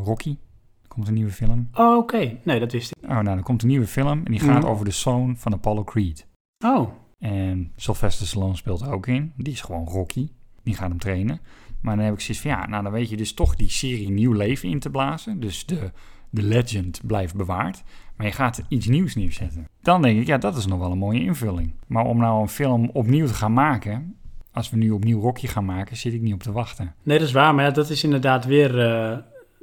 [0.04, 0.36] Rocky.
[0.82, 1.68] Er komt een nieuwe film.
[1.74, 2.36] Oh, oké.
[2.44, 3.10] Nee, dat wist ik.
[3.10, 4.70] Oh, nou, er komt een nieuwe film en die gaat Mhm.
[4.70, 6.26] over de zoon van Apollo Creed.
[6.64, 9.32] Oh, En Sylvester Stallone speelt er ook in.
[9.36, 10.28] Die is gewoon Rocky.
[10.62, 11.40] Die gaat hem trainen.
[11.80, 14.10] Maar dan heb ik zoiets van, ja, nou dan weet je dus toch die serie
[14.10, 15.40] nieuw leven in te blazen.
[15.40, 15.90] Dus de,
[16.32, 17.82] de legend blijft bewaard.
[18.16, 19.68] Maar je gaat iets nieuws neerzetten.
[19.82, 21.72] Dan denk ik, ja, dat is nog wel een mooie invulling.
[21.86, 24.16] Maar om nou een film opnieuw te gaan maken...
[24.54, 26.94] Als we nu opnieuw Rocky gaan maken, zit ik niet op te wachten.
[27.02, 27.54] nee, dat is waar.
[27.54, 28.80] Maar ja, dat is inderdaad weer...
[28.80, 29.16] eh,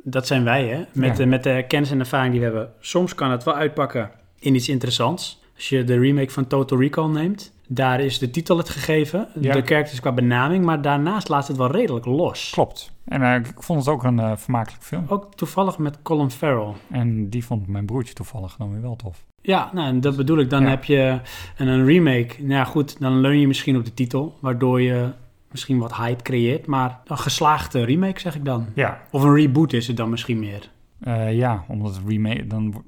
[0.03, 0.83] dat zijn wij, hè.
[0.93, 1.15] Met, Ja.
[1.15, 2.69] de, met de kennis en ervaring die we hebben.
[2.79, 5.41] Soms kan het wel uitpakken in iets interessants.
[5.55, 7.53] Als je de remake van Total Recall neemt...
[7.71, 9.53] Daar is de titel het gegeven, Ja.
[9.53, 12.49] de characters qua benaming, maar daarnaast laat het wel redelijk los.
[12.53, 12.91] Klopt.
[13.05, 15.05] En eh, ik vond het ook een eh, vermakelijk film.
[15.07, 16.73] Ook toevallig met Colin Farrell.
[16.91, 19.25] En die vond mijn broertje toevallig dan weer wel tof.
[19.41, 20.49] Ja, nou, en dat bedoel ik.
[20.49, 20.69] Dan Ja.
[20.69, 21.19] heb je
[21.57, 22.35] een, een remake.
[22.39, 25.09] Nou ja, goed, dan leun je misschien op de titel, waardoor je
[25.51, 26.65] misschien wat hype creëert.
[26.65, 28.65] Maar een geslaagde remake, zeg ik dan.
[28.75, 29.01] Ja.
[29.11, 30.69] Of een reboot is het dan misschien meer.
[30.99, 32.83] Eh, ja, omdat remake dan...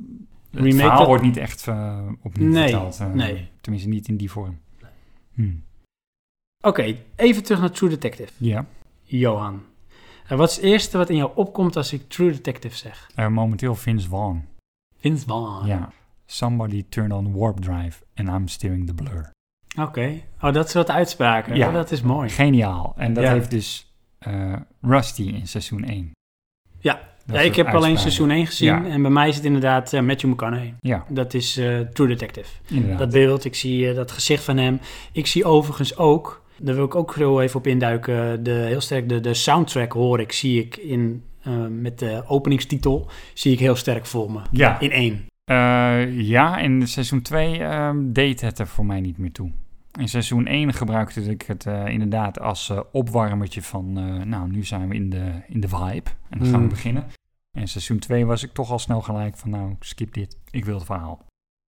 [0.52, 1.68] Het Remake, verhaal dat- wordt niet echt
[2.22, 3.14] opnieuw Nee, verteld.
[3.14, 3.50] nee.
[3.62, 4.58] Tenminste, niet in die vorm.
[5.42, 5.56] Hm.
[6.68, 8.32] Oké, even terug naar True Detective.
[8.38, 8.66] Ja.
[9.04, 9.64] Johan,
[10.30, 13.10] wat is het eerste wat in jou opkomt als ik True Detective zeg?
[13.16, 14.48] Eh, momenteel Vince Vaughn.
[14.98, 15.68] Vince Vaughn.
[15.68, 15.92] Ja.
[16.26, 19.32] Somebody turned on warp drive and I'm steering the blur.
[19.80, 20.22] Oké.
[20.42, 21.56] Oh, dat soort uitspraken.
[21.56, 21.68] Ja.
[21.68, 22.30] Oh, dat is mooi.
[22.30, 22.94] Geniaal.
[22.98, 23.32] En dat Ja.
[23.32, 26.12] heeft dus eh, Rusty in seizoen 1.
[26.80, 27.10] Ja.
[27.26, 28.68] Ja, ik heb alleen seizoen 1 gezien.
[28.68, 28.86] Ja.
[28.86, 30.74] En bij mij is het inderdaad eh, Matthew McConaughey.
[30.80, 32.48] Ja, Dat is eh, True Detective.
[32.70, 33.00] inderdaad.
[33.00, 34.80] Dat beeld, ik zie eh, dat gezicht van hem.
[35.12, 39.10] Ik zie overigens ook, daar wil ik ook heel even op induiken, de, heel sterk
[39.10, 41.24] de, de soundtrack hoor ik, zie ik in,
[41.70, 44.40] met de openingstitel, zie ik heel sterk voor me.
[44.52, 44.80] ja.
[44.80, 45.26] In één.
[46.26, 49.52] Ja, in seizoen 2 ehm, deed het er voor mij niet meer toe.
[50.00, 53.98] In seizoen 1 gebruikte ik het eh, inderdaad als eh, opwarmertje van...
[53.98, 56.70] eh, nou, nu zijn we in de, in de vibe en dan gaan we Mm.
[56.70, 57.06] beginnen.
[57.58, 59.50] En seizoen 2 was ik toch al snel gelijk van...
[59.50, 61.26] nou, skip dit, ik wil het verhaal.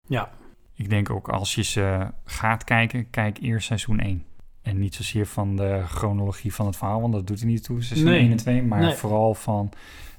[0.09, 0.31] Ja.
[0.75, 4.25] Ik denk ook als je ze gaat kijken, kijk eerst seizoen 1.
[4.63, 7.83] En niet zozeer van de chronologie van het verhaal, want dat doet er niet toe,
[7.83, 8.21] seizoen Nee.
[8.21, 8.63] 1 en 2.
[8.63, 8.95] Maar Nee.
[8.95, 9.71] vooral van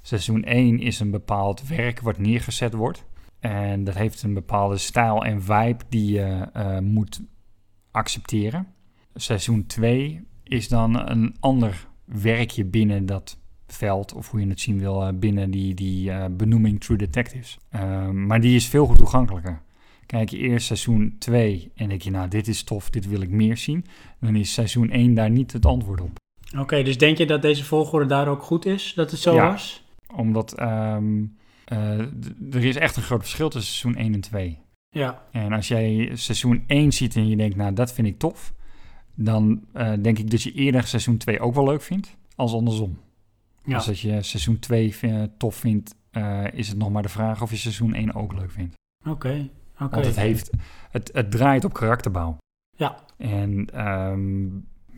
[0.02, 3.04] seizoen 1 is een bepaald werk wat neergezet wordt.
[3.40, 6.46] En dat heeft een bepaalde stijl en vibe die je
[6.82, 7.20] moet
[7.94, 8.66] accepteren.
[9.14, 14.78] Seizoen 2 is dan een ander werkje binnen dat veld, of hoe je het zien
[14.78, 17.58] wil, eh, binnen die, die eh, benoeming True Detectives.
[17.70, 19.62] Eh, maar die is veel goed toegankelijker.
[20.06, 23.30] Kijk je eerst seizoen 2 en denk je, nou, dit is tof, dit wil ik
[23.30, 23.84] meer zien.
[24.20, 26.10] Dan is seizoen 1 daar niet het antwoord op.
[26.58, 29.50] Oké, dus denk je dat deze volgorde daar ook goed is, dat het zo Ja.
[29.50, 29.84] was?
[30.16, 31.24] Omdat ehm,
[31.64, 31.98] eh,
[32.50, 34.58] er is echt een groot verschil tussen seizoen 1 en 2.
[34.94, 35.22] Ja.
[35.30, 38.52] En als jij seizoen 1 ziet en je denkt, nou, dat vind ik tof.
[39.14, 42.98] Dan eh, denk ik dat je eerder seizoen 2 ook wel leuk vindt, als andersom.
[43.64, 43.76] Ja.
[43.76, 47.50] Als je seizoen 2 vi- tof vindt, eh, is het nog maar de vraag of
[47.50, 48.74] je seizoen 1 ook leuk vindt.
[49.06, 49.48] Oké.
[49.80, 49.94] Oké.
[49.94, 50.50] Want het, heeft,
[50.90, 52.36] het, het draait op karakterbouw.
[52.76, 52.96] Ja.
[53.16, 54.44] En ehm,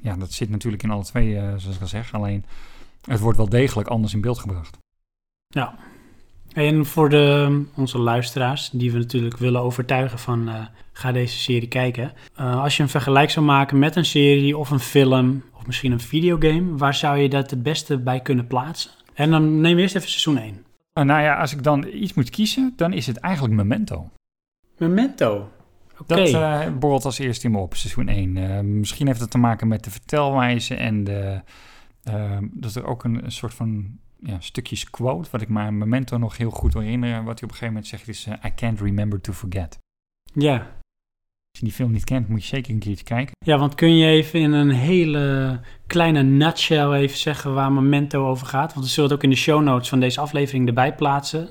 [0.03, 2.15] ja, dat zit natuurlijk in alle twee, eh, zoals ik al zeg.
[2.15, 2.45] Alleen,
[3.05, 4.79] het wordt wel degelijk anders in beeld gebracht.
[5.47, 5.79] Ja.
[6.57, 11.69] En voor de, onze luisteraars, die we natuurlijk willen overtuigen van eh, ga deze serie
[11.69, 12.13] kijken.
[12.35, 15.93] Eh, als je een vergelijk zou maken met een serie of een film, of misschien
[15.93, 16.77] een videogame.
[16.77, 18.91] Waar zou je dat het beste bij kunnen plaatsen?
[19.15, 20.65] En dan we eerst even seizoen 1.
[20.93, 24.11] Eh, nou ja, als ik dan iets moet kiezen, dan is het eigenlijk Memento.
[24.79, 25.49] Memento.
[25.99, 26.31] Oké.
[26.31, 28.37] Dat borrelt als eerste in me op, seizoen 1.
[28.37, 31.41] Eh, misschien heeft het te maken met de vertelwijze en de,
[32.53, 36.19] dat er ook een, een soort van ja, stukjes quote, wat ik me aan Memento
[36.19, 37.25] nog heel goed wil herinneren.
[37.25, 39.79] Wat hij op een gegeven moment zegt is, eh, I can't remember to forget.
[40.33, 40.55] Ja.
[41.51, 43.35] Als je die film niet kent, moet je zeker een keertje kijken.
[43.45, 48.47] ja, want kun je even in een hele kleine nutshell even zeggen waar Memento over
[48.47, 48.75] gaat?
[48.75, 51.49] Want we zullen het ook in de show notes van deze aflevering erbij plaatsen.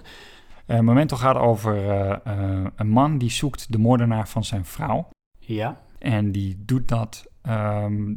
[0.65, 5.09] Eh, Memento gaat over eh, een man die zoekt de moordenaar van zijn vrouw.
[5.39, 5.81] Ja.
[5.99, 8.13] En die doet dat ehm,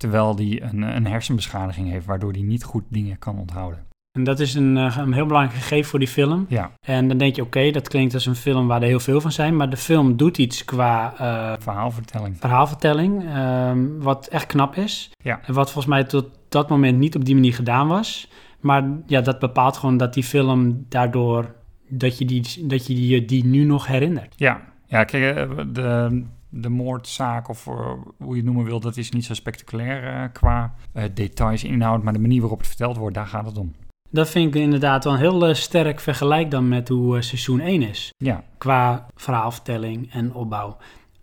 [0.00, 3.86] terwijl hij een, een hersenbeschadiging heeft, waardoor hij niet goed dingen kan onthouden.
[4.12, 6.46] En dat is een, eh, een heel belangrijk gegeven voor die film.
[6.48, 9.20] Ja, En dan denk je, oké, dat klinkt als een film waar er heel veel
[9.20, 9.56] van zijn.
[9.56, 12.36] Maar de film doet iets qua eh, verhaalvertelling.
[12.38, 15.10] verhaalvertelling, ehm, wat echt knap is.
[15.22, 15.40] Ja.
[15.42, 18.30] En wat volgens mij tot dat moment niet op die manier gedaan was.
[18.60, 21.54] Maar ja, dat bepaalt gewoon dat die film daardoor,
[21.88, 24.34] dat je die, dat je die, die nu nog herinnert.
[24.36, 27.74] Ja, ja kijk, eh, de, de moordzaak of eh,
[28.18, 32.02] hoe je het noemen wil, dat is niet zo spectaculair eh, qua eh, details, inhoud,
[32.02, 33.74] maar de manier waarop het verteld wordt, daar gaat het om.
[34.10, 38.12] Dat vind ik inderdaad wel een heel sterk vergelijk dan met hoe seizoen 1 is.
[38.16, 40.76] Ja, Qua verhaalvertelling en opbouw.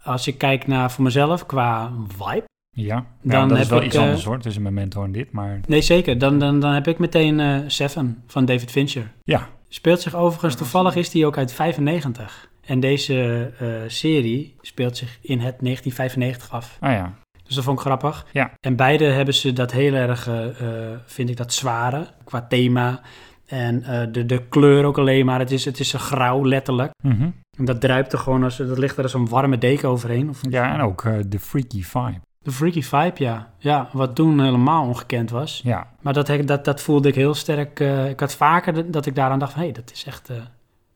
[0.04, 2.44] Als ik kijk naar voor mezelf qua vibe.
[2.70, 3.06] ja.
[3.22, 5.60] Dan ja dat is heb wel ik, iets anders hoor, tussen Memento en dit, maar
[5.68, 6.18] Nee, zeker.
[6.18, 9.12] Dan, dan, dan heb ik meteen Seven van David Fincher.
[9.24, 12.50] ja, Speelt zich overigens, toevallig is die ook uit 95.
[12.68, 16.78] En deze eh, serie speelt zich in het 1995 af.
[16.80, 17.14] ah ja,
[17.44, 18.26] Dus dat vond ik grappig.
[18.32, 18.52] Ja.
[18.60, 20.48] En beide hebben ze dat heel erg, eh,
[20.92, 23.02] eh, vind ik dat zware, qua thema.
[23.46, 25.40] En de, de kleur ook alleen maar.
[25.40, 26.92] Het is, het is een grauw, letterlijk.
[27.04, 27.30] Mhm.
[27.58, 30.30] En dat druipt er gewoon, als, dat ligt er als een warme deken overheen.
[30.30, 32.20] Of ja en ook de freaky vibe.
[32.40, 33.50] De freaky vibe, ja.
[33.58, 35.62] Ja, wat toen helemaal ongekend was.
[35.64, 37.80] Ja, Maar dat, dat, dat voelde ik heel sterk.
[38.10, 39.62] ik had vaker dat- ik daaraan dacht van...
[39.62, 40.30] hé, hey, dat is echt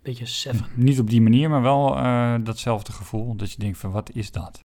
[0.04, 0.66] beetje Seven.
[0.76, 4.32] niet op die manier, maar wel eh, datzelfde gevoel, dat je denkt van wat is
[4.32, 4.60] dat?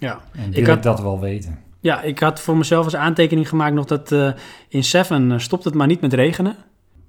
[0.00, 0.20] Ja.
[0.32, 1.58] En Ik ik had- dat wel weten.
[1.80, 4.12] ja, ik had voor mezelf als aantekening gemaakt nog dat...
[4.12, 4.30] eh,
[4.68, 6.56] in Seven eh, stopt het maar niet met regenen.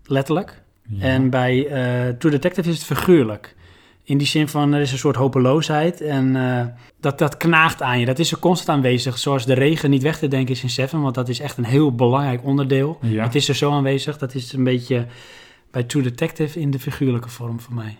[0.04, 0.64] Letterlijk.
[0.90, 1.04] Ja.
[1.06, 3.56] En bij eh True Detective is het figuurlijk.
[4.04, 6.66] In die zin van, er is een soort hopeloosheid en eh,
[7.00, 8.06] dat, dat knaagt aan je.
[8.06, 9.18] Dat is er constant aanwezig.
[9.18, 11.64] Zoals de regen niet weg te denken is in Seven, want dat is echt een
[11.66, 12.98] heel belangrijk onderdeel.
[13.02, 13.24] ja.
[13.24, 15.06] Het is er zo aanwezig, dat is een beetje
[15.72, 17.98] bij True Detective in de figuurlijke vorm voor mij.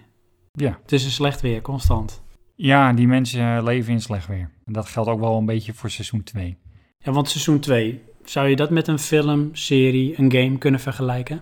[0.52, 0.80] ja.
[0.82, 2.24] Het is een slecht weer, constant.
[2.56, 4.52] Ja, die mensen eh, leven in slecht weer.
[4.66, 6.58] En dat geldt ook wel een beetje voor seizoen 2.
[6.98, 11.42] Ja, want seizoen 2, zou je dat met een film, serie, een game kunnen vergelijken?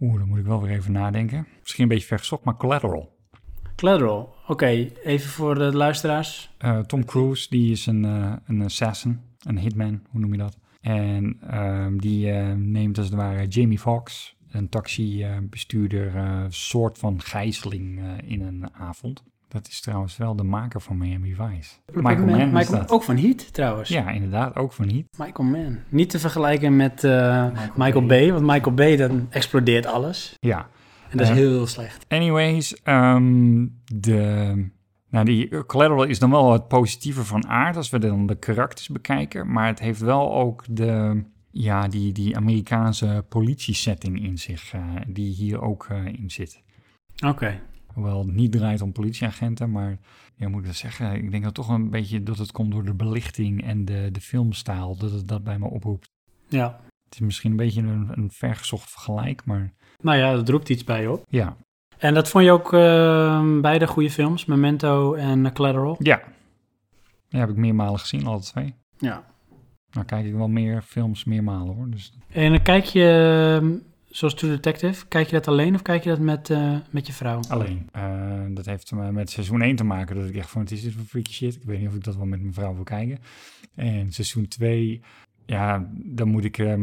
[0.00, 1.46] Oeh, dan moet ik wel weer even nadenken.
[1.60, 3.16] Misschien een beetje vergezocht, maar Collateral.
[3.76, 4.66] Collateral, oké,
[5.04, 6.50] even voor de luisteraars.
[6.58, 10.58] Eh, Tom Cruise, die is een, eh, een assassin, een hitman, hoe noem je dat?
[10.80, 17.98] En ehm, die neemt als het ware Jamie Foxx, een taxibestuurder, eh soort van gijzeling
[17.98, 19.22] eh, in een avond.
[19.48, 21.74] Dat is trouwens wel de maker van Miami Vice.
[21.92, 23.88] Michael Mann Michael, ook van Heat trouwens.
[23.88, 25.06] Ja, inderdaad, ook van niet.
[25.18, 25.78] Michael Mann.
[25.88, 27.46] Niet te vergelijken met eh,
[27.76, 30.34] Michael, Bay, want Michael Bay dan explodeert alles.
[30.40, 30.68] Ja,
[31.10, 32.04] En dat is heel slecht.
[32.08, 34.70] Anyways, ehm, de,
[35.10, 38.38] nou die eh, Collateral is dan wel het positieve van aard als we dan de
[38.38, 39.52] karakters bekijken.
[39.52, 45.32] Maar het heeft wel ook de, ja, die, die Amerikaanse politiesetting in zich, eh, die
[45.34, 46.62] hier ook eh, in zit.
[47.26, 47.60] Oké.
[47.86, 49.98] Hoewel het niet draait om politieagenten, maar
[50.36, 51.14] ja, moet ik dat zeggen?
[51.14, 54.20] Ik denk dat toch een beetje dat het komt door de belichting en de, de
[54.20, 56.10] filmstijl, dat het dat bij me oproept.
[56.48, 56.80] Ja.
[57.04, 59.72] Het is misschien een beetje een, een vergezocht vergelijk, maar
[60.02, 61.24] Nou ja, dat roept iets bij je op.
[61.28, 61.56] ja.
[61.98, 65.96] En dat vond je ook eh, beide goede films, Memento en Collateral?
[65.98, 66.22] Ja.
[67.28, 68.74] Ja, heb ik meermalen gezien, alle twee.
[68.98, 69.24] Ja.
[69.92, 71.90] Nou kijk ik wel meer films meermalen hoor.
[71.90, 73.68] Dus En dan kijk je, eh,
[74.08, 77.12] zoals True Detective, kijk je dat alleen of kijk je dat met, eh, met je
[77.12, 77.40] vrouw?
[77.48, 77.88] alleen.
[77.92, 80.16] Eh, dat heeft met seizoen 1 te maken.
[80.16, 81.54] Dat ik echt van, het is voor freaky shit.
[81.54, 83.18] Ik weet niet of ik dat wel met mijn vrouw wil kijken.
[83.74, 85.00] En seizoen 2,
[85.46, 86.74] ja, dan moet ik eh,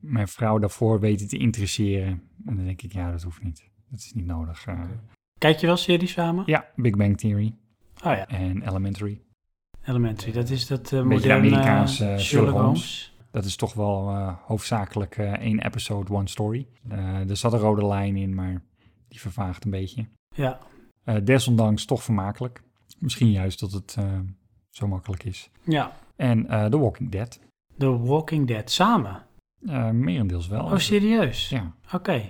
[0.00, 2.08] mijn vrouw daarvoor weten te interesseren.
[2.46, 3.68] En dan denk ik, ja, dat hoeft niet.
[3.90, 4.66] Dat is niet nodig.
[4.66, 4.80] Eh,
[5.38, 6.42] Kijk je wel series samen?
[6.46, 7.54] Ja, Big Bang Theory
[8.04, 9.20] Oh ja, en Elementary.
[9.84, 10.32] Elementary.
[10.32, 13.14] Dat is dat Beetje moderne Amerikaans, eh, Sherlock Holmes.
[13.30, 16.66] Dat is toch wel eh, hoofdzakelijk één episode, one story.
[17.28, 18.62] Er zat een rode lijn in, maar
[19.08, 20.06] die vervaagt een beetje.
[20.34, 20.58] Ja,
[21.22, 22.62] desondanks toch vermakelijk.
[22.98, 23.96] Misschien juist dat het
[24.70, 25.50] zo makkelijk is.
[25.64, 25.92] ja.
[26.16, 27.40] En The Walking Dead.
[27.78, 29.22] The Walking Dead samen.
[29.92, 30.64] Merendeels wel.
[30.64, 31.48] Oh, serieus?
[31.48, 31.74] Ja.
[31.92, 32.22] Oké.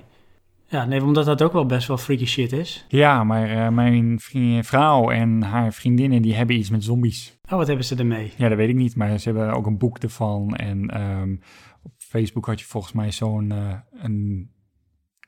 [0.74, 2.84] Ja, nee, omdat dat ook wel best wel freaky shit is.
[2.88, 4.18] Ja, maar eh, mijn
[4.64, 7.38] vrouw en haar vriendinnen die hebben iets met zombies.
[7.44, 8.32] Oh, wat hebben ze ermee?
[8.36, 10.56] Ja, dat weet ik niet, maar ze hebben ook een boek ervan.
[10.56, 11.36] En ehm,
[11.82, 14.50] op Facebook had je volgens mij zo'n eh, een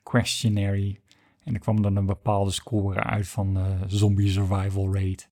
[0.03, 0.99] questionary.
[1.43, 5.25] En er kwam dan een bepaalde score uit van de zombie survival rate.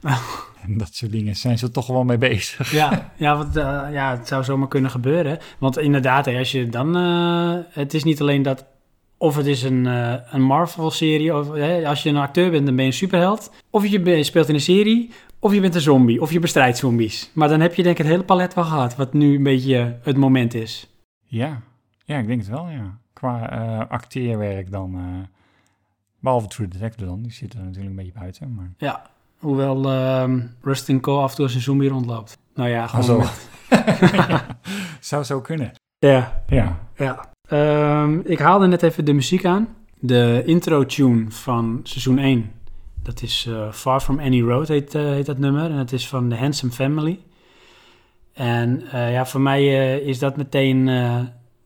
[0.66, 2.72] En dat soort dingen zijn ze toch wel mee bezig.
[2.72, 3.54] Ja, ja, want,
[3.92, 5.38] ja, het zou zomaar kunnen gebeuren.
[5.58, 6.94] Want inderdaad, als je dan...
[7.70, 8.64] het is niet alleen dat...
[9.22, 11.36] Of het is een, eh, een Marvel-serie.
[11.36, 13.52] Of hè, als je een acteur bent, dan ben je een superheld.
[13.70, 15.10] Of je speelt in een serie.
[15.38, 16.20] Of je bent een zombie.
[16.20, 17.30] Of je bestrijdt zombies.
[17.34, 18.96] Maar dan heb je denk ik het hele palet wel gehad.
[18.96, 20.88] Wat nu een beetje het moment is.
[21.24, 21.60] Ja,
[22.04, 22.98] ja ik denk het wel, ja.
[23.12, 24.94] Qua eh, acteerwerk dan.
[24.94, 25.28] eh,
[26.20, 28.54] behalve True Detective dan, die zit er natuurlijk een beetje buiten.
[28.54, 28.72] Maar...
[28.78, 32.38] Ja, hoewel ehm Rustin Cole af en toe als een zombie rondloopt.
[32.54, 33.04] Nou ja, gewoon...
[33.04, 33.18] zo.
[33.18, 33.48] met-
[35.00, 35.72] Zou zo kunnen.
[35.98, 36.78] ja, Ja.
[36.96, 37.29] Ja.
[37.50, 39.76] Ehm, ik haalde net even de muziek aan.
[39.98, 42.52] De intro-tune van seizoen 1.
[43.02, 45.70] Dat is eh, Far From Any Road, heet, eh, heet dat nummer.
[45.70, 47.18] En het is van The Handsome Family.
[48.32, 50.90] En eh, ja, voor mij is dat meteen...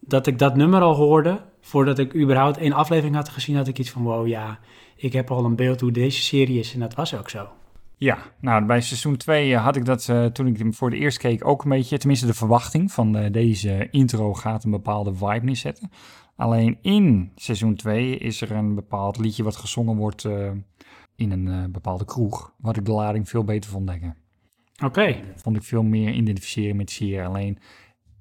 [0.00, 1.40] dat ik dat nummer al hoorde...
[1.60, 3.56] voordat ik überhaupt één aflevering had gezien...
[3.56, 4.58] had ik iets van, wow, ja...
[4.96, 6.74] ik heb al een beeld hoe deze serie is.
[6.74, 7.48] En dat was ook zo.
[8.04, 11.18] Ja, nou bij seizoen 2 had ik dat eh, toen ik hem voor de eerst
[11.18, 15.44] keek ook een beetje, tenminste de verwachting van eh, deze intro gaat een bepaalde vibe
[15.44, 15.90] neerzetten.
[16.36, 20.50] Alleen in seizoen 2 is er een bepaald liedje wat gezongen wordt eh,
[21.16, 24.16] in een eh, bepaalde kroeg, wat ik de lading veel beter vond denken.
[24.84, 25.22] Oké.
[25.36, 27.26] Vond ik veel meer identificeren met Sierra.
[27.26, 27.58] Alleen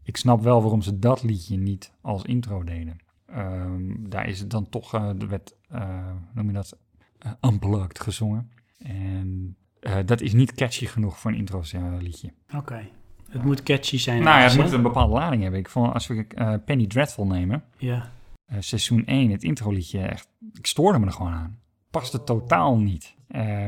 [0.03, 2.97] ik snap wel waarom ze dat liedje niet als intro deden.
[3.25, 6.77] Ehm, daar is het dan toch, eh er werd, eh, noem je dat,
[7.17, 8.51] eh, unplugged gezongen.
[8.77, 11.61] En eh, dat is niet catchy genoeg voor een intro
[11.99, 12.31] liedje.
[12.55, 12.81] Oké.
[13.29, 14.23] Het moet catchy zijn.
[14.23, 15.59] nou ja, het moet een bepaalde lading hebben.
[15.59, 18.09] Ik vond, als we eh, Penny Dreadful nemen, Ja.
[18.45, 21.57] eh, seizoen 1, het intro liedje, echt, ik stoorde me er gewoon aan.
[21.91, 23.15] Paste totaal niet.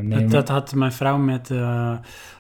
[0.04, 1.52] Dat, dat had mijn vrouw met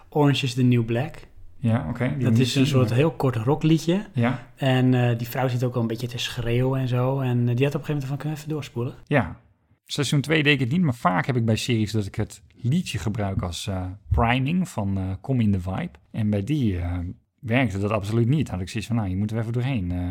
[0.09, 1.15] Orange is the New Black.
[1.57, 2.15] ja, oké.
[2.19, 4.05] Dat is een soort heel kort rockliedje.
[4.13, 7.19] Ja, En die vrouw zit ook wel een beetje te schreeuwen en zo.
[7.19, 8.93] En die had op een gegeven moment van, kunnen even doorspoelen?
[9.05, 9.39] Ja,
[9.85, 12.41] seizoen 2 deed ik het niet, maar vaak heb ik bij series dat ik het
[12.61, 15.91] liedje gebruik als eh, priming van kom in de vibe.
[16.11, 16.97] En bij die eh,
[17.45, 18.49] werkte dat absoluut niet.
[18.49, 19.91] Had ik zoiets van, nou, je moet er even doorheen.
[19.91, 20.07] Eh,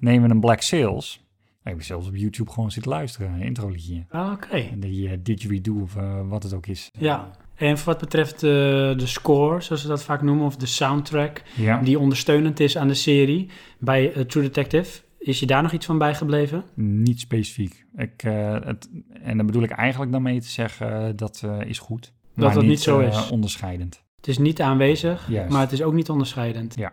[0.00, 1.24] nemen we een Black Sails.
[1.64, 4.04] Ik heb zelfs op YouTube gewoon zitten luisteren, een intro liedje.
[4.10, 4.56] Ah, Oké.
[4.56, 5.96] En die eh, didgeridoo of
[6.28, 6.90] wat het ook is.
[6.98, 7.30] Ja.
[7.54, 11.80] En wat betreft eh, de score, zoals ze dat vaak noemen, of de soundtrack, Ja,
[11.80, 13.48] die ondersteunend is aan de serie,
[13.78, 16.64] bij True Detective, is je daar nog iets van bijgebleven?
[16.74, 17.84] niet specifiek.
[17.96, 18.88] Ik, eh, het,
[19.22, 22.12] en daar bedoel ik eigenlijk dan mee te zeggen, eh, dat eh, is goed.
[22.34, 23.30] Dat maar het niet zo is.
[23.30, 24.04] onderscheidend.
[24.16, 25.52] Het is niet aanwezig, Juist.
[25.52, 26.74] maar het is ook niet onderscheidend.
[26.76, 26.92] Ja.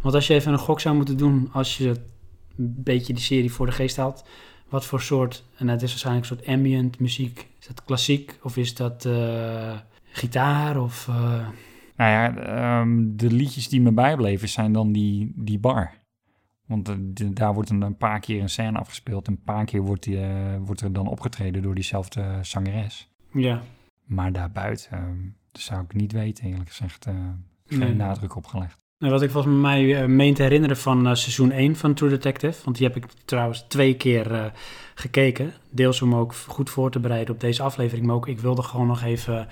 [0.00, 1.88] Want als je even een gok zou moeten doen, als je
[2.56, 4.24] een beetje die serie voor de geest haalt,
[4.68, 8.56] wat voor soort, en het is waarschijnlijk een soort ambient muziek, is dat klassiek of
[8.56, 9.08] is dat
[10.12, 11.08] gitaar of...
[11.08, 11.14] eh,
[11.96, 15.90] Nou ja, ehm, de liedjes die me bijbleven zijn dan die, die bar.
[16.72, 19.26] Want eh, de- daar wordt een, een paar keer een scène afgespeeld.
[19.28, 23.08] Een paar keer wordt, die, eh, wordt er dan opgetreden door diezelfde zangeres.
[23.32, 23.62] ja,
[24.04, 25.18] Maar daarbuiten ehm,
[25.52, 27.06] zou ik niet weten, eerlijk gezegd.
[27.06, 27.14] eh,
[27.66, 27.94] geen Nee.
[27.94, 28.80] nadruk opgelegd.
[28.98, 32.76] En wat ik volgens mij meen te herinneren van seizoen 1 van True Detective, want
[32.76, 34.52] die heb ik trouwens twee keer
[34.94, 35.52] gekeken.
[35.70, 38.86] Deels om ook goed voor te bereiden op deze aflevering, maar ook ik wilde gewoon
[38.86, 39.48] nog even,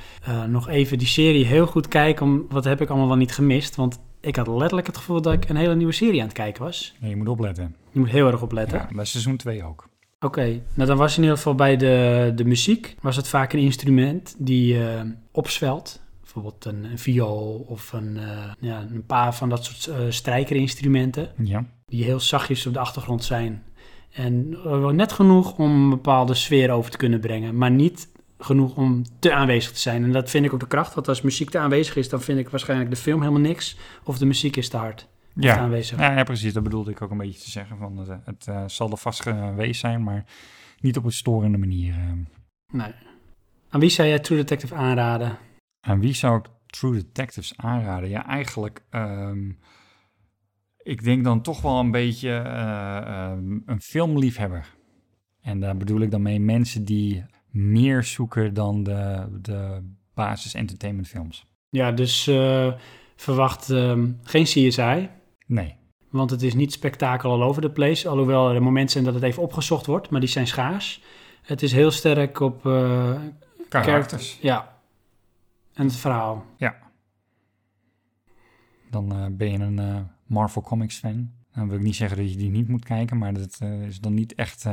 [0.49, 2.27] nog even die serie heel goed kijken.
[2.27, 3.77] Om, wat heb ik allemaal wel niet gemist?
[3.77, 6.63] Want ik had letterlijk het gevoel dat ik een hele nieuwe serie aan het kijken
[6.63, 6.95] was.
[7.01, 7.77] Nee, je moet opletten.
[7.91, 8.79] Je moet heel erg opletten.
[8.79, 9.89] Ja, bij seizoen 2 ook.
[10.21, 13.59] Oké, nou dan was in ieder geval bij de, de muziek, was het vaak een
[13.59, 15.01] instrument die eh,
[15.33, 16.01] opzwelt.
[16.21, 21.33] Bijvoorbeeld een, een viool of een, eh, ja, een paar van dat soort eh, strijkerinstrumenten.
[21.43, 21.65] Ja.
[21.87, 23.63] die heel zachtjes op de achtergrond zijn.
[24.11, 24.57] En
[24.97, 28.09] net genoeg om een bepaalde sfeer over te kunnen brengen, maar niet
[28.41, 30.05] genoeg om te aanwezig te zijn.
[30.05, 32.39] En dat vind ik ook de kracht, want als muziek te aanwezig is, dan vind
[32.39, 35.59] ik waarschijnlijk de film helemaal niks, of de muziek is te hard of te Ja.
[35.59, 35.99] aanwezig.
[35.99, 36.53] Ja, ja, precies.
[36.53, 37.77] Dat bedoelde ik ook een beetje te zeggen.
[37.79, 40.25] Van, het het eh, zal er vast geweest zijn, maar
[40.81, 41.93] niet op een storende manier.
[41.95, 42.12] eh.
[42.73, 42.93] Nee.
[43.69, 45.39] Aan wie zou jij True Detective aanraden?
[45.81, 48.09] Aan wie zou ik True Detectives aanraden?
[48.09, 48.83] Ja, eigenlijk.
[48.91, 49.51] ehm,
[50.83, 54.75] ik denk dan toch wel een beetje eh, ehm, een filmliefhebber.
[55.41, 59.83] En daar bedoel ik dan mee mensen die meer zoeken dan de, de
[60.15, 61.47] basis entertainment films.
[61.69, 62.73] Ja, dus eh,
[63.17, 65.09] verwacht ehm, geen CSI,
[65.47, 65.75] Nee.
[66.11, 69.23] want het is niet spektakel all over the place, alhoewel er momenten zijn dat het
[69.23, 71.03] even opgezocht wordt, maar die zijn schaars.
[71.43, 73.21] Het is heel sterk op eh,
[73.69, 74.39] Karakters.
[74.41, 74.79] Ja.
[75.75, 76.45] En het verhaal.
[78.91, 81.31] Dan eh, ben je een Marvel Comics fan.
[81.55, 84.15] Dan wil ik niet zeggen dat je die niet moet kijken, maar dat is dan
[84.15, 84.67] niet echt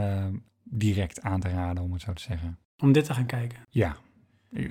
[0.64, 2.58] direct aan te raden, om het zo te zeggen.
[2.84, 3.58] Om dit te gaan kijken.
[3.70, 3.95] Ja,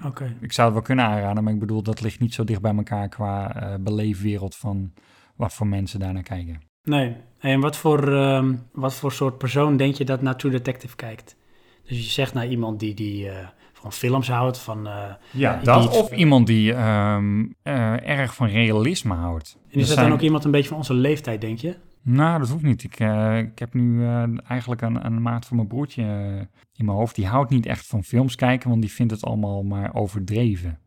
[0.05, 0.37] Oké.
[0.41, 2.75] ik zou het wel kunnen aanraden, maar ik bedoel, dat ligt niet zo dicht bij
[2.77, 4.93] elkaar qua eh, beleefwereld van
[5.37, 6.61] wat voor mensen daar naar kijken.
[6.83, 7.17] Nee.
[7.39, 11.37] En wat voor, ehm, wat voor soort persoon denk je dat naar True Detective kijkt?
[11.85, 14.87] Dus je zegt naar iemand die, die eh, van films houdt, van...
[14.87, 15.99] eh, Ja, dat.
[16.03, 19.59] Of iemand die ehm, eh, erg van realisme houdt.
[19.71, 21.77] en is dat zijn- dan ook iemand een beetje van onze leeftijd, denk je?
[22.09, 22.83] Nou, dat hoeft niet.
[22.83, 26.41] Ik, eh, ik heb nu eh, eigenlijk een, een maat van mijn broertje eh,
[26.73, 27.15] in mijn hoofd.
[27.15, 30.79] Die houdt niet echt van films kijken, want die vindt het allemaal maar overdreven.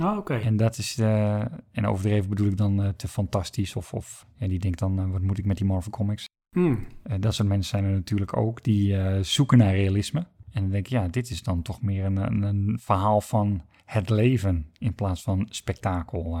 [0.00, 0.34] Oh, oké.
[0.34, 3.76] En dat is, en overdreven bedoel ik dan te fantastisch.
[3.76, 6.24] Of, of ja, die denkt dan, wat moet ik met die Marvel Comics?
[6.50, 6.86] Hmm.
[7.20, 10.20] Dat soort mensen zijn er natuurlijk ook, die zoeken naar realisme.
[10.50, 13.62] En dan denk ik, ja, dit is dan toch meer een, een, een verhaal van
[13.84, 16.40] het leven in plaats van spektakel.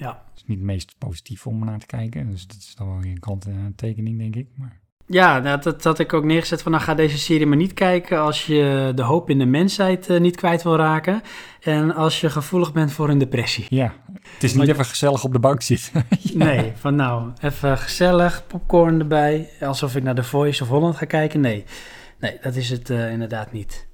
[0.00, 0.06] Eh.
[0.06, 0.22] Ja.
[0.30, 2.30] Het is niet het meest positief om naar te kijken.
[2.30, 4.46] Dus dat is dan wel weer een kanttekening, denk ik.
[4.54, 7.74] Maar Ja, dat, dat had ik ook neergezet van, nou ga deze serie maar niet
[7.74, 11.22] kijken als je de hoop in de mensheid eh, niet kwijt wil raken.
[11.60, 13.66] En als je gevoelig bent voor een depressie.
[13.68, 13.94] ja,
[14.34, 16.04] het is niet even gezellig op de bank zitten.
[16.34, 21.06] Nee, van nou, even gezellig, popcorn erbij, alsof ik naar The Voice of Holland ga
[21.06, 21.40] kijken.
[21.40, 21.64] Nee,
[22.18, 23.88] nee dat is het eh, inderdaad niet.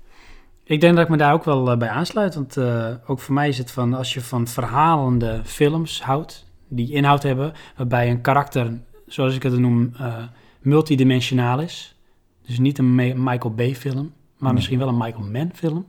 [0.69, 3.35] Ik denk dat ik me daar ook wel eh, bij aansluit, want eh, ook voor
[3.35, 8.21] mij is het van, als je van verhalende films houdt, die inhoud hebben, waarbij een
[8.21, 10.25] karakter, zoals ik het noem, eh,
[10.61, 11.99] multidimensionaal is.
[12.47, 15.87] Dus niet een Michael Bay film, maar misschien wel een Michael Mann film.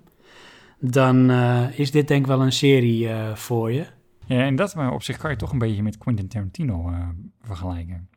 [0.79, 1.31] Dan
[1.71, 3.85] is dit denk ik wel een serie voor je.
[4.25, 6.91] Ja, en dat maar op zich kan je toch een beetje met Quentin Tarantino
[7.41, 8.09] vergelijken.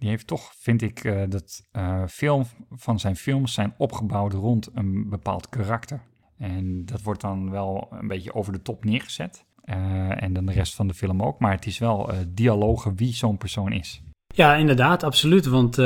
[0.00, 4.70] Die heeft toch, vind ik, eh, dat eh, veel van zijn films zijn opgebouwd rond
[4.74, 6.00] een bepaald karakter.
[6.38, 9.44] En dat wordt dan wel een beetje over de top neergezet.
[9.64, 11.38] Eh, en dan de rest van de film ook.
[11.38, 14.02] Maar het is wel dialogen wie zo'n persoon is.
[14.34, 15.46] Ja, inderdaad, absoluut.
[15.46, 15.78] Want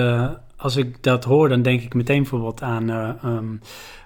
[0.57, 3.57] als ik dat hoor, dan denk ik meteen bijvoorbeeld aan eh, ehm,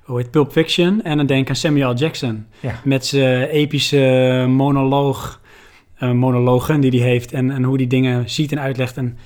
[0.05, 1.03] hoe heet Pulp Fiction.
[1.03, 1.95] En dan denk ik aan Samuel.
[1.95, 2.47] Jackson.
[2.61, 2.81] Ja.
[2.85, 5.41] Met zijn epische monoloog,
[5.99, 7.33] monologen die hij heeft.
[7.33, 8.97] En, en hoe die dingen ziet en uitlegt.
[8.97, 9.19] En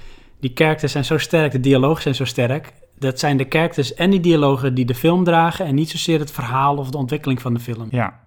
[0.43, 2.73] die characters zijn zo sterk, de dialogen zijn zo sterk.
[2.99, 5.67] Dat zijn de characters en die dialogen die de film dragen.
[5.67, 7.89] En niet zozeer het verhaal of de ontwikkeling van de film.
[7.91, 8.21] Ja.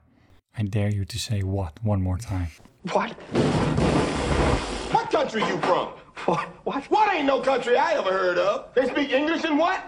[0.60, 2.48] I dare you to say what one more time.
[2.82, 3.10] What?
[4.92, 5.88] What country you from?
[6.26, 6.48] What?
[6.64, 6.88] What?
[6.90, 8.62] What ain't no country I ever heard of?
[8.74, 9.80] They speak English and what?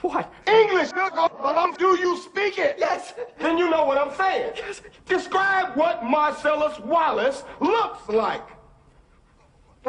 [0.00, 0.28] What?
[0.44, 2.74] English, but do you speak it?
[2.78, 3.14] Yes.
[3.38, 4.52] Then you know what I'm saying.
[4.56, 4.82] Yes.
[5.08, 8.55] Describe what Marcellus Wallace looks like.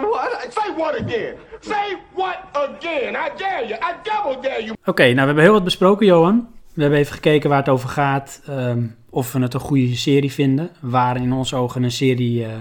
[0.02, 0.48] What?
[0.50, 1.36] Say what again?
[1.60, 3.16] Say what again?
[3.16, 3.76] I dare you.
[3.76, 4.76] I double dare you.
[4.86, 6.48] Oké, nou we hebben heel wat besproken, Johan.
[6.74, 8.42] We hebben even gekeken waar het over gaat.
[8.46, 10.70] ehm, of we het een goede serie vinden.
[10.80, 12.52] Waar in onze ogen een serie, eh,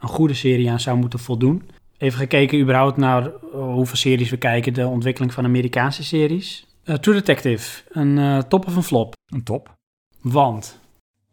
[0.00, 1.70] een goede serie aan zou moeten voldoen.
[1.98, 4.72] Even gekeken überhaupt naar eh, hoeveel series we kijken.
[4.74, 6.66] De ontwikkeling van Amerikaanse series.
[6.84, 9.14] Eh, True Detective, een eh, top of een flop?
[9.26, 9.74] Een top.
[10.20, 10.80] Want,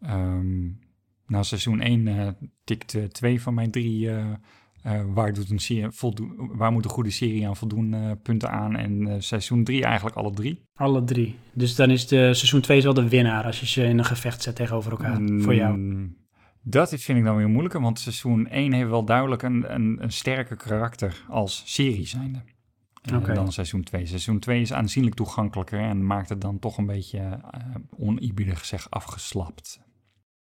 [0.02, 0.66] Ehm
[1.26, 2.28] nou, seizoen 1 eh
[2.64, 4.10] tikt eh, twee van mijn drie.
[4.82, 7.94] Eh, waar, doet een voldoen, waar moet een goede serie aan voldoen?
[7.94, 8.76] eh, punten aan.
[8.76, 10.62] En eh, seizoen 3 eigenlijk alle drie.
[10.74, 11.36] alle drie.
[11.52, 14.42] Dus dan is de seizoen 2 wel de winnaar als je ze in een gevecht
[14.42, 15.20] zet tegenover elkaar.
[15.38, 15.76] Voor jou.
[15.76, 16.16] Mm,
[16.62, 20.12] Dat vind ik dan weer moeilijker, want seizoen 1 heeft wel duidelijk een, een, een
[20.12, 22.42] sterker karakter als serie zijnde.
[23.14, 23.34] Oké.
[23.34, 24.06] Dan seizoen 2.
[24.06, 27.40] Seizoen 2 is aanzienlijk toegankelijker en maakt het dan toch een beetje
[27.96, 29.80] oneerbiedig gezegd afgeslapt.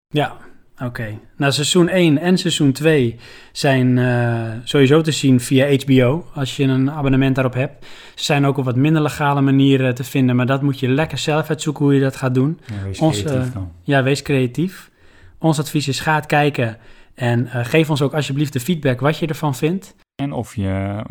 [0.07, 0.38] Ja,
[0.83, 1.19] oké.
[1.37, 3.15] Nou, seizoen 1 en seizoen 2
[3.51, 7.85] zijn eh, sowieso te zien via HBO, als je een abonnement daarop hebt.
[8.15, 11.17] Ze zijn ook op wat minder legale manieren te vinden, maar dat moet je lekker
[11.17, 12.59] zelf uitzoeken hoe je dat gaat doen.
[12.65, 13.71] Ja, wees Ons, creatief dan.
[13.83, 14.91] Ja, wees creatief.
[15.39, 16.77] Ons advies is, ga het kijken
[17.15, 19.95] en eh, geef ons ook alsjeblieft de feedback wat je ervan vindt.
[20.15, 21.03] En of je,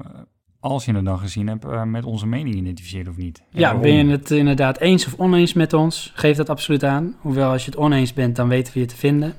[0.60, 3.38] als je het dan gezien hebt, eh, met onze mening identificeert of niet.
[3.38, 3.80] En Ja, waarom.
[3.82, 6.12] ben je het inderdaad eens of oneens met ons?
[6.14, 7.16] Geef dat absoluut aan.
[7.20, 9.34] Hoewel, als je het oneens bent, dan weten we je te vinden.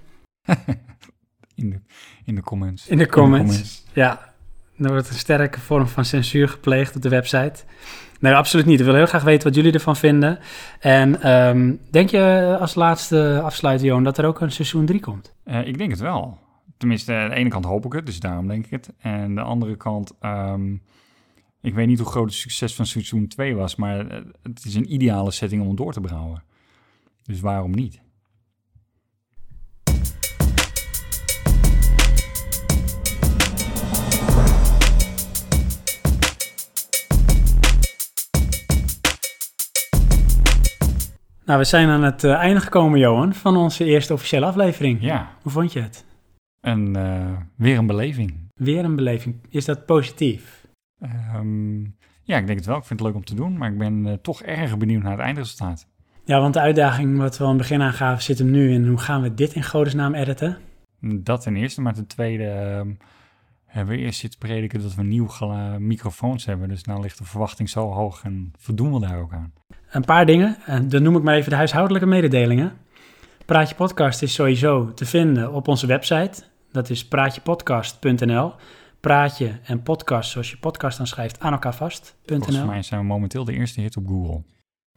[1.56, 1.80] in, de,
[2.26, 2.88] in de comments.
[2.88, 3.84] In de comments.
[3.94, 4.34] Ja,
[4.78, 7.64] er wordt een sterke vorm van censuur gepleegd op de website.
[8.20, 8.78] Nee, absoluut niet.
[8.78, 10.40] We willen heel graag weten wat jullie ervan vinden.
[10.80, 15.36] En ehm, denk je als laatste afsluiten, Johan, dat er ook een seizoen 3 komt?
[15.44, 16.38] Eh, ik denk het wel.
[16.78, 18.90] Tenminste, aan de ene kant hoop ik het, dus daarom denk ik het.
[18.98, 20.74] En aan de andere kant, ehm,
[21.62, 24.76] ik weet niet hoe groot het succes van seizoen 2 was, maar eh, het is
[24.76, 26.44] een ideale setting om door te brouwen.
[27.24, 28.02] Dus waarom niet?
[41.48, 45.02] Nou, we zijn aan het eh, einde gekomen, Johan, van onze eerste officiële aflevering.
[45.02, 46.06] Ja, Hoe vond je het?
[46.62, 48.34] en eh, weer een beleving.
[48.54, 49.36] Weer een beleving.
[49.50, 50.68] Is dat positief?
[51.00, 51.80] Ehm,
[52.24, 52.78] Ja, ik denk het wel.
[52.78, 55.12] Ik vind het leuk om te doen, maar ik ben eh, toch erg benieuwd naar
[55.12, 55.88] het eindresultaat.
[56.26, 58.98] Ja, want de uitdaging wat we aan het begin aangaven zit hem nu in hoe
[58.98, 60.58] gaan we dit in godesnaam editen?
[61.02, 62.90] Dat ten eerste, maar ten tweede ehm,
[63.78, 66.70] hebben we eerst zitten prediken dat we nieuwe microfoons hebben.
[66.70, 69.54] Dus nou ligt de verwachting zo hoog en voldoen we daar ook aan.
[69.90, 72.74] Een paar dingen, en dan noem ik maar even de huishoudelijke mededelingen.
[73.46, 76.44] Praatje Podcast is sowieso te vinden op onze website.
[76.72, 78.54] Dat is praatjepodcast.nl.
[79.00, 82.66] Praatje en podcast, zoals je podcast dan schrijft, aan elkaar Volgens vast.nl.
[82.66, 84.44] mij zijn we momenteel de eerste hit op Google.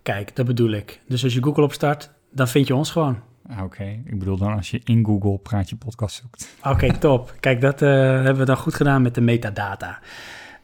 [0.03, 1.01] Kijk, dat bedoel ik.
[1.09, 3.30] Dus als je Google opstart, dan vind je ons gewoon.
[3.57, 6.57] Ah, Oké, ik bedoel dan als je in Google Praatje Podcast zoekt.
[6.65, 7.35] Oké, top.
[7.41, 9.99] Kijk, dat eh, hebben we dan goed gedaan met de metadata.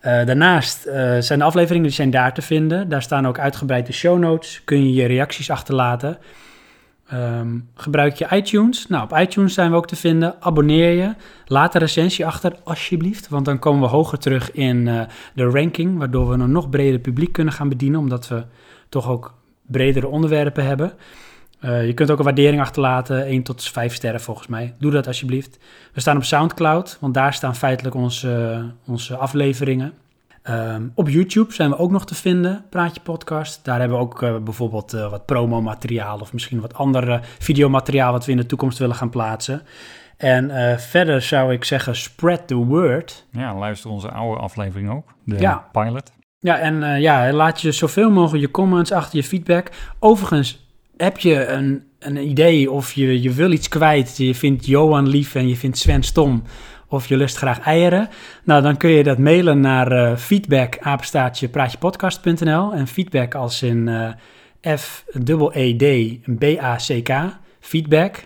[0.00, 2.88] Eh, daarnaast eh, zijn de afleveringen die zijn daar te vinden.
[2.88, 4.62] Daar staan ook uitgebreide show notes.
[4.64, 6.18] Kun je je reacties achterlaten.
[7.08, 8.86] Ehm, gebruik je iTunes?
[8.86, 10.42] Nou, op iTunes zijn we ook te vinden.
[10.42, 11.14] Abonneer je.
[11.46, 13.28] Laat een recensie achter, alsjeblieft.
[13.28, 14.84] Want dan komen we hoger terug in
[15.34, 15.98] de ranking.
[15.98, 18.00] Waardoor we een nog breder publiek kunnen gaan bedienen.
[18.00, 18.44] Omdat we
[18.88, 19.34] toch ook
[19.66, 20.92] bredere onderwerpen hebben.
[21.60, 24.74] Eh, je kunt ook een waardering achterlaten, 1 tot 5 sterren volgens mij.
[24.78, 25.58] Doe dat alsjeblieft.
[25.92, 29.92] We staan op Soundcloud, want daar staan feitelijk onze, onze afleveringen.
[30.42, 33.64] Ehm, op YouTube zijn we ook nog te vinden, Praatje Podcast.
[33.64, 38.24] Daar hebben we ook eh, bijvoorbeeld eh, wat promomateriaal of misschien wat ander videomateriaal wat
[38.24, 39.62] we in de toekomst willen gaan plaatsen.
[40.16, 40.50] En
[40.80, 43.26] verder zou ik zeggen, spread the word.
[43.30, 45.14] Ja, luister onze oude aflevering ook.
[45.24, 45.68] De Ja.
[45.72, 46.12] pilot.
[46.38, 49.70] Ja, en ja, laat je zoveel mogelijk je comments achter, je feedback.
[49.98, 50.65] Overigens,
[50.96, 55.34] heb je een, een idee of je, je wil iets kwijt, je vindt Johan lief
[55.34, 56.42] en je vindt Sven stom,
[56.88, 58.08] of je lust graag eieren,
[58.44, 63.88] nou dan kun je dat mailen naar eh feedback apenstaartje praatjepodcast.nl en feedback als in
[63.88, 64.08] eh
[64.78, 65.04] F
[65.52, 65.84] E D
[66.38, 67.10] B A C K
[67.60, 68.24] feedback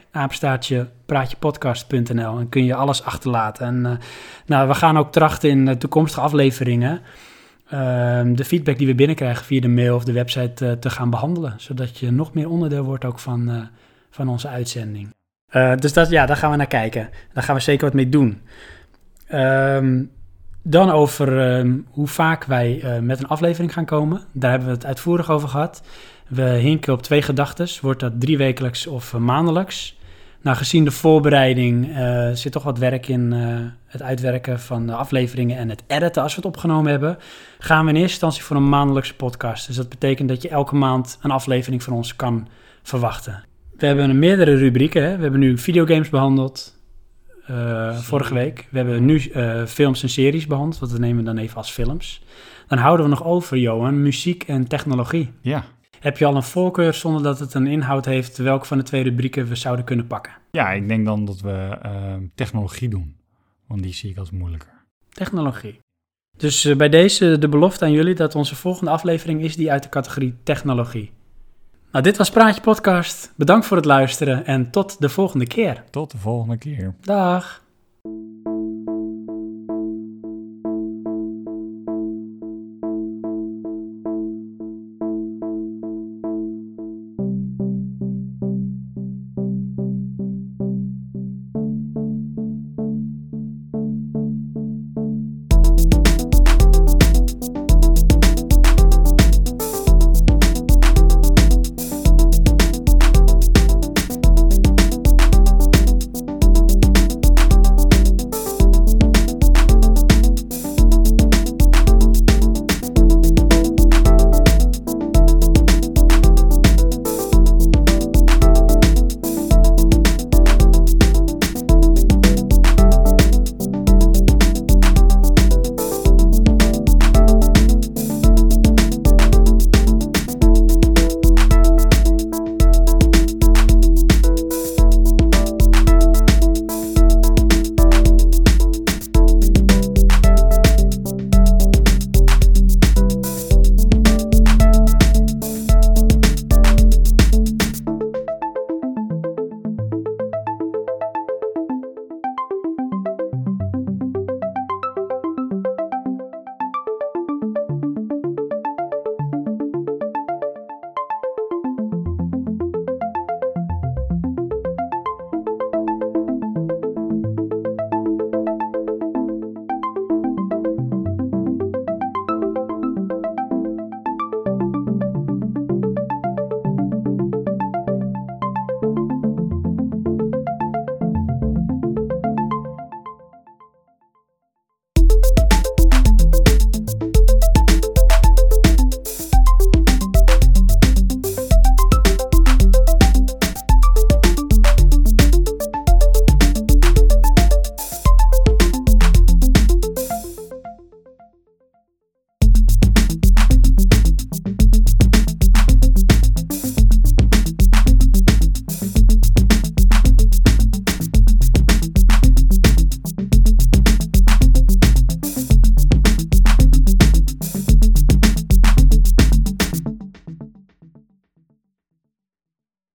[1.07, 3.67] praatjepodcast.nl en kun je alles achterlaten.
[3.67, 3.93] En eh,
[4.47, 7.01] nou, we gaan ook trachten in eh, toekomstige afleveringen
[7.71, 11.11] ehm, de feedback die we binnenkrijgen via de mail of de website eh, te gaan
[11.11, 11.55] behandelen.
[11.57, 13.57] Zodat je nog meer onderdeel wordt ook van, eh,
[14.11, 15.15] van onze uitzending.
[15.49, 17.11] Eh, dus dat, ja, daar gaan we naar kijken.
[17.33, 18.41] Daar gaan we zeker wat mee doen.
[19.27, 20.03] Ehm,
[20.63, 24.21] dan over ehm, hoe vaak wij met een aflevering gaan komen.
[24.33, 25.83] Daar hebben we het uitvoerig over gehad.
[26.29, 27.69] We hinken op twee gedachten.
[27.81, 29.99] Wordt dat drie wekelijks of maandelijks?
[30.43, 33.41] Nou, gezien de voorbereiding eh, zit toch wat werk in eh,
[33.87, 37.19] het uitwerken van de afleveringen en het editen als we het opgenomen hebben.
[37.59, 39.67] Gaan we in eerste instantie voor een maandelijkse podcast.
[39.67, 42.49] Dus dat betekent dat je elke maand een aflevering van ons kan
[42.83, 43.45] verwachten.
[43.77, 45.03] We hebben meerdere rubrieken.
[45.03, 45.17] Hè?
[45.17, 46.79] We hebben nu videogames behandeld.
[47.47, 48.67] eh, vorige week.
[48.71, 49.21] We hebben nu
[49.67, 50.79] films en series behandeld.
[50.79, 52.23] Want dat nemen we dan even als films.
[52.69, 55.31] Dan houden we nog over, Johan, muziek en technologie.
[55.41, 55.65] Ja.
[56.01, 59.03] Heb je al een voorkeur zonder dat het een inhoud heeft welke van de twee
[59.03, 60.33] rubrieken we zouden kunnen pakken?
[60.51, 63.17] ja, ik denk dan dat we ehm, technologie doen.
[63.67, 64.85] Want die zie ik als moeilijker.
[65.09, 65.79] Technologie.
[66.37, 69.83] Dus eh, bij deze de belofte aan jullie dat onze volgende aflevering is die uit
[69.83, 71.13] de categorie technologie.
[71.93, 73.33] Nou, dit was Praatje Podcast.
[73.37, 75.85] Bedankt voor het luisteren en tot de volgende keer.
[75.91, 76.95] Tot de volgende keer.
[77.01, 77.60] Dag.